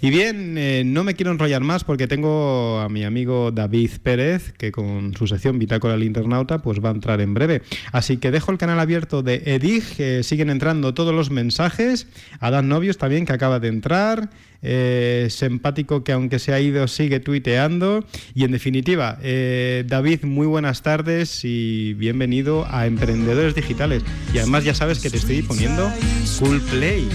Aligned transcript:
Y 0.00 0.10
bien, 0.10 0.56
eh, 0.58 0.82
no 0.86 1.02
me 1.02 1.14
quiero 1.14 1.32
enrollar 1.32 1.62
más 1.62 1.82
porque 1.82 2.06
tengo 2.06 2.78
a 2.78 2.88
mi 2.88 3.04
amigo 3.04 3.50
David 3.50 3.90
Pérez, 4.02 4.52
que 4.52 4.70
con 4.70 5.14
su 5.16 5.26
sección 5.26 5.58
Bitácora 5.58 5.94
del 5.94 6.04
Internauta, 6.04 6.58
pues 6.58 6.78
va 6.84 6.90
a 6.90 6.92
entrar 6.92 7.20
en 7.20 7.34
breve. 7.34 7.62
Así 7.92 8.18
que 8.18 8.30
dejo 8.30 8.52
el 8.52 8.58
canal 8.58 8.78
abierto 8.78 9.22
de 9.22 9.42
Edig, 9.46 9.82
que 9.96 10.22
siguen 10.22 10.50
entrando 10.50 10.94
todos 10.94 11.14
los 11.14 11.30
mensajes. 11.30 12.06
Adán 12.38 12.68
Novios 12.68 12.98
también, 12.98 13.26
que 13.26 13.32
acaba 13.32 13.58
de 13.58 13.68
entrar. 13.68 14.30
Eh, 14.60 15.28
simpático 15.30 16.02
que 16.02 16.10
aunque 16.10 16.40
se 16.40 16.52
ha 16.52 16.60
ido 16.60 16.86
sigue 16.88 17.20
tuiteando. 17.20 18.04
Y 18.34 18.44
en 18.44 18.52
definitiva, 18.52 19.18
eh, 19.22 19.84
David, 19.86 20.24
muy 20.24 20.46
buenas 20.46 20.82
tardes 20.82 21.44
y 21.44 21.94
bienvenido 21.94 22.66
a 22.70 22.86
Emprendedores 22.86 23.54
Digitales. 23.54 24.02
Y 24.32 24.38
además 24.38 24.64
ya 24.64 24.74
sabes 24.74 25.00
que 25.00 25.10
te 25.10 25.16
estoy 25.16 25.42
poniendo 25.42 25.90
Cool 26.38 26.60
Play. 26.62 27.08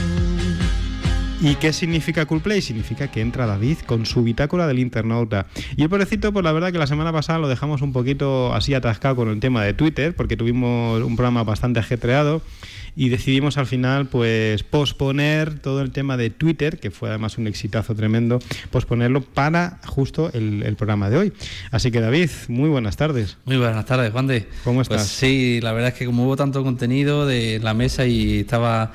¿Y 1.44 1.56
qué 1.56 1.74
significa 1.74 2.26
Cool 2.26 2.40
Play? 2.40 2.62
Significa 2.62 3.12
que 3.12 3.20
entra 3.20 3.46
David 3.46 3.80
con 3.86 4.06
su 4.06 4.24
bitácora 4.24 4.66
del 4.66 4.80
internauta. 4.80 5.46
Y 5.76 5.82
el 5.82 5.90
pobrecito, 5.90 6.32
pues 6.32 6.42
la 6.46 6.54
verdad 6.54 6.72
que 6.72 6.78
la 6.78 6.88
semana 6.88 7.12
pasada 7.12 7.38
lo 7.38 7.50
dejamos 7.50 7.82
un 7.82 7.92
poquito 7.92 8.54
así 8.54 8.74
atascado 8.74 9.18
con 9.18 9.28
el 9.28 9.42
tema 9.42 9.62
de 9.62 9.74
Twitter, 9.74 10.16
porque 10.16 10.38
tuvimos 10.38 11.04
un 11.04 11.18
programa 11.18 11.44
bastante 11.44 11.82
ajetreado 11.82 12.42
y 12.96 13.10
decidimos 13.10 13.58
al 13.58 13.66
final 13.66 14.08
pues 14.08 14.64
posponer 14.64 15.60
todo 15.60 15.82
el 15.82 15.92
tema 15.92 16.16
de 16.16 16.30
Twitter, 16.30 16.80
que 16.80 16.92
fue 16.92 17.10
además 17.10 17.38
un 17.38 17.48
exitazo 17.48 17.94
tremendo, 17.94 18.40
posponerlo 18.72 19.20
para 19.20 19.80
justo 19.86 20.32
el, 20.34 20.74
programa 20.78 21.10
de 21.10 21.18
hoy. 21.18 21.34
Así 21.72 21.92
que 21.92 22.00
David, 22.00 22.30
muy 22.48 22.70
buenas 22.70 22.96
tardes. 22.96 23.36
Muy 23.44 23.58
buenas 23.58 23.86
tardes, 23.86 24.14
Juan 24.14 24.28
de. 24.28 24.48
¿Cómo 24.64 24.78
pues 24.78 24.88
estás? 24.90 25.08
sí, 25.08 25.60
la 25.62 25.74
verdad 25.74 25.90
es 25.90 25.96
que 25.96 26.06
como 26.06 26.24
hubo 26.24 26.38
tanto 26.38 26.64
contenido 26.64 27.26
de 27.26 27.60
la 27.62 27.74
mesa 27.74 28.06
y 28.06 28.40
estaba 28.40 28.94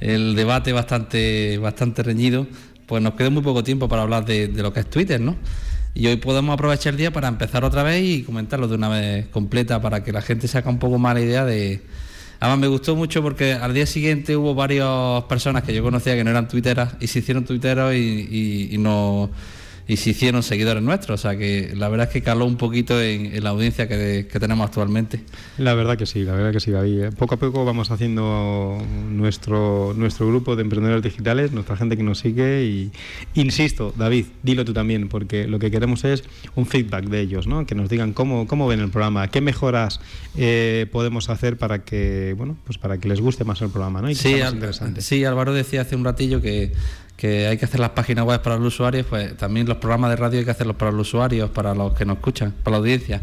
el 0.00 0.34
debate 0.34 0.72
bastante, 0.72 1.58
bastante 1.58 2.02
reñido, 2.02 2.46
pues 2.86 3.02
nos 3.02 3.14
queda 3.14 3.30
muy 3.30 3.42
poco 3.42 3.62
tiempo 3.62 3.88
para 3.88 4.02
hablar 4.02 4.24
de, 4.24 4.48
lo 4.48 4.72
que 4.72 4.80
es 4.80 4.90
Twitter, 4.90 5.20
¿no? 5.20 5.36
Y 5.94 6.06
hoy 6.06 6.16
podemos 6.16 6.54
aprovechar 6.54 6.94
el 6.94 6.98
día 6.98 7.12
para 7.12 7.28
empezar 7.28 7.64
otra 7.64 7.82
vez 7.82 8.02
y 8.02 8.22
comentarlo 8.22 8.68
de 8.68 8.74
una 8.76 8.88
vez 8.88 9.26
completa 9.28 9.80
para 9.80 10.02
que 10.02 10.12
la 10.12 10.22
gente 10.22 10.48
se 10.48 10.58
haga 10.58 10.70
un 10.70 10.78
poco 10.78 10.98
más 10.98 11.14
la 11.14 11.20
idea 11.20 11.44
de... 11.44 11.82
Además 12.38 12.58
me 12.58 12.66
gustó 12.68 12.96
mucho 12.96 13.22
porque 13.22 13.52
al 13.52 13.74
día 13.74 13.86
siguiente 13.86 14.34
hubo 14.34 14.54
varias 14.54 15.24
personas 15.24 15.62
que 15.62 15.74
yo 15.74 15.82
conocía 15.82 16.14
que 16.14 16.24
no 16.24 16.30
eran 16.30 16.48
twitteras 16.48 16.94
y 16.98 17.06
se 17.06 17.18
hicieron 17.18 17.44
twitteros 17.44 17.92
y, 17.94 17.98
y, 17.98 18.74
y 18.74 18.78
y 19.90 19.96
se 19.96 20.10
hicieron 20.10 20.44
seguidores 20.44 20.84
nuestros. 20.84 21.18
O 21.18 21.22
sea 21.22 21.36
que 21.36 21.72
la 21.74 21.88
verdad 21.88 22.06
es 22.06 22.12
que 22.12 22.22
caló 22.22 22.46
un 22.46 22.56
poquito 22.56 23.00
en, 23.02 23.42
la 23.42 23.50
audiencia 23.50 23.88
que, 23.88 24.24
tenemos 24.38 24.64
actualmente. 24.64 25.24
La 25.58 25.74
verdad 25.74 25.98
que 25.98 26.06
sí, 26.06 26.22
la 26.22 26.32
verdad 26.32 26.52
que 26.52 26.60
sí, 26.60 26.70
David. 26.70 27.02
¿eh? 27.02 27.10
Poco 27.10 27.34
a 27.34 27.38
poco 27.38 27.64
vamos 27.64 27.90
haciendo 27.90 28.80
nuestro, 29.10 29.92
nuestro 29.96 30.28
grupo 30.28 30.54
de 30.54 30.62
emprendedores 30.62 31.02
digitales, 31.02 31.50
nuestra 31.50 31.76
gente 31.76 31.96
que 31.96 32.04
nos 32.04 32.20
sigue 32.20 32.62
y 32.62 32.92
insisto, 33.34 33.92
David, 33.96 34.26
dilo 34.44 34.64
tú 34.64 34.72
también, 34.72 35.08
porque 35.08 35.48
lo 35.48 35.58
que 35.58 35.72
queremos 35.72 36.04
es 36.04 36.22
un 36.54 36.66
feedback 36.66 37.06
de 37.06 37.20
ellos, 37.20 37.48
¿no? 37.48 37.66
que 37.66 37.74
nos 37.74 37.88
digan 37.88 38.12
cómo, 38.12 38.46
cómo 38.46 38.68
ven 38.68 38.78
el 38.78 38.90
programa, 38.90 39.26
qué 39.26 39.40
mejoras 39.40 40.00
eh, 40.36 40.86
podemos 40.92 41.30
hacer 41.30 41.58
para 41.58 41.82
que, 41.82 42.36
bueno, 42.38 42.56
pues 42.64 42.78
para 42.78 42.98
que 42.98 43.08
les 43.08 43.20
guste 43.20 43.42
más 43.42 43.60
el 43.60 43.70
programa 43.70 44.00
¿no? 44.02 44.08
y 44.08 44.14
sí, 44.14 44.36
interesante. 44.36 45.00
sí, 45.00 45.24
Álvaro 45.24 45.52
decía 45.52 45.80
hace 45.80 45.96
un 45.96 46.04
ratillo 46.04 46.40
que 46.40 46.72
que 47.20 47.46
hay 47.46 47.58
que 47.58 47.66
hacer 47.66 47.80
las 47.80 47.90
páginas 47.90 48.24
web 48.24 48.40
para 48.40 48.56
los 48.56 48.72
usuarios, 48.72 49.04
pues 49.06 49.36
también 49.36 49.68
los 49.68 49.76
programas 49.76 50.08
de 50.08 50.16
radio 50.16 50.38
hay 50.38 50.44
que 50.46 50.52
hacerlos 50.52 50.76
para 50.76 50.90
los 50.90 51.06
usuarios, 51.08 51.50
para 51.50 51.74
los 51.74 51.92
que 51.92 52.06
nos 52.06 52.16
escuchan, 52.16 52.54
para 52.62 52.76
la 52.76 52.78
audiencia. 52.78 53.20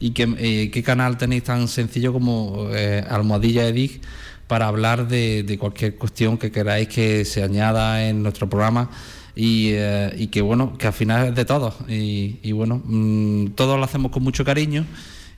¿Y 0.00 0.12
qué, 0.12 0.82
canal 0.82 1.18
tenéis 1.18 1.44
tan 1.44 1.68
sencillo 1.68 2.12
como 2.12 2.68
eh, 2.72 3.04
Almohadilla 3.06 3.68
Edic 3.68 4.00
para 4.46 4.66
hablar 4.66 5.08
de, 5.08 5.56
cualquier 5.60 5.96
cuestión 5.96 6.38
que 6.38 6.50
queráis 6.50 6.88
que 6.88 7.26
se 7.26 7.42
añada 7.42 8.08
en 8.08 8.22
nuestro 8.22 8.48
programa? 8.48 8.90
Y, 9.36 9.72
eh, 9.72 10.28
que 10.32 10.40
bueno, 10.40 10.78
que 10.78 10.86
al 10.86 10.94
final 10.94 11.28
es 11.28 11.34
de 11.34 11.44
todos. 11.44 11.74
Y, 11.86 12.50
bueno, 12.52 12.80
mm, 12.82 13.48
todos 13.56 13.78
lo 13.78 13.84
hacemos 13.84 14.10
con 14.10 14.22
mucho 14.22 14.42
cariño. 14.42 14.86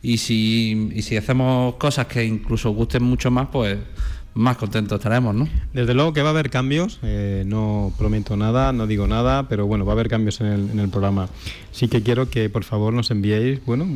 Y 0.00 0.18
si, 0.18 0.92
y 0.94 1.02
si 1.02 1.16
hacemos 1.16 1.74
cosas 1.74 2.06
que 2.06 2.24
incluso 2.24 2.70
gusten 2.70 3.02
mucho 3.02 3.32
más, 3.32 3.48
pues 3.50 3.78
más 4.36 4.58
contentos 4.58 4.98
estaremos, 4.98 5.34
¿no? 5.34 5.48
Desde 5.72 5.94
luego 5.94 6.12
que 6.12 6.20
va 6.20 6.28
a 6.28 6.32
haber 6.32 6.50
cambios, 6.50 7.00
eh, 7.02 7.42
no 7.46 7.92
prometo 7.98 8.36
nada, 8.36 8.72
no 8.72 8.86
digo 8.86 9.06
nada, 9.06 9.48
pero 9.48 9.66
bueno, 9.66 9.84
va 9.86 9.92
a 9.92 9.94
haber 9.94 10.08
cambios 10.08 10.40
en 10.40 10.46
el, 10.46 10.70
en 10.70 10.78
el, 10.78 10.90
programa. 10.90 11.28
Sí 11.72 11.88
que 11.88 12.02
quiero 12.02 12.28
que 12.28 12.50
por 12.50 12.62
favor 12.62 12.92
nos 12.92 13.10
enviéis, 13.10 13.64
bueno, 13.64 13.88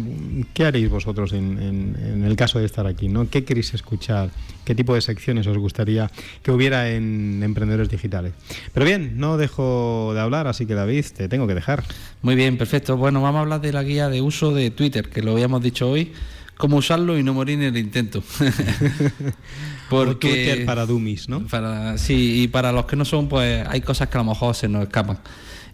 ¿qué 0.55 0.65
haréis 0.65 0.89
vosotros 0.91 1.33
en, 1.33 1.59
en, 1.59 2.25
el 2.25 2.37
caso 2.37 2.59
de 2.59 2.65
estar 2.65 2.87
aquí? 2.87 3.09
¿no? 3.09 3.29
¿Qué 3.29 3.45
queréis 3.45 3.75
escuchar? 3.75 4.31
¿Qué 4.65 4.75
tipo 4.75 4.95
de 4.95 5.03
secciones 5.03 5.47
os 5.47 5.59
gustaría 5.59 6.11
que 6.43 6.51
hubiera 6.51 6.91
en 6.91 7.43
Emprendedores 7.43 7.91
Digitales? 7.91 8.33
Pero 8.73 8.87
bien, 8.87 9.19
no 9.19 9.37
dejo 9.37 10.13
de 10.15 10.21
hablar, 10.21 10.47
así 10.47 10.65
que 10.65 10.75
David, 10.75 11.05
te 11.17 11.29
tengo 11.29 11.47
que 11.47 11.55
dejar. 11.55 11.85
Muy 12.23 12.35
bien, 12.35 12.57
perfecto. 12.57 12.97
Bueno, 12.97 13.21
vamos 13.21 13.39
a 13.39 13.43
hablar 13.43 13.61
de 13.61 13.73
la 13.73 13.83
guía 13.83 14.09
de 14.09 14.23
uso 14.23 14.55
de 14.55 14.71
Twitter, 14.71 15.09
que 15.11 15.23
lo 15.23 15.33
habíamos 15.33 15.63
dicho 15.63 15.91
hoy 15.91 16.13
cómo 16.61 16.77
usarlo 16.77 17.19
y 17.19 17.25
no 17.25 17.35
morir 17.35 17.59
en 17.59 17.75
el 17.75 17.77
intento. 17.79 18.23
Porque 19.91 20.29
Twitter 20.29 20.65
para 20.65 20.87
dummies, 20.87 21.29
¿no? 21.29 21.45
Para, 21.47 21.99
sí, 21.99 22.43
y 22.43 22.49
para 22.49 22.71
los 22.71 22.85
que 22.85 22.95
no 22.95 23.05
son, 23.05 23.29
pues 23.29 23.67
hay 23.67 23.81
cosas 23.81 24.09
que 24.09 24.19
a 24.19 24.21
lo 24.21 24.31
mejor 24.31 24.55
se 24.55 24.69
nos 24.69 24.85
escapan. 24.85 25.19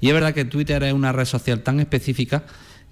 Y 0.01 0.09
es 0.09 0.15
verdad 0.15 0.33
que 0.33 0.47
Twitter 0.47 0.83
es 0.85 0.95
una 0.95 1.13
red 1.13 1.27
social 1.27 1.63
tan 1.63 1.81
específica 1.81 2.45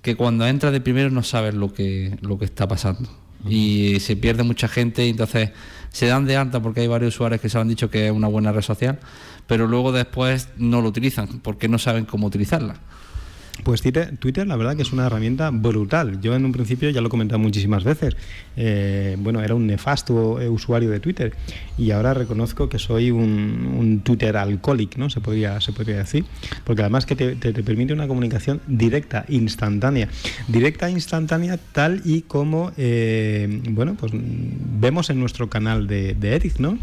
que 0.03 0.16
cuando 0.16 0.47
entras 0.47 0.72
de 0.72 0.82
primero 0.82 1.09
no 1.09 1.22
sabes 1.22 1.55
lo 1.55 1.72
que, 1.72 2.19
lo 2.21 2.38
que 2.38 2.44
está 2.44 2.69
pasando. 2.69 3.09
Y 3.49 4.00
se 4.00 4.16
pierde 4.16 4.43
mucha 4.43 4.69
gente 4.69 5.06
y 5.06 5.11
entonces 5.11 5.50
se 5.91 6.06
dan 6.06 6.26
de 6.26 6.37
alta 6.37 6.61
porque 6.61 6.81
hay 6.81 6.87
varios 6.87 7.15
usuarios 7.15 7.41
que 7.41 7.49
se 7.49 7.59
han 7.59 7.69
dicho 7.69 7.91
que 7.91 8.06
es 8.06 8.12
una 8.12 8.26
buena 8.26 8.53
red 8.53 8.62
social, 8.62 8.99
pero 9.47 9.66
luego 9.66 9.93
después 9.93 10.49
no 10.56 10.82
lo 10.82 10.88
utilizan 10.88 11.41
porque 11.41 11.69
no 11.69 11.78
saben 11.78 12.05
cómo 12.05 12.26
utilizarla. 12.26 12.76
Pues 13.62 13.82
Twitter, 13.82 14.47
la 14.47 14.56
verdad 14.56 14.76
que 14.76 14.82
es 14.82 14.92
una 14.92 15.06
herramienta 15.06 15.50
brutal. 15.50 16.20
Yo 16.20 16.34
en 16.34 16.44
un 16.44 16.53
principio 16.53 16.91
ya 16.91 17.00
lo 17.00 17.06
he 17.06 17.10
comentado 17.10 17.38
muchísimas 17.38 17.84
veces. 17.84 18.16
Eh, 18.56 19.16
bueno, 19.19 19.42
era 19.42 19.54
un 19.54 19.66
nefasto 19.66 20.41
eh, 20.41 20.48
usuario 20.48 20.91
de 20.91 21.00
Twitter 21.00 21.32
y 21.78 21.93
ahora 21.93 22.14
reconozco 22.14 22.69
que 22.69 22.78
soy 22.78 23.10
un, 23.10 24.00
Twitter 24.03 24.37
alcohólico, 24.37 24.98
¿no? 24.98 25.09
Se 25.09 25.20
podría, 25.20 25.60
se 25.60 25.72
podría 25.72 25.98
decir. 25.98 26.25
Porque 26.64 26.82
además 26.82 27.06
que 27.06 27.14
te, 27.14 27.37
permite 27.62 27.93
una 27.93 28.09
comunicación 28.09 28.60
directa, 28.66 29.25
instantánea. 29.28 30.09
Directa, 30.48 30.91
instantánea, 30.91 31.59
tal 31.72 32.03
y 32.04 32.22
como, 32.22 32.72
eh, 32.76 33.62
bueno, 33.70 33.94
pues 33.94 34.12
vemos 34.14 35.10
en 35.10 35.20
nuestro 35.20 35.48
canal 35.48 35.87
de, 35.87 36.14
de 36.14 36.34
Edith, 36.34 36.59
¿no? 36.59 36.78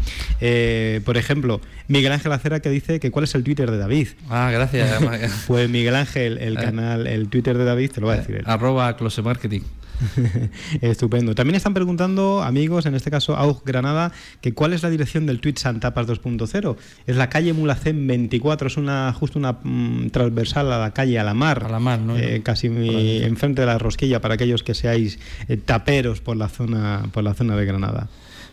por 1.04 1.16
ejemplo, 1.16 1.60
Miguel 1.88 2.12
Ángel 2.12 2.32
Acera 2.32 2.60
que 2.60 2.70
dice 2.70 3.00
que 3.00 3.10
cuál 3.10 3.24
es 3.24 3.34
el 3.34 3.44
Twitter 3.44 3.70
de 3.70 3.78
David. 3.78 4.08
Ah, 4.30 4.50
gracias. 4.50 5.02
pues 5.46 5.68
Miguel 5.68 5.94
Ángel, 5.94 6.38
el 6.38 6.56
canal, 6.64 7.06
el 7.06 7.28
Twitter 7.28 7.56
de 7.58 7.64
David, 7.64 7.90
te 7.92 8.00
lo 8.00 8.08
va 8.08 8.14
a 8.14 8.16
decir 8.16 8.36
él. 8.36 8.44
Arroba 8.46 8.96
Close 8.96 9.22
Marketing. 9.22 9.62
Estupendo. 10.80 11.34
También 11.34 11.56
están 11.56 11.74
preguntando, 11.74 12.42
amigos, 12.42 12.86
en 12.86 12.94
este 12.94 13.10
caso 13.10 13.36
Aug 13.36 13.62
Granada, 13.64 14.12
que 14.40 14.52
cuál 14.52 14.72
es 14.72 14.82
la 14.82 14.90
dirección 14.90 15.26
del 15.26 15.40
tweet 15.40 15.54
Santapas 15.56 16.06
2.0. 16.06 16.76
Es 17.06 17.16
la 17.16 17.28
calle 17.28 17.52
Mulacén 17.52 18.06
24, 18.06 18.68
es 18.68 18.76
una 18.76 19.12
justo 19.12 19.38
una 19.38 19.58
mm, 19.62 20.10
transversal 20.10 20.72
a 20.72 20.78
la 20.78 20.92
calle 20.92 21.18
a 21.18 21.24
la 21.24 21.34
mar. 21.34 21.64
A 21.64 21.68
la 21.68 21.78
mar, 21.78 22.00
¿no? 22.00 22.16
Eh, 22.16 22.42
casi 22.42 22.66
enfrente 22.66 23.62
de 23.62 23.66
la 23.66 23.78
rosquilla 23.78 24.20
para 24.20 24.34
aquellos 24.34 24.62
que 24.62 24.74
seáis 24.74 25.18
eh, 25.48 25.56
taperos 25.56 26.20
por 26.20 26.36
la 26.36 26.48
zona 26.48 27.08
por 27.12 27.24
la 27.24 27.34
zona 27.34 27.56
de 27.56 27.64
Granada. 27.64 28.08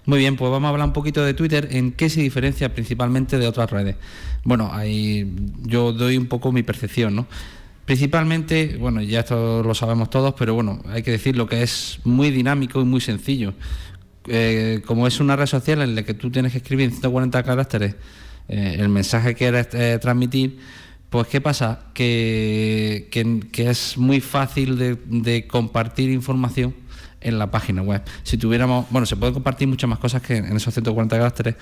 Muy 0.05 0.19
bien, 0.19 0.37
pues 0.37 0.49
vamos 0.49 0.67
a 0.67 0.71
hablar 0.71 0.87
un 0.87 0.93
poquito 0.93 1.23
de 1.23 1.33
Twitter, 1.33 1.67
en 1.71 1.91
qué 1.91 2.09
se 2.09 2.21
diferencia 2.21 2.73
principalmente 2.73 3.37
de 3.37 3.47
otras 3.47 3.69
redes. 3.69 3.95
Bueno, 4.43 4.71
ahí 4.73 5.31
yo 5.63 5.93
doy 5.93 6.17
un 6.17 6.25
poco 6.25 6.51
mi 6.51 6.63
percepción, 6.63 7.15
¿no? 7.15 7.27
Principalmente, 7.89 8.77
bueno, 8.79 9.01
ya 9.01 9.21
esto 9.21 9.63
lo 9.63 9.73
sabemos 9.73 10.11
todos, 10.11 10.35
pero 10.37 10.53
bueno, 10.53 10.79
hay 10.89 11.01
que 11.01 11.09
decir 11.09 11.35
lo 11.35 11.47
que 11.47 11.63
es 11.63 11.99
muy 12.03 12.29
dinámico 12.29 12.79
y 12.79 12.85
muy 12.85 13.01
sencillo. 13.01 13.55
Eh, 14.27 14.83
como 14.85 15.07
es 15.07 15.19
una 15.19 15.35
red 15.35 15.47
social 15.47 15.81
en 15.81 15.95
la 15.95 16.03
que 16.03 16.13
tú 16.13 16.29
tienes 16.29 16.51
que 16.51 16.59
escribir 16.59 16.85
en 16.85 16.91
140 16.91 17.41
caracteres 17.41 17.95
eh, 18.47 18.75
el 18.77 18.89
mensaje 18.89 19.29
que 19.29 19.35
quieres 19.35 19.69
eh, 19.73 19.97
transmitir, 19.99 20.59
pues 21.09 21.25
¿qué 21.29 21.41
pasa? 21.41 21.87
Que, 21.95 23.09
que, 23.09 23.67
es 23.67 23.97
muy 23.97 24.21
fácil 24.21 24.77
de, 24.77 25.47
compartir 25.47 26.11
información 26.11 26.75
en 27.21 27.39
la 27.39 27.49
página 27.49 27.81
web. 27.81 28.03
Si 28.21 28.37
tuviéramos, 28.37 28.85
bueno, 28.91 29.07
se 29.07 29.15
puede 29.15 29.33
compartir 29.33 29.67
muchas 29.67 29.89
más 29.89 29.97
cosas 29.97 30.21
que 30.21 30.37
en 30.37 30.55
esos 30.55 30.75
140 30.75 31.17
caracteres, 31.17 31.55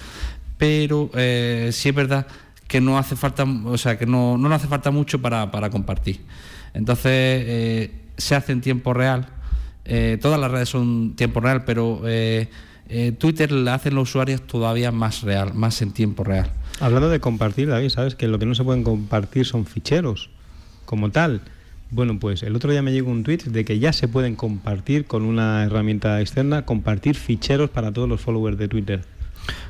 pero 0.58 1.10
sí 1.14 1.88
es 1.88 1.96
verdad 1.96 2.28
que 2.68 2.82
no 2.82 2.98
hace 2.98 3.16
falta, 3.16 3.44
o 3.44 3.78
sea, 3.78 3.98
que 3.98 4.06
no, 4.06 4.38
no 4.38 4.54
hace 4.54 4.68
falta 4.68 4.92
mucho 4.92 5.22
para, 5.22 5.70
compartir. 5.70 6.22
Entonces, 6.74 7.06
eh, 7.06 7.92
se 8.18 8.36
hace 8.36 8.52
en 8.52 8.62
tiempo 8.62 8.94
real. 8.94 9.28
Eh, 9.86 10.18
todas 10.22 10.40
las 10.40 10.52
redes 10.52 10.70
son 10.70 11.16
tiempo 11.16 11.40
real, 11.40 11.64
pero 11.64 12.02
eh, 12.06 12.50
Twitter 13.18 13.52
le 13.52 13.72
hacen 13.72 13.96
los 13.96 14.10
usuarios 14.10 14.42
todavía 14.42 14.92
más 14.92 15.22
real, 15.22 15.54
más 15.54 15.82
en 15.82 15.92
tiempo 15.92 16.24
real. 16.24 16.52
Hablando 16.80 17.10
de 17.10 17.20
compartir, 17.20 17.70
David, 17.70 17.90
sabes 17.90 18.16
que 18.16 18.28
lo 18.28 18.38
que 18.38 18.46
no 18.46 18.54
se 18.54 18.64
pueden 18.64 18.84
compartir 18.84 19.46
son 19.46 19.66
ficheros 19.66 20.30
como 20.86 21.10
tal. 21.10 21.42
Bueno, 21.90 22.20
pues 22.20 22.44
el 22.44 22.56
otro 22.56 22.70
día 22.72 22.82
me 22.82 22.92
llegó 22.92 23.10
un 23.10 23.24
tweet 23.24 23.44
de 23.46 23.64
que 23.64 23.80
ya 23.80 23.94
se 23.94 24.10
pueden 24.10 24.36
compartir 24.36 25.06
con 25.06 25.24
una 25.24 25.64
herramienta 25.64 26.20
externa, 26.20 26.66
compartir 26.66 27.16
ficheros 27.16 27.70
para 27.70 27.94
todos 27.94 28.10
los 28.10 28.20
followers 28.20 28.58
de 28.58 28.68
Twitter. 28.68 29.17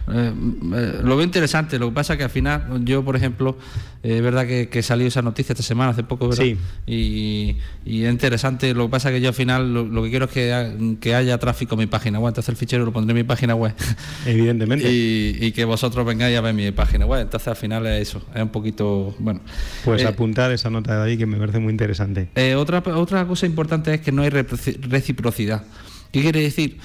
Eh, 0.10 0.34
eh, 0.76 1.00
lo 1.04 1.18
veo 1.18 1.26
interesante, 1.26 1.78
lo 1.78 1.90
que 1.90 1.96
pasa 1.96 2.18
que 2.18 2.24
al 2.24 2.30
final, 2.30 2.86
yo 2.86 3.04
por 3.04 3.16
ejemplo, 3.16 3.58
eh, 4.04 4.18
es 4.18 4.22
verdad 4.22 4.48
que, 4.48 4.82
salió 4.82 5.08
esa 5.08 5.22
noticia 5.22 5.54
esta 5.54 5.64
semana, 5.64 5.92
hace 5.92 6.04
poco, 6.04 6.30
¿verdad? 6.30 6.44
Sí. 6.44 6.58
Y, 6.86 7.58
es 7.86 8.12
interesante, 8.12 8.74
lo 8.74 8.86
que 8.86 8.92
pasa 8.92 9.12
que 9.12 9.20
yo 9.20 9.30
al 9.30 9.34
final 9.34 9.74
lo, 9.74 10.04
que 10.04 10.10
quiero 10.10 10.26
es 10.26 10.32
que, 10.32 11.16
haya 11.16 11.38
tráfico 11.40 11.76
en 11.76 11.80
mi 11.80 11.88
página 11.88 12.20
web, 12.20 12.30
entonces 12.30 12.50
el 12.50 12.56
fichero 12.56 12.86
lo 12.86 12.94
pondré 12.94 13.12
en 13.12 13.18
mi 13.18 13.24
página 13.24 13.56
web. 13.56 13.74
Evidentemente. 14.26 14.88
y, 14.90 15.52
que 15.52 15.66
vosotros 15.66 16.06
vengáis 16.06 16.38
a 16.38 16.42
ver 16.42 16.54
mi 16.54 16.72
página 16.72 17.06
web, 17.06 17.22
entonces 17.22 17.48
al 17.48 17.56
final 17.56 17.86
es 17.88 18.10
eso, 18.10 18.22
es 18.34 18.42
un 18.42 18.50
poquito, 18.50 19.16
bueno. 19.20 19.42
Pues 19.84 20.06
apuntar 20.06 20.52
esa 20.52 20.70
nota 20.70 21.04
de 21.04 21.12
ahí 21.12 21.18
que 21.18 21.26
me 21.26 21.38
parece 21.38 21.60
muy 21.60 21.72
interesante. 21.72 22.30
otra, 22.56 22.84
otra 22.96 23.26
cosa 23.26 23.46
importante 23.46 23.94
es 23.94 24.02
que 24.02 24.12
no 24.12 24.22
hay 24.22 24.30
reciprocidad. 24.30 25.64
¿Qué 26.12 26.22
quiere 26.22 26.42
decir? 26.42 26.78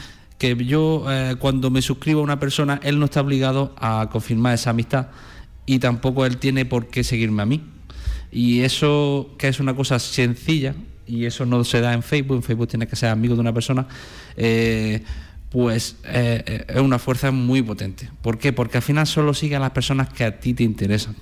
Que 0.43 0.57
yo 0.57 1.05
eh, 1.09 1.37
cuando 1.39 1.71
me 1.71 1.81
suscribo 1.81 2.19
a 2.19 2.25
una 2.25 2.41
persona, 2.41 2.81
él 2.83 2.99
no 2.99 3.05
está 3.05 3.21
obligado 3.21 3.73
a 3.79 4.09
confirmar 4.11 4.55
esa 4.55 4.71
amistad 4.71 5.07
y 5.67 5.79
tampoco 5.79 6.27
él 6.27 6.39
tiene 6.39 6.65
por 6.65 6.89
qué 6.89 7.05
seguirme 7.05 7.43
a 7.43 7.47
mí. 7.47 7.63
Y 8.33 8.63
eso, 8.63 9.37
que 9.39 9.47
es 9.47 9.61
una 9.61 9.77
cosa 9.77 10.01
sencilla, 10.01 10.75
y 11.07 11.27
eso 11.27 11.47
no 11.47 11.63
se 11.63 11.81
da 11.81 11.93
en 11.93 12.03
Facebook, 12.03 12.39
en 12.39 12.43
Facebook 12.43 12.67
tienes 12.67 12.89
que 12.89 12.97
ser 12.97 13.11
amigo 13.11 13.37
de 13.37 13.41
una 13.41 13.55
persona, 13.55 13.87
eh, 14.37 15.05
pues 15.49 15.99
eh, 16.07 16.65
es 16.67 16.81
una 16.81 16.99
fuerza 16.99 17.31
muy 17.31 17.63
potente. 17.63 18.11
¿Por 18.21 18.37
qué? 18.39 18.53
Porque 18.53 18.79
al 18.79 18.83
final 18.83 19.07
solo 19.07 19.35
sigue 19.35 19.55
a 19.55 19.61
las 19.61 19.71
personas 19.71 20.09
que 20.09 20.25
a 20.25 20.41
ti 20.41 20.55
te 20.55 20.65
interesan. 20.65 21.15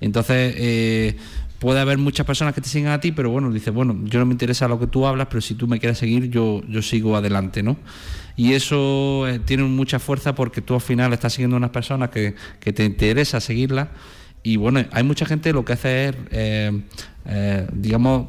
Entonces, 0.00 1.14
puede 1.60 1.78
haber 1.78 1.98
muchas 1.98 2.26
personas 2.26 2.54
que 2.54 2.60
te 2.60 2.68
sigan 2.68 2.92
a 2.92 3.00
ti, 3.00 3.12
pero 3.12 3.30
bueno, 3.30 3.52
dices, 3.52 3.72
bueno, 3.72 3.96
yo 4.04 4.18
no 4.18 4.26
me 4.26 4.32
interesa 4.32 4.66
lo 4.66 4.80
que 4.80 4.88
tú 4.88 5.06
hablas, 5.06 5.28
pero 5.28 5.40
si 5.40 5.54
tú 5.54 5.68
me 5.68 5.78
quieres 5.78 5.98
seguir, 5.98 6.28
yo, 6.30 6.62
yo 6.68 6.82
sigo 6.82 7.16
adelante, 7.16 7.62
¿no? 7.62 7.76
y 8.40 8.54
eso 8.54 9.28
eh, 9.28 9.38
tiene 9.38 9.64
mucha 9.64 9.98
fuerza 9.98 10.34
porque 10.34 10.62
tú 10.62 10.74
al 10.74 10.80
final 10.80 11.12
estás 11.12 11.34
siguiendo 11.34 11.56
a 11.56 11.58
unas 11.58 11.70
personas 11.70 12.08
que, 12.08 12.34
te 12.58 12.84
interesa 12.84 13.38
seguirlas 13.38 13.88
y 14.42 14.56
bueno, 14.56 14.82
hay 14.92 15.02
mucha 15.02 15.26
gente 15.26 15.52
lo 15.52 15.62
que 15.62 15.74
hace 15.74 16.08
es, 16.08 16.14
eh, 16.30 16.80
eh, 17.26 17.66
digamos, 17.74 18.28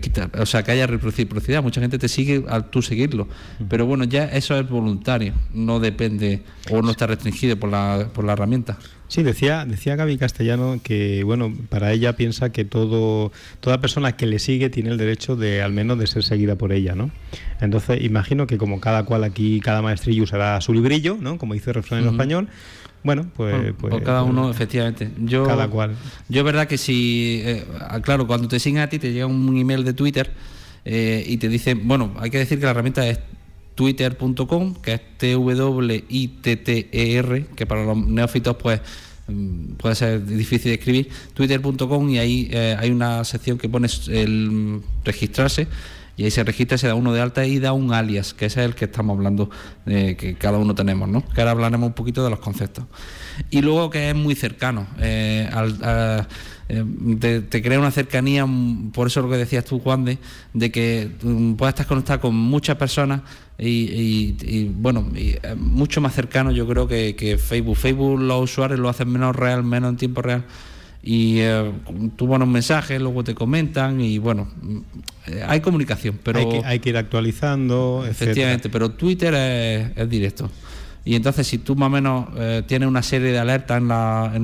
quitar, 0.00 0.30
o 0.40 0.46
sea, 0.46 0.62
que 0.62 0.70
haya 0.70 0.86
reciprocidad. 0.86 1.64
Mucha 1.64 1.80
gente 1.80 1.98
te 1.98 2.08
sigue 2.08 2.44
al 2.48 2.70
tú 2.70 2.80
seguirlo. 2.80 3.28
Pero 3.68 3.84
bueno, 3.84 4.04
ya 4.04 4.24
eso 4.24 4.56
es 4.56 4.68
voluntario, 4.68 5.34
no 5.52 5.80
depende 5.80 6.44
o 6.70 6.80
no 6.80 6.92
está 6.92 7.08
restringido 7.08 7.58
por 7.58 7.70
la, 7.70 8.08
por 8.14 8.24
la 8.24 8.34
herramienta. 8.34 8.78
Sí, 9.10 9.24
decía, 9.24 9.64
decía 9.66 9.96
Gaby 9.96 10.18
Castellano 10.18 10.78
que, 10.84 11.24
bueno, 11.24 11.52
para 11.68 11.92
ella 11.92 12.14
piensa 12.14 12.52
que 12.52 12.64
todo, 12.64 13.32
toda 13.58 13.80
persona 13.80 14.12
que 14.12 14.24
le 14.24 14.38
sigue 14.38 14.70
tiene 14.70 14.90
el 14.90 14.98
derecho 14.98 15.34
de, 15.34 15.62
al 15.62 15.72
menos, 15.72 15.98
de 15.98 16.06
ser 16.06 16.22
seguida 16.22 16.54
por 16.54 16.72
ella, 16.72 16.94
¿no? 16.94 17.10
Entonces, 17.60 18.04
imagino 18.04 18.46
que 18.46 18.56
como 18.56 18.78
cada 18.78 19.02
cual 19.02 19.24
aquí, 19.24 19.58
cada 19.58 19.82
maestrillo 19.82 20.22
usará 20.22 20.60
su 20.60 20.72
librillo, 20.72 21.18
¿no? 21.20 21.38
Como 21.38 21.54
dice 21.54 21.70
el 21.70 21.74
refrán 21.74 22.04
en 22.04 22.10
español, 22.10 22.48
bueno, 23.02 23.26
pues, 23.34 23.74
pues, 23.80 23.90
pues 23.94 24.04
cada 24.04 24.22
uno, 24.22 24.48
efectivamente. 24.48 25.10
Yo, 25.18 25.44
cada 25.44 25.66
cual. 25.66 25.96
Yo, 26.28 26.44
verdad 26.44 26.68
que 26.68 26.78
si, 26.78 27.42
eh, 27.44 27.64
claro, 28.02 28.28
cuando 28.28 28.46
te 28.46 28.60
siguen 28.60 28.80
a 28.80 28.88
ti, 28.88 29.00
te 29.00 29.12
llega 29.12 29.26
un 29.26 29.56
email 29.56 29.82
de 29.82 29.92
Twitter 29.92 30.30
eh, 30.84 31.24
y 31.26 31.36
te 31.38 31.48
dice, 31.48 31.74
bueno, 31.74 32.14
hay 32.20 32.30
que 32.30 32.38
decir 32.38 32.60
que 32.60 32.64
la 32.64 32.70
herramienta 32.70 33.04
es 33.08 33.18
twitter.com, 33.80 34.74
que 34.74 34.92
es 34.92 35.00
T-W-I-T-T-E-R, 35.16 35.46
que 37.56 37.64
para 37.64 37.82
los 37.82 37.96
neófitos 37.96 38.56
pues 38.56 38.78
mm, 39.26 39.76
puede 39.78 39.94
ser 39.94 40.22
difícil 40.26 40.72
de 40.72 40.74
escribir, 40.74 41.08
twitter.com 41.32 42.10
y 42.10 42.18
ahí 42.18 42.50
eh, 42.52 42.76
hay 42.78 42.90
una 42.90 43.24
sección 43.24 43.56
que 43.56 43.70
pones 43.70 44.06
el 44.08 44.82
registrarse 45.02 45.66
y 46.18 46.24
ahí 46.24 46.30
se 46.30 46.44
registra, 46.44 46.76
se 46.76 46.88
da 46.88 46.94
uno 46.94 47.14
de 47.14 47.22
alta 47.22 47.46
y 47.46 47.58
da 47.58 47.72
un 47.72 47.94
alias, 47.94 48.34
que 48.34 48.44
ese 48.44 48.60
es 48.60 48.66
el 48.66 48.74
que 48.74 48.84
estamos 48.84 49.16
hablando, 49.16 49.48
eh, 49.86 50.14
que 50.18 50.34
cada 50.34 50.58
uno 50.58 50.74
tenemos, 50.74 51.08
¿no? 51.08 51.26
Que 51.26 51.40
ahora 51.40 51.52
hablaremos 51.52 51.86
un 51.86 51.94
poquito 51.94 52.22
de 52.22 52.28
los 52.28 52.40
conceptos. 52.40 52.84
Y 53.48 53.62
luego 53.62 53.88
que 53.88 54.10
es 54.10 54.14
muy 54.14 54.34
cercano, 54.34 54.88
eh, 54.98 55.48
al, 55.50 56.28
eh, 56.72 57.42
te, 57.48 57.62
crea 57.62 57.80
una 57.80 57.90
cercanía, 57.90 58.46
mm, 58.46 58.92
por 58.92 59.08
eso 59.08 59.20
lo 59.22 59.28
que 59.28 59.36
decías 59.36 59.64
tú, 59.64 59.80
Juan, 59.80 60.04
de, 60.04 60.18
de 60.54 60.70
que 60.70 61.10
mm, 61.20 61.54
puedas 61.54 61.72
estar 61.72 61.86
conectado 61.86 62.20
con 62.20 62.36
muchas 62.36 62.76
personas 62.76 63.22
y, 63.58 64.70
bueno, 64.76 65.10
eh, 65.16 65.40
mucho 65.56 66.00
más 66.00 66.14
cercano 66.14 66.52
yo 66.52 66.66
creo 66.68 66.86
que, 66.86 67.38
Facebook. 67.42 67.76
Facebook 67.76 68.20
los 68.20 68.44
usuarios 68.44 68.78
lo 68.78 68.88
hacen 68.88 69.10
menos 69.10 69.34
real, 69.34 69.64
menos 69.64 69.90
en 69.90 69.96
tiempo 69.96 70.22
real 70.22 70.44
y 71.02 71.40
eh, 71.40 71.72
tú 72.16 72.28
pones 72.28 72.46
un 72.46 72.52
mensaje, 72.52 73.00
luego 73.00 73.24
te 73.24 73.34
comentan 73.34 74.00
y 74.00 74.18
bueno, 74.18 74.48
mm, 74.62 74.78
hay 75.48 75.60
comunicación, 75.60 76.20
pero... 76.22 76.38
Hay 76.64 76.78
que, 76.78 76.90
ir 76.90 76.96
actualizando, 76.96 78.06
Efectivamente, 78.08 78.68
pero 78.68 78.92
Twitter 78.92 79.34
es 79.96 80.08
directo. 80.08 80.48
Y 81.04 81.14
entonces 81.14 81.46
si 81.46 81.58
tú 81.58 81.76
más 81.76 81.86
o 81.86 81.90
menos 81.90 82.26
eh, 82.36 82.62
tienes 82.66 82.88
una 82.88 83.02
serie 83.02 83.32
de 83.32 83.38
alertas 83.38 83.78
en, 83.78 83.90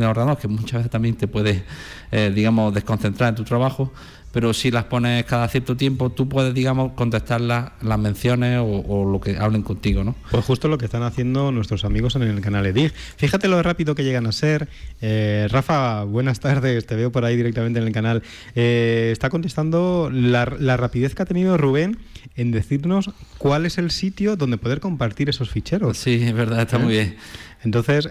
el 0.00 0.06
ordenador, 0.06 0.38
que 0.38 0.49
muchas 0.49 0.75
veces 0.75 0.91
también 0.91 1.14
te 1.17 1.29
puedes, 1.29 1.62
eh, 2.11 2.32
digamos, 2.35 2.73
desconcentrar 2.73 3.31
en 3.31 3.35
tu 3.35 3.44
trabajo, 3.44 3.93
pero 4.37 4.53
si 4.53 4.71
las 4.71 4.85
pones 4.85 5.25
cada 5.25 5.49
cierto 5.49 5.79
tiempo, 5.79 6.11
tú 6.11 6.29
puedes, 6.29 6.53
digamos, 6.53 6.93
contestar 6.93 7.41
las, 7.41 7.71
menciones 7.99 8.61
o, 8.62 9.11
lo 9.11 9.19
que 9.19 9.38
hablen 9.38 9.62
contigo, 9.62 10.05
¿no? 10.05 10.15
Pues 10.31 10.44
justo 10.44 10.69
lo 10.69 10.77
que 10.77 10.85
están 10.85 11.05
haciendo 11.05 11.50
nuestros 11.53 11.87
amigos 11.87 12.17
en 12.17 12.23
el 12.25 12.38
canal 12.43 12.67
EDIG. 12.67 12.93
Fíjate 13.17 13.49
lo 13.49 13.62
rápido 13.62 13.94
que 13.94 14.05
llegan 14.05 14.27
a 14.27 14.33
ser. 14.33 14.69
Eh, 15.00 15.49
Rafa, 15.50 16.05
buenas 16.05 16.41
tardes, 16.41 16.85
te 16.85 16.97
veo 16.97 17.11
por 17.11 17.25
ahí 17.25 17.35
directamente 17.35 17.81
en 17.81 17.87
el 17.87 17.94
canal. 17.94 18.23
Eh, 18.55 19.09
está 19.11 19.31
contestando 19.31 20.11
la, 20.12 20.44
rapidez 20.44 21.15
que 21.15 21.23
ha 21.23 21.25
tenido 21.25 21.56
Rubén 21.56 21.97
en 22.37 22.50
decirnos 22.50 23.12
cuál 23.38 23.65
es 23.65 23.79
el 23.79 23.91
sitio 23.91 24.37
donde 24.37 24.59
poder 24.59 24.81
compartir 24.81 25.31
esos 25.31 25.49
ficheros. 25.49 25.97
Sí, 25.97 26.23
es 26.23 26.35
verdad, 26.35 26.61
está 26.61 26.79
muy 26.79 26.94
¿Eh? 26.94 27.05
bien. 27.05 27.17
Entonces, 27.62 28.06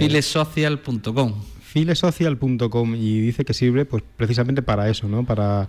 filesocial.com 0.00 1.51
filesocial.com 1.72 2.94
y 2.94 3.20
dice 3.20 3.46
que 3.46 3.54
sirve 3.54 3.86
pues 3.86 4.02
precisamente 4.16 4.60
para 4.60 4.90
eso, 4.90 5.08
¿no? 5.08 5.24
Para, 5.24 5.68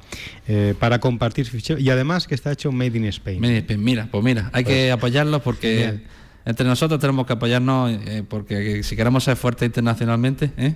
eh, 0.50 0.76
para 0.78 1.00
compartir 1.00 1.46
ficheros 1.46 1.82
y 1.82 1.90
además 1.90 2.28
que 2.28 2.36
está 2.36 2.52
hecho 2.52 2.74
Made 2.74 2.98
in 2.98 3.06
Spain. 3.06 3.40
Mira, 3.40 4.10
pues 4.12 4.24
mira, 4.24 4.50
hay 4.52 4.66
que 4.66 4.88
pues, 4.88 4.92
apoyarlo 4.92 5.42
porque 5.42 6.02
entre 6.46 6.68
nosotros 6.68 7.00
tenemos 7.00 7.26
que 7.26 7.34
apoyarnos 7.34 7.92
eh, 8.06 8.24
porque 8.28 8.84
si 8.84 8.98
queremos 8.98 9.24
ser 9.24 9.38
fuertes 9.38 9.66
internacionalmente, 9.66 10.52
¿eh? 10.58 10.76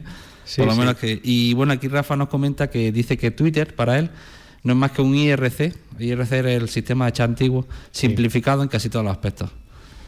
por 0.56 0.68
lo 0.68 0.76
menos 0.78 0.96
que 0.96 1.20
y 1.22 1.54
bueno 1.56 1.74
aquí 1.74 1.90
Rafa 1.90 2.16
nos 2.16 2.30
comenta 2.30 2.70
que 2.70 2.94
dice 2.94 3.18
que 3.18 3.30
Twitter 3.32 3.76
para 3.76 4.00
él 4.00 4.10
no 4.64 4.74
es 4.74 4.80
más 4.80 4.92
que 4.92 5.02
un 5.02 5.14
IRC, 5.14 5.76
IRC 6.00 6.32
es 6.32 6.46
el 6.46 6.70
sistema 6.70 7.06
de 7.06 7.12
chat 7.12 7.30
antiguo 7.30 7.68
simplificado 7.92 8.64
en 8.64 8.70
casi 8.70 8.90
todos 8.90 9.04
los 9.04 9.12
aspectos. 9.12 9.50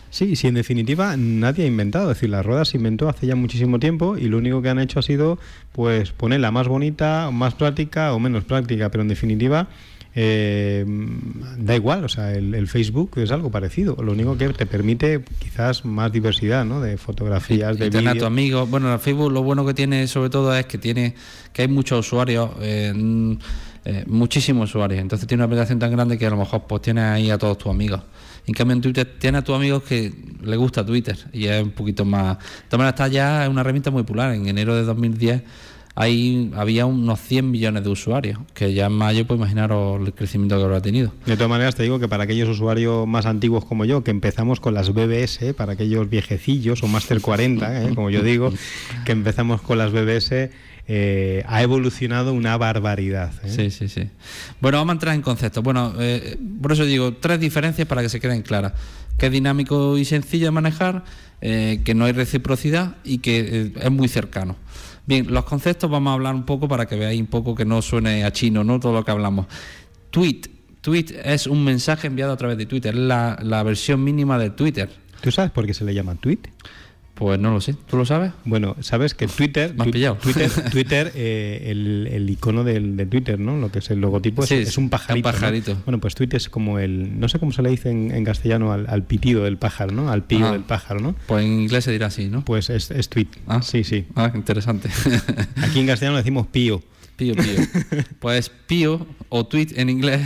Sí, 0.09 0.35
sí, 0.35 0.47
en 0.47 0.55
definitiva 0.55 1.15
nadie 1.17 1.65
ha 1.65 1.67
inventado, 1.67 2.11
es 2.11 2.17
decir, 2.17 2.29
la 2.29 2.41
rueda 2.41 2.65
se 2.65 2.77
inventó 2.77 3.09
hace 3.09 3.27
ya 3.27 3.35
muchísimo 3.35 3.79
tiempo 3.79 4.17
y 4.17 4.27
lo 4.27 4.37
único 4.37 4.61
que 4.61 4.69
han 4.69 4.79
hecho 4.79 4.99
ha 4.99 5.03
sido 5.03 5.37
pues 5.71 6.11
ponerla 6.11 6.51
más 6.51 6.67
bonita, 6.67 7.29
más 7.31 7.53
práctica 7.53 8.13
o 8.13 8.19
menos 8.19 8.43
práctica, 8.43 8.89
pero 8.89 9.03
en 9.03 9.07
definitiva 9.07 9.67
eh, 10.15 10.83
da 11.57 11.75
igual, 11.75 12.03
o 12.03 12.09
sea, 12.09 12.33
el, 12.33 12.67
Facebook 12.67 13.11
es 13.17 13.31
algo 13.31 13.51
parecido, 13.51 13.95
lo 14.01 14.11
único 14.11 14.37
que 14.37 14.49
te 14.49 14.65
permite 14.65 15.23
quizás 15.37 15.85
más 15.85 16.11
diversidad, 16.11 16.65
¿no? 16.65 16.81
De 16.81 16.97
fotografías, 16.97 17.77
de 17.77 17.89
vídeos. 17.89 18.17
tu 18.17 18.25
amigo, 18.25 18.65
bueno, 18.65 18.91
el 18.91 18.99
Facebook 18.99 19.31
lo 19.31 19.43
bueno 19.43 19.65
que 19.65 19.75
tiene 19.75 20.07
sobre 20.07 20.31
todo 20.31 20.55
es 20.55 20.65
que 20.65 20.79
tiene 20.79 21.13
que 21.53 21.61
hay 21.61 21.67
muchos 21.67 22.07
usuarios. 22.07 22.49
Eh, 22.61 23.37
eh, 23.85 24.03
muchísimos 24.07 24.69
usuarios, 24.69 24.99
entonces 24.99 25.25
tiene 25.25 25.41
una 25.41 25.45
aplicación 25.45 25.79
tan 25.79 25.91
grande 25.91 26.17
que 26.17 26.25
a 26.25 26.29
lo 26.29 26.37
mejor 26.37 26.63
pues 26.67 26.81
tienes 26.81 27.05
ahí 27.05 27.29
a 27.31 27.37
todos 27.37 27.57
tus 27.57 27.71
amigos. 27.71 28.01
En 28.49 28.55
cambio, 28.55 28.73
en 28.73 28.81
Twitter 28.81 29.07
tiene 29.19 29.37
a 29.37 29.43
tus 29.43 29.55
amigos 29.55 29.83
que 29.83 30.11
le 30.41 30.57
gusta 30.57 30.83
Twitter 30.83 31.15
y 31.31 31.45
es 31.45 31.61
un 31.61 31.69
poquito 31.69 32.03
más. 32.03 32.39
Maneras, 32.71 32.93
está 32.93 33.07
ya 33.07 33.43
es 33.43 33.49
una 33.49 33.61
herramienta 33.61 33.91
muy 33.91 34.01
popular. 34.01 34.33
En 34.33 34.47
enero 34.47 34.75
de 34.75 34.85
2010 34.85 35.43
ahí 35.93 36.49
había 36.55 36.87
unos 36.87 37.19
100 37.19 37.51
millones 37.51 37.83
de 37.83 37.89
usuarios, 37.91 38.39
que 38.55 38.73
ya 38.73 38.87
en 38.87 38.93
mayo, 38.93 39.27
pues 39.27 39.37
imaginaros 39.37 40.01
el 40.03 40.13
crecimiento 40.15 40.57
que 40.57 40.63
habrá 40.63 40.81
tenido. 40.81 41.11
De 41.27 41.35
todas 41.35 41.49
maneras, 41.49 41.75
te 41.75 41.83
digo 41.83 41.99
que 41.99 42.07
para 42.07 42.23
aquellos 42.23 42.49
usuarios 42.49 43.07
más 43.07 43.27
antiguos 43.27 43.65
como 43.65 43.85
yo, 43.85 44.03
que 44.03 44.09
empezamos 44.09 44.59
con 44.59 44.73
las 44.73 44.91
BBS, 44.91 45.53
para 45.55 45.73
aquellos 45.73 46.09
viejecillos 46.09 46.81
o 46.81 46.87
Master 46.87 47.21
40, 47.21 47.83
¿eh? 47.83 47.93
como 47.93 48.09
yo 48.09 48.23
digo, 48.23 48.51
que 49.05 49.11
empezamos 49.11 49.61
con 49.61 49.77
las 49.77 49.91
BBS 49.91 50.49
eh, 50.91 51.43
ha 51.45 51.61
evolucionado 51.61 52.33
una 52.33 52.57
barbaridad. 52.57 53.31
¿eh? 53.43 53.49
Sí, 53.49 53.69
sí, 53.69 53.87
sí. 53.87 54.09
Bueno, 54.59 54.79
vamos 54.79 54.93
a 54.93 54.95
entrar 54.95 55.13
en 55.13 55.21
conceptos. 55.21 55.63
Bueno, 55.63 55.93
eh, 55.99 56.35
por 56.59 56.71
eso 56.71 56.83
digo, 56.83 57.13
tres 57.13 57.39
diferencias 57.39 57.87
para 57.87 58.01
que 58.01 58.09
se 58.09 58.19
queden 58.19 58.41
claras. 58.41 58.73
Que 59.19 59.27
es 59.27 59.31
dinámico 59.31 59.99
y 59.99 60.05
sencillo 60.05 60.47
de 60.47 60.51
manejar, 60.51 61.03
que 61.41 61.93
no 61.93 62.05
hay 62.05 62.13
reciprocidad 62.13 62.95
y 63.03 63.19
que 63.19 63.71
es 63.79 63.91
muy 63.91 64.07
cercano. 64.07 64.55
Bien, 65.05 65.31
los 65.31 65.43
conceptos 65.43 65.91
vamos 65.91 66.09
a 66.09 66.13
hablar 66.15 66.33
un 66.33 66.45
poco 66.45 66.67
para 66.67 66.87
que 66.87 66.95
veáis 66.95 67.19
un 67.21 67.27
poco 67.27 67.53
que 67.53 67.65
no 67.65 67.81
suene 67.81 68.23
a 68.23 68.31
chino, 68.31 68.63
¿no? 68.63 68.79
Todo 68.79 68.93
lo 68.93 69.05
que 69.05 69.11
hablamos. 69.11 69.45
Tweet. 70.09 70.41
Tweet 70.81 71.07
es 71.23 71.45
un 71.45 71.63
mensaje 71.63 72.07
enviado 72.07 72.31
a 72.31 72.37
través 72.37 72.57
de 72.57 72.65
Twitter, 72.65 72.95
la, 72.95 73.37
la 73.43 73.61
versión 73.61 74.03
mínima 74.03 74.39
de 74.39 74.49
Twitter. 74.49 74.89
¿Tú 75.21 75.31
sabes 75.31 75.51
por 75.51 75.65
qué 75.65 75.73
se 75.73 75.83
le 75.83 75.93
llama 75.93 76.15
tweet? 76.15 76.39
Pues 77.19 77.37
no 77.37 77.51
lo 77.51 77.59
sé, 77.59 77.75
¿tú 77.87 77.97
lo 77.97 78.05
sabes? 78.05 78.31
Bueno, 78.45 78.77
sabes 78.79 79.13
que 79.13 79.27
Twitter, 79.27 79.75
has 79.77 79.87
pillado. 79.89 80.15
Twitter, 80.15 80.49
Twitter 80.71 81.11
eh, 81.15 81.65
el, 81.67 82.07
el 82.09 82.29
icono 82.29 82.63
del, 82.63 82.95
de 82.95 83.05
Twitter, 83.05 83.37
¿no? 83.37 83.57
Lo 83.57 83.69
que 83.71 83.79
es 83.79 83.89
el 83.91 83.99
logotipo 83.99 84.45
Sí, 84.45 84.55
es, 84.55 84.69
es 84.69 84.77
un 84.77 84.89
pajarito. 84.89 85.27
un 85.27 85.33
¿no? 85.33 85.39
pajarito. 85.39 85.77
Bueno, 85.85 85.99
pues 85.99 86.15
Twitter 86.15 86.37
es 86.37 86.47
como 86.47 86.79
el, 86.79 87.19
no 87.19 87.27
sé 87.27 87.37
cómo 87.37 87.51
se 87.51 87.61
le 87.61 87.69
dice 87.71 87.89
en, 87.91 88.11
en 88.11 88.23
castellano 88.23 88.71
al, 88.71 88.87
al 88.89 89.03
pitido 89.03 89.43
del 89.43 89.57
pájaro, 89.57 89.91
¿no? 89.91 90.09
Al 90.09 90.23
pío 90.23 90.47
Ah. 90.47 90.53
del 90.53 90.63
pájaro, 90.63 91.01
¿no? 91.01 91.13
Pues 91.27 91.43
en 91.43 91.59
inglés 91.59 91.83
se 91.83 91.91
dirá 91.91 92.07
así, 92.07 92.29
¿no? 92.29 92.45
Pues 92.45 92.69
es, 92.69 92.89
es 92.89 93.09
tweet. 93.09 93.27
Ah. 93.47 93.61
Sí, 93.61 93.83
sí. 93.83 94.05
Ah, 94.15 94.31
interesante. 94.33 94.87
Aquí 95.61 95.81
en 95.81 95.87
castellano 95.87 96.15
le 96.15 96.23
decimos 96.23 96.47
pío. 96.47 96.81
Pío, 97.17 97.35
pío. 97.35 97.43
Pues 98.19 98.49
pío 98.49 99.05
o 99.27 99.45
tweet 99.45 99.67
en 99.75 99.89
inglés 99.89 100.21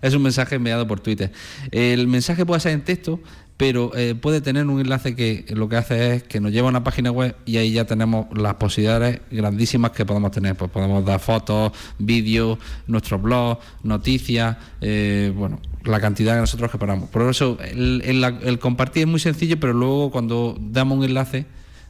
es 0.00 0.14
un 0.14 0.22
mensaje 0.22 0.54
enviado 0.54 0.86
por 0.88 1.00
Twitter. 1.00 1.30
El 1.70 2.06
mensaje 2.08 2.46
puede 2.46 2.60
ser 2.60 2.72
en 2.72 2.80
texto, 2.84 3.20
pero 3.56 3.90
eh, 3.96 4.14
puede 4.14 4.40
tener 4.42 4.66
un 4.66 4.80
enlace 4.80 5.16
que 5.16 5.46
lo 5.50 5.68
que 5.68 5.76
hace 5.76 6.14
es 6.16 6.22
que 6.24 6.40
nos 6.40 6.52
lleva 6.52 6.68
a 6.68 6.70
una 6.70 6.84
página 6.84 7.10
web 7.10 7.34
y 7.46 7.56
ahí 7.56 7.72
ya 7.72 7.86
tenemos 7.86 8.26
las 8.36 8.54
posibilidades 8.56 9.20
grandísimas 9.30 9.92
que 9.92 10.04
podemos 10.04 10.30
tener. 10.30 10.54
Pues 10.56 10.70
podemos 10.70 11.04
dar 11.06 11.20
fotos, 11.20 11.72
vídeos, 11.98 12.58
nuestro 12.86 13.18
blog, 13.18 13.58
noticias, 13.82 14.56
eh, 14.82 15.32
bueno, 15.34 15.58
la 15.84 16.00
cantidad 16.00 16.34
que 16.34 16.40
nosotros 16.40 16.70
queramos. 16.70 17.08
Por 17.08 17.30
eso 17.30 17.56
el, 17.62 18.02
el- 18.04 18.22
el 18.42 18.58
compartir 18.58 19.02
es 19.04 19.08
muy 19.08 19.20
sencillo, 19.20 19.58
pero 19.58 19.72
luego 19.72 20.10
cuando 20.10 20.56
damos 20.60 20.98
un 20.98 21.04
enlace 21.04 21.46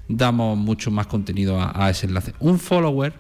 damos 0.09 0.57
mucho 0.57 0.93
más 0.93 1.09
contenido 1.09 1.61
a- 1.61 1.73
a 1.87 1.91
ese 1.91 2.07
enlace. 2.07 2.33
Un 2.39 2.61
follower 2.61 3.15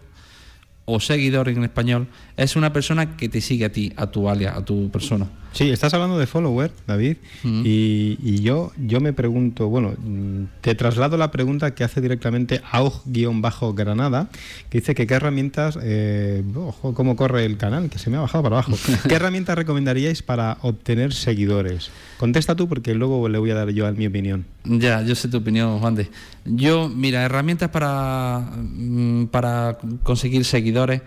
o 0.85 1.01
seguidor 1.01 1.49
en 1.49 1.65
español 1.65 2.07
es 2.37 2.55
una 2.55 2.73
persona 2.73 3.17
que 3.17 3.29
te 3.29 3.41
sigue 3.41 3.65
a 3.65 3.73
ti, 3.73 3.93
a 3.97 4.07
tu 4.07 4.29
alias, 4.29 4.57
a 4.57 4.65
tu 4.65 4.89
persona. 4.89 5.27
Sí, 5.57 5.71
estás 5.71 5.95
hablando 5.95 6.19
de 6.19 6.27
follower, 6.27 6.71
David, 6.87 7.17
y, 7.43 8.19
y 8.23 8.43
yo, 8.43 8.73
yo 8.77 9.01
me 9.01 9.15
pregunto, 9.15 9.69
bueno, 9.69 9.95
mm, 9.97 10.61
te 10.61 10.75
traslado 10.75 11.17
la 11.17 11.31
pregunta 11.31 11.75
que 11.75 11.83
hace 11.83 12.03
directamente 12.03 12.61
Aug-Granada, 12.71 14.29
que 14.69 14.81
dice 14.81 14.95
que 14.95 15.07
qué 15.07 15.15
herramientas, 15.15 15.79
eh, 15.83 16.45
ojo, 16.55 16.93
cómo 16.93 17.17
corre 17.17 17.47
el 17.47 17.57
canal, 17.57 17.89
que 17.89 17.99
se 17.99 18.11
me 18.11 18.19
ha 18.19 18.21
bajado 18.21 18.45
para 18.45 18.57
abajo. 18.57 18.73
¿Qué 19.09 19.15
herramientas 19.15 19.57
recomendaríais 19.57 20.23
para 20.23 20.59
obtener 20.61 21.15
seguidores? 21.15 21.91
Contesta 22.19 22.55
tú 22.55 22.69
porque 22.69 22.95
luego 22.95 23.27
le 23.31 23.39
voy 23.39 23.51
a 23.51 23.55
dar 23.55 23.71
yo 23.71 23.91
mi 23.95 24.07
opinión. 24.07 24.45
Ya, 24.65 25.01
yo 25.01 25.15
sé 25.15 25.29
tu 25.29 25.39
opinión, 25.39 25.79
Juan 25.79 25.95
de. 25.95 26.11
Yo, 26.45 26.91
mira, 26.91 27.25
herramientas 27.25 27.71
para, 27.71 28.41
mm, 28.53 29.29
para 29.29 29.79
conseguir 30.03 30.45
seguidores. 30.45 31.01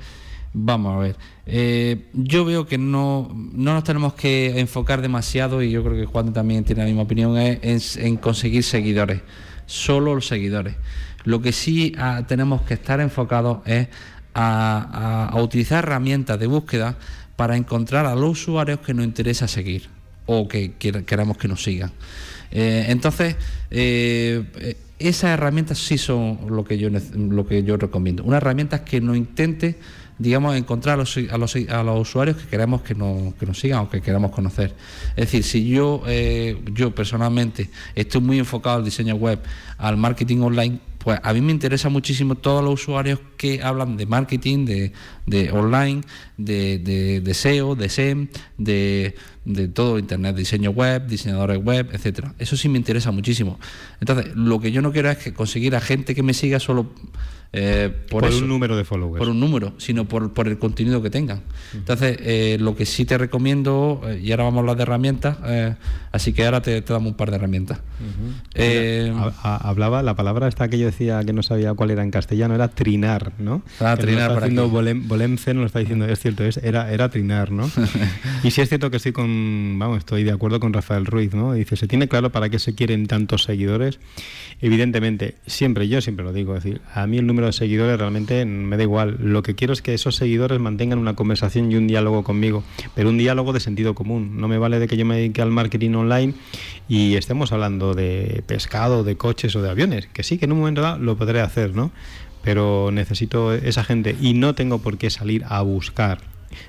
Vamos 0.53 0.95
a 0.95 0.99
ver. 0.99 1.15
Eh, 1.45 2.07
yo 2.13 2.45
veo 2.45 2.65
que 2.65 2.77
no, 2.77 3.29
no 3.33 3.73
nos 3.73 3.83
tenemos 3.83 4.13
que 4.13 4.59
enfocar 4.59 5.01
demasiado, 5.01 5.61
y 5.61 5.71
yo 5.71 5.83
creo 5.83 5.95
que 5.95 6.05
Juan 6.05 6.33
también 6.33 6.63
tiene 6.63 6.81
la 6.81 6.87
misma 6.87 7.03
opinión, 7.03 7.37
es 7.37 7.97
en, 7.97 8.05
en 8.05 8.17
conseguir 8.17 8.63
seguidores. 8.63 9.21
Solo 9.65 10.15
los 10.15 10.27
seguidores. 10.27 10.75
Lo 11.25 11.41
que 11.41 11.51
sí 11.51 11.93
ah, 11.97 12.23
tenemos 12.27 12.61
que 12.63 12.73
estar 12.73 12.99
enfocados 12.99 13.59
es 13.65 13.87
a, 14.33 15.31
utilizar 15.41 15.83
herramientas 15.83 16.39
de 16.39 16.47
búsqueda 16.47 16.97
para 17.35 17.55
encontrar 17.57 18.05
a 18.05 18.15
los 18.15 18.41
usuarios 18.41 18.79
que 18.79 18.93
nos 18.93 19.05
interesa 19.05 19.47
seguir 19.47 19.89
o 20.25 20.47
que 20.47 20.73
queramos 20.73 21.37
que 21.37 21.47
nos 21.47 21.63
sigan. 21.63 21.91
Eh, 22.51 22.85
entonces, 22.89 23.35
eh, 23.71 24.43
eh, 24.57 24.77
esas 24.99 25.31
herramientas 25.31 25.77
sí 25.77 25.97
son 25.97 26.39
lo 26.49 26.63
que 26.63 26.77
yo 26.77 26.89
lo 26.89 27.47
que 27.47 27.63
yo 27.63 27.77
recomiendo. 27.77 28.23
Una 28.23 28.37
herramienta 28.37 28.83
que 28.83 29.01
nos 29.01 29.17
intente, 29.17 29.77
digamos, 30.19 30.55
encontrar 30.55 30.95
a 30.95 30.97
los, 30.97 31.17
a 31.17 31.37
los, 31.37 31.55
a 31.55 31.83
los 31.83 31.99
usuarios 32.01 32.37
que 32.37 32.47
queremos 32.47 32.81
que 32.81 32.93
nos, 32.93 33.33
que 33.35 33.45
nos 33.45 33.59
sigan 33.59 33.79
o 33.79 33.89
que 33.89 34.01
queramos 34.01 34.31
conocer. 34.31 34.75
Es 35.11 35.31
decir, 35.31 35.43
si 35.43 35.67
yo, 35.67 36.03
eh, 36.07 36.61
yo 36.73 36.93
personalmente 36.93 37.69
estoy 37.95 38.21
muy 38.21 38.37
enfocado 38.37 38.77
al 38.77 38.83
diseño 38.83 39.15
web, 39.15 39.39
al 39.77 39.97
marketing 39.97 40.41
online, 40.41 40.79
pues 40.99 41.17
a 41.23 41.31
mí 41.31 41.39
me 41.39 41.53
interesa 41.53 41.87
muchísimo 41.87 42.35
todos 42.35 42.61
los 42.61 42.73
usuarios 42.73 43.19
que 43.37 43.63
hablan 43.63 43.95
de 43.95 44.05
marketing, 44.05 44.65
de, 44.65 44.91
de 45.25 45.49
online, 45.51 46.01
de, 46.37 46.77
de, 46.77 47.21
de 47.21 47.33
SEO, 47.33 47.75
de 47.75 47.87
SEM, 47.87 48.27
de 48.57 49.13
todo 49.73 49.97
Internet, 49.97 50.35
diseño 50.35 50.71
web, 50.71 51.07
diseñadores 51.07 51.63
web, 51.63 51.89
etcétera. 51.93 52.35
Eso 52.37 52.57
sí 52.57 52.67
me 52.67 52.77
interesa 52.77 53.11
muchísimo. 53.11 53.57
Entonces, 54.01 54.35
lo 54.35 54.59
que 54.59 54.73
yo 54.73 54.81
no 54.81 54.91
quiero 54.91 55.09
es 55.09 55.17
que 55.17 55.33
conseguir 55.33 55.75
a 55.77 55.81
gente 55.81 56.13
que 56.13 56.21
me 56.21 56.33
siga 56.33 56.59
solo 56.59 56.91
eh, 57.51 57.89
por, 58.09 58.21
Por, 58.21 58.29
eso 58.29 58.43
un 58.43 58.47
número 58.47 58.77
de 58.77 58.83
followers. 58.83 59.17
por 59.19 59.29
un 59.29 59.39
número, 59.39 59.73
sino 59.77 60.05
por, 60.05 60.33
por 60.33 60.47
el 60.47 60.59
contenido 60.59 61.01
que 61.01 61.09
tengan. 61.09 61.41
Entonces, 61.73 62.17
eh, 62.21 62.57
lo 62.59 62.75
que 62.75 62.85
sí 62.85 63.05
te 63.05 63.17
recomiendo, 63.17 64.01
eh, 64.05 64.19
y 64.23 64.31
ahora 64.31 64.43
vamos 64.43 64.57
a 64.57 64.59
hablar 64.61 64.75
de 64.77 64.83
herramientas, 64.83 65.37
eh, 65.45 65.75
así 66.11 66.31
que 66.33 66.45
ahora 66.45 66.61
te, 66.61 66.81
te 66.81 66.93
damos 66.93 67.11
un 67.11 67.17
par 67.17 67.29
de 67.31 67.37
herramientas. 67.37 67.79
Eh, 68.55 69.11
Ha- 69.15 69.33
ha- 69.43 69.69
hablaba 69.69 70.03
la 70.03 70.15
palabra 70.15 70.47
esta 70.47 70.67
que 70.69 70.77
yo 70.77 70.85
decía 70.85 71.23
que 71.23 71.33
no 71.33 71.43
sabía 71.43 71.73
cuál 71.73 71.91
era 71.91 72.03
en 72.03 72.11
castellano, 72.11 72.55
era 72.55 72.67
trinar, 72.69 73.33
¿no? 73.39 73.61
Ah, 73.79 73.95
Que 73.97 74.03
trinar 74.03 74.29
está 74.31 74.39
haciendo. 74.41 74.69
Bolem, 74.69 75.07
Bolemce 75.07 75.53
nos 75.53 75.61
lo 75.61 75.67
está 75.67 75.79
diciendo, 75.79 76.05
es 76.05 76.19
cierto, 76.19 76.43
es, 76.45 76.57
era, 76.57 76.91
era 76.91 77.09
trinar, 77.09 77.51
¿no? 77.51 77.69
y 78.43 78.51
sí 78.51 78.61
es 78.61 78.69
cierto 78.69 78.89
que 78.91 78.97
estoy 78.97 79.11
con, 79.11 79.77
vamos, 79.79 79.97
estoy 79.99 80.23
de 80.23 80.31
acuerdo 80.31 80.59
con 80.59 80.71
Rafael 80.73 81.05
Ruiz, 81.05 81.33
¿no? 81.33 81.53
Dice, 81.53 81.75
¿se 81.75 81.87
tiene 81.87 82.07
claro 82.07 82.31
para 82.31 82.49
qué 82.49 82.59
se 82.59 82.75
quieren 82.75 83.07
tantos 83.07 83.43
seguidores? 83.43 83.99
Evidentemente, 84.61 85.35
siempre, 85.45 85.87
yo 85.87 86.01
siempre 86.01 86.25
lo 86.25 86.33
digo, 86.33 86.55
es 86.55 86.63
decir, 86.63 86.81
a 86.93 87.07
mí 87.07 87.17
el 87.17 87.25
número 87.27 87.38
de 87.47 87.53
seguidores 87.53 87.97
realmente 87.97 88.45
me 88.45 88.77
da 88.77 88.83
igual. 88.83 89.17
Lo 89.21 89.43
que 89.43 89.55
quiero 89.55 89.73
es 89.73 89.81
que 89.81 89.93
esos 89.93 90.15
seguidores 90.15 90.59
mantengan 90.59 90.99
una 90.99 91.15
conversación 91.15 91.71
y 91.71 91.75
un 91.75 91.87
diálogo 91.87 92.23
conmigo, 92.23 92.63
pero 92.95 93.09
un 93.09 93.17
diálogo 93.17 93.53
de 93.53 93.59
sentido 93.59 93.95
común. 93.95 94.37
No 94.37 94.47
me 94.47 94.57
vale 94.57 94.79
de 94.79 94.87
que 94.87 94.97
yo 94.97 95.05
me 95.05 95.15
dedique 95.15 95.41
al 95.41 95.51
marketing 95.51 95.93
online 95.93 96.33
y 96.87 97.15
estemos 97.15 97.51
hablando 97.51 97.93
de 97.93 98.43
pescado, 98.45 99.03
de 99.03 99.15
coches 99.15 99.55
o 99.55 99.61
de 99.61 99.69
aviones, 99.69 100.07
que 100.07 100.23
sí, 100.23 100.37
que 100.37 100.45
en 100.45 100.53
un 100.53 100.59
momento 100.59 100.81
dado 100.81 100.99
lo 100.99 101.17
podré 101.17 101.41
hacer, 101.41 101.75
¿no? 101.75 101.91
Pero 102.43 102.89
necesito 102.91 103.53
esa 103.53 103.83
gente 103.83 104.15
y 104.19 104.33
no 104.33 104.55
tengo 104.55 104.79
por 104.79 104.97
qué 104.97 105.09
salir 105.09 105.43
a 105.47 105.61
buscar. 105.61 106.19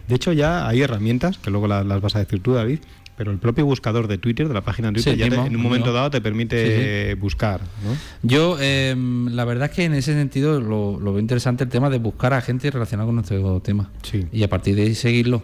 De 0.08 0.14
hecho, 0.14 0.32
ya 0.32 0.68
hay 0.68 0.82
herramientas, 0.82 1.38
que 1.38 1.50
luego 1.50 1.66
las 1.66 2.00
vas 2.00 2.16
a 2.16 2.18
decir 2.18 2.42
tú, 2.42 2.52
David, 2.52 2.80
pero 3.20 3.32
el 3.32 3.38
propio 3.38 3.66
buscador 3.66 4.08
de 4.08 4.16
Twitter, 4.16 4.48
de 4.48 4.54
la 4.54 4.62
página 4.62 4.88
de 4.88 4.94
Twitter, 4.94 5.12
Sí, 5.12 5.18
ya 5.18 5.28
te- 5.28 5.34
en 5.34 5.54
un 5.54 5.60
momento 5.62 5.88
mismo. 5.88 5.92
dado 5.92 6.10
te 6.10 6.22
permite 6.22 7.14
buscar, 7.16 7.60
¿no? 7.60 7.94
Yo, 8.22 8.56
eh, 8.58 8.96
la 9.30 9.44
verdad 9.44 9.68
es 9.68 9.76
que 9.76 9.84
en 9.84 9.92
ese 9.92 10.14
sentido 10.14 10.58
lo, 10.58 10.98
lo 10.98 11.12
veo 11.12 11.20
interesante 11.20 11.64
el 11.64 11.68
tema 11.68 11.90
de 11.90 11.98
buscar 11.98 12.32
a 12.32 12.40
gente 12.40 12.70
relacionada 12.70 13.06
con 13.06 13.16
nuestro 13.16 13.60
tema. 13.60 13.90
Y 14.32 14.42
a 14.42 14.48
partir 14.48 14.74
de 14.74 14.84
ahí 14.84 14.94
seguirlo. 14.94 15.42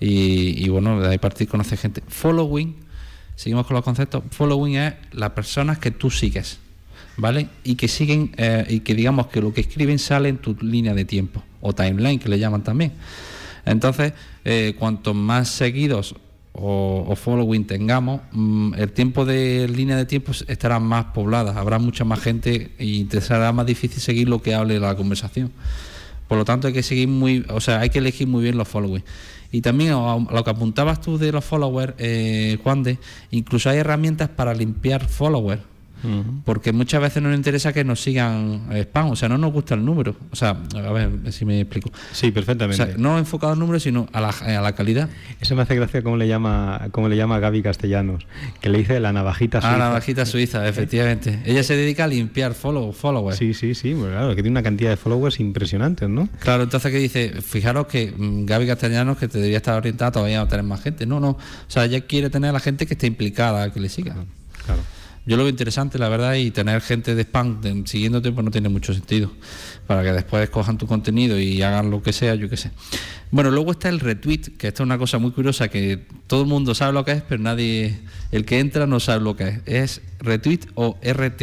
Y, 0.00 0.64
y 0.64 0.68
bueno, 0.68 1.00
de 1.00 1.10
ahí 1.10 1.18
partir 1.18 1.46
conocer 1.46 1.78
gente. 1.78 2.02
Following, 2.08 2.74
seguimos 3.36 3.68
con 3.68 3.76
los 3.76 3.84
conceptos. 3.84 4.24
Following 4.32 4.74
es 4.78 4.94
las 5.12 5.30
personas 5.30 5.78
que 5.78 5.92
tú 5.92 6.10
sigues, 6.10 6.58
¿vale? 7.16 7.46
Y 7.62 7.76
que 7.76 7.86
siguen, 7.86 8.32
eh, 8.36 8.66
y 8.68 8.80
que 8.80 8.96
digamos 8.96 9.28
que 9.28 9.40
lo 9.40 9.54
que 9.54 9.60
escriben 9.60 10.00
sale 10.00 10.28
en 10.28 10.38
tu 10.38 10.56
línea 10.60 10.92
de 10.92 11.04
tiempo, 11.04 11.40
o 11.60 11.72
timeline, 11.72 12.18
que 12.18 12.28
le 12.28 12.40
llaman 12.40 12.64
también. 12.64 12.90
Entonces, 13.64 14.12
eh, 14.44 14.74
cuanto 14.76 15.14
más 15.14 15.50
seguidos 15.50 16.16
o, 16.54 17.14
following 17.16 17.66
tengamos, 17.66 18.20
mm, 18.32 18.74
el 18.74 18.92
tiempo 18.92 19.24
de 19.24 19.68
línea 19.68 19.96
de 19.96 20.04
tiempo 20.04 20.32
estará 20.48 20.78
más 20.78 21.06
poblada, 21.06 21.58
habrá 21.58 21.78
mucha 21.78 22.04
más 22.04 22.20
gente 22.20 22.72
y 22.78 23.04
te 23.04 23.20
será 23.20 23.52
más 23.52 23.66
difícil 23.66 24.00
seguir 24.00 24.28
lo 24.28 24.42
que 24.42 24.54
hable 24.54 24.78
la 24.78 24.94
conversación. 24.94 25.50
Por 26.28 26.38
lo 26.38 26.44
tanto, 26.44 26.66
hay 26.66 26.72
que 26.72 26.82
seguir 26.82 27.08
muy, 27.08 27.44
o 27.48 27.60
sea, 27.60 27.80
hay 27.80 27.90
que 27.90 27.98
elegir 27.98 28.26
muy 28.26 28.42
bien 28.42 28.56
los 28.56 28.68
followers. 28.68 29.04
Y 29.50 29.60
también 29.60 29.92
lo 29.92 30.44
que 30.44 30.50
apuntabas 30.50 31.00
tú 31.00 31.18
de 31.18 31.30
los 31.30 31.44
followers, 31.44 31.94
eh, 31.98 32.58
Juan 32.62 32.82
de, 32.82 32.98
incluso 33.30 33.68
hay 33.68 33.78
herramientas 33.78 34.30
para 34.30 34.54
limpiar 34.54 35.06
followers. 35.06 35.62
Porque 36.44 36.72
muchas 36.72 37.00
veces 37.00 37.22
no 37.22 37.28
nos 37.28 37.36
interesa 37.36 37.72
que 37.72 37.84
nos 37.84 38.00
sigan 38.02 38.62
spam, 38.72 39.10
o 39.10 39.16
sea, 39.16 39.28
no 39.28 39.38
nos 39.38 39.52
gusta 39.52 39.74
el 39.74 39.84
número. 39.84 40.16
O 40.30 40.36
sea, 40.36 40.56
a 40.74 40.92
ver 40.92 41.10
si 41.32 41.44
me 41.44 41.60
explico. 41.60 41.90
Sí, 42.12 42.28
O 42.28 42.34
perfectamente. 42.34 42.84
sea, 42.84 42.94
no 42.96 43.18
enfocado 43.18 43.52
al 43.52 43.58
número, 43.58 43.78
sino 43.80 44.08
a 44.12 44.20
la, 44.20 44.28
a 44.30 44.60
la 44.60 44.72
calidad. 44.74 45.08
Eso 45.40 45.54
me 45.56 45.62
hace 45.62 45.74
gracia 45.76 46.02
cómo 46.02 46.16
le 46.16 46.26
llama 46.28 46.88
cómo 46.92 47.08
le 47.08 47.16
llama 47.16 47.38
Gaby 47.38 47.62
Castellanos, 47.62 48.26
que 48.60 48.68
le 48.68 48.78
dice 48.78 48.98
la 49.00 49.12
navajita 49.12 49.58
Ah, 49.58 49.62
suiza. 49.62 49.78
la 49.78 49.88
bajita 49.90 50.26
suiza, 50.26 50.68
efectivamente. 50.72 51.40
Ella 51.44 51.62
se 51.62 51.76
dedica 51.76 52.04
a 52.04 52.06
limpiar 52.08 52.54
follow, 52.54 52.92
followers. 52.92 53.38
Sí, 53.38 53.54
sí, 53.54 53.74
sí, 53.74 53.94
pues 53.94 54.10
claro, 54.10 54.30
que 54.30 54.42
tiene 54.42 54.50
una 54.50 54.62
cantidad 54.62 54.90
de 54.90 54.96
followers 54.96 55.40
impresionantes, 55.40 56.08
¿no? 56.08 56.28
Claro, 56.40 56.64
entonces 56.64 56.90
que 56.90 56.98
dice, 56.98 57.40
fijaros 57.42 57.86
que 57.86 58.12
mm, 58.16 58.46
Gaby 58.46 58.66
Castellanos 58.66 59.18
que 59.18 59.28
te 59.28 59.38
debería 59.38 59.58
estar 59.58 59.76
orientada 59.76 60.10
todavía 60.12 60.40
a 60.40 60.48
tener 60.48 60.64
más 60.64 60.80
gente. 60.82 61.06
No, 61.06 61.20
no. 61.20 61.30
O 61.30 61.38
sea, 61.68 61.84
ella 61.84 62.00
quiere 62.02 62.30
tener 62.30 62.50
a 62.50 62.52
la 62.52 62.60
gente 62.60 62.86
que 62.86 62.94
esté 62.94 63.06
implicada, 63.06 63.70
que 63.72 63.80
le 63.80 63.88
siga. 63.88 64.14
Claro. 64.66 64.80
Yo 65.24 65.36
lo 65.36 65.44
veo 65.44 65.50
interesante, 65.50 65.98
la 65.98 66.08
verdad, 66.08 66.34
y 66.34 66.50
tener 66.50 66.80
gente 66.80 67.14
de 67.14 67.22
spam 67.22 67.60
de- 67.60 67.82
siguiéndote 67.86 68.32
pues 68.32 68.44
no 68.44 68.50
tiene 68.50 68.68
mucho 68.68 68.92
sentido. 68.92 69.30
Para 69.86 70.02
que 70.02 70.12
después 70.12 70.50
cojan 70.50 70.78
tu 70.78 70.86
contenido 70.88 71.38
y 71.38 71.62
hagan 71.62 71.90
lo 71.90 72.02
que 72.02 72.12
sea, 72.12 72.34
yo 72.34 72.48
qué 72.48 72.56
sé. 72.56 72.72
Bueno, 73.30 73.50
luego 73.52 73.70
está 73.70 73.88
el 73.88 74.00
retweet, 74.00 74.56
que 74.58 74.68
esta 74.68 74.82
es 74.82 74.86
una 74.86 74.98
cosa 74.98 75.18
muy 75.18 75.30
curiosa 75.30 75.68
que 75.68 76.06
todo 76.26 76.42
el 76.42 76.48
mundo 76.48 76.74
sabe 76.74 76.92
lo 76.92 77.04
que 77.04 77.12
es, 77.12 77.22
pero 77.22 77.40
nadie, 77.40 78.00
el 78.32 78.44
que 78.44 78.58
entra 78.58 78.86
no 78.88 78.98
sabe 78.98 79.22
lo 79.22 79.36
que 79.36 79.48
es. 79.48 79.60
Es 79.66 80.02
retweet 80.18 80.60
o 80.74 80.98
RT, 81.02 81.42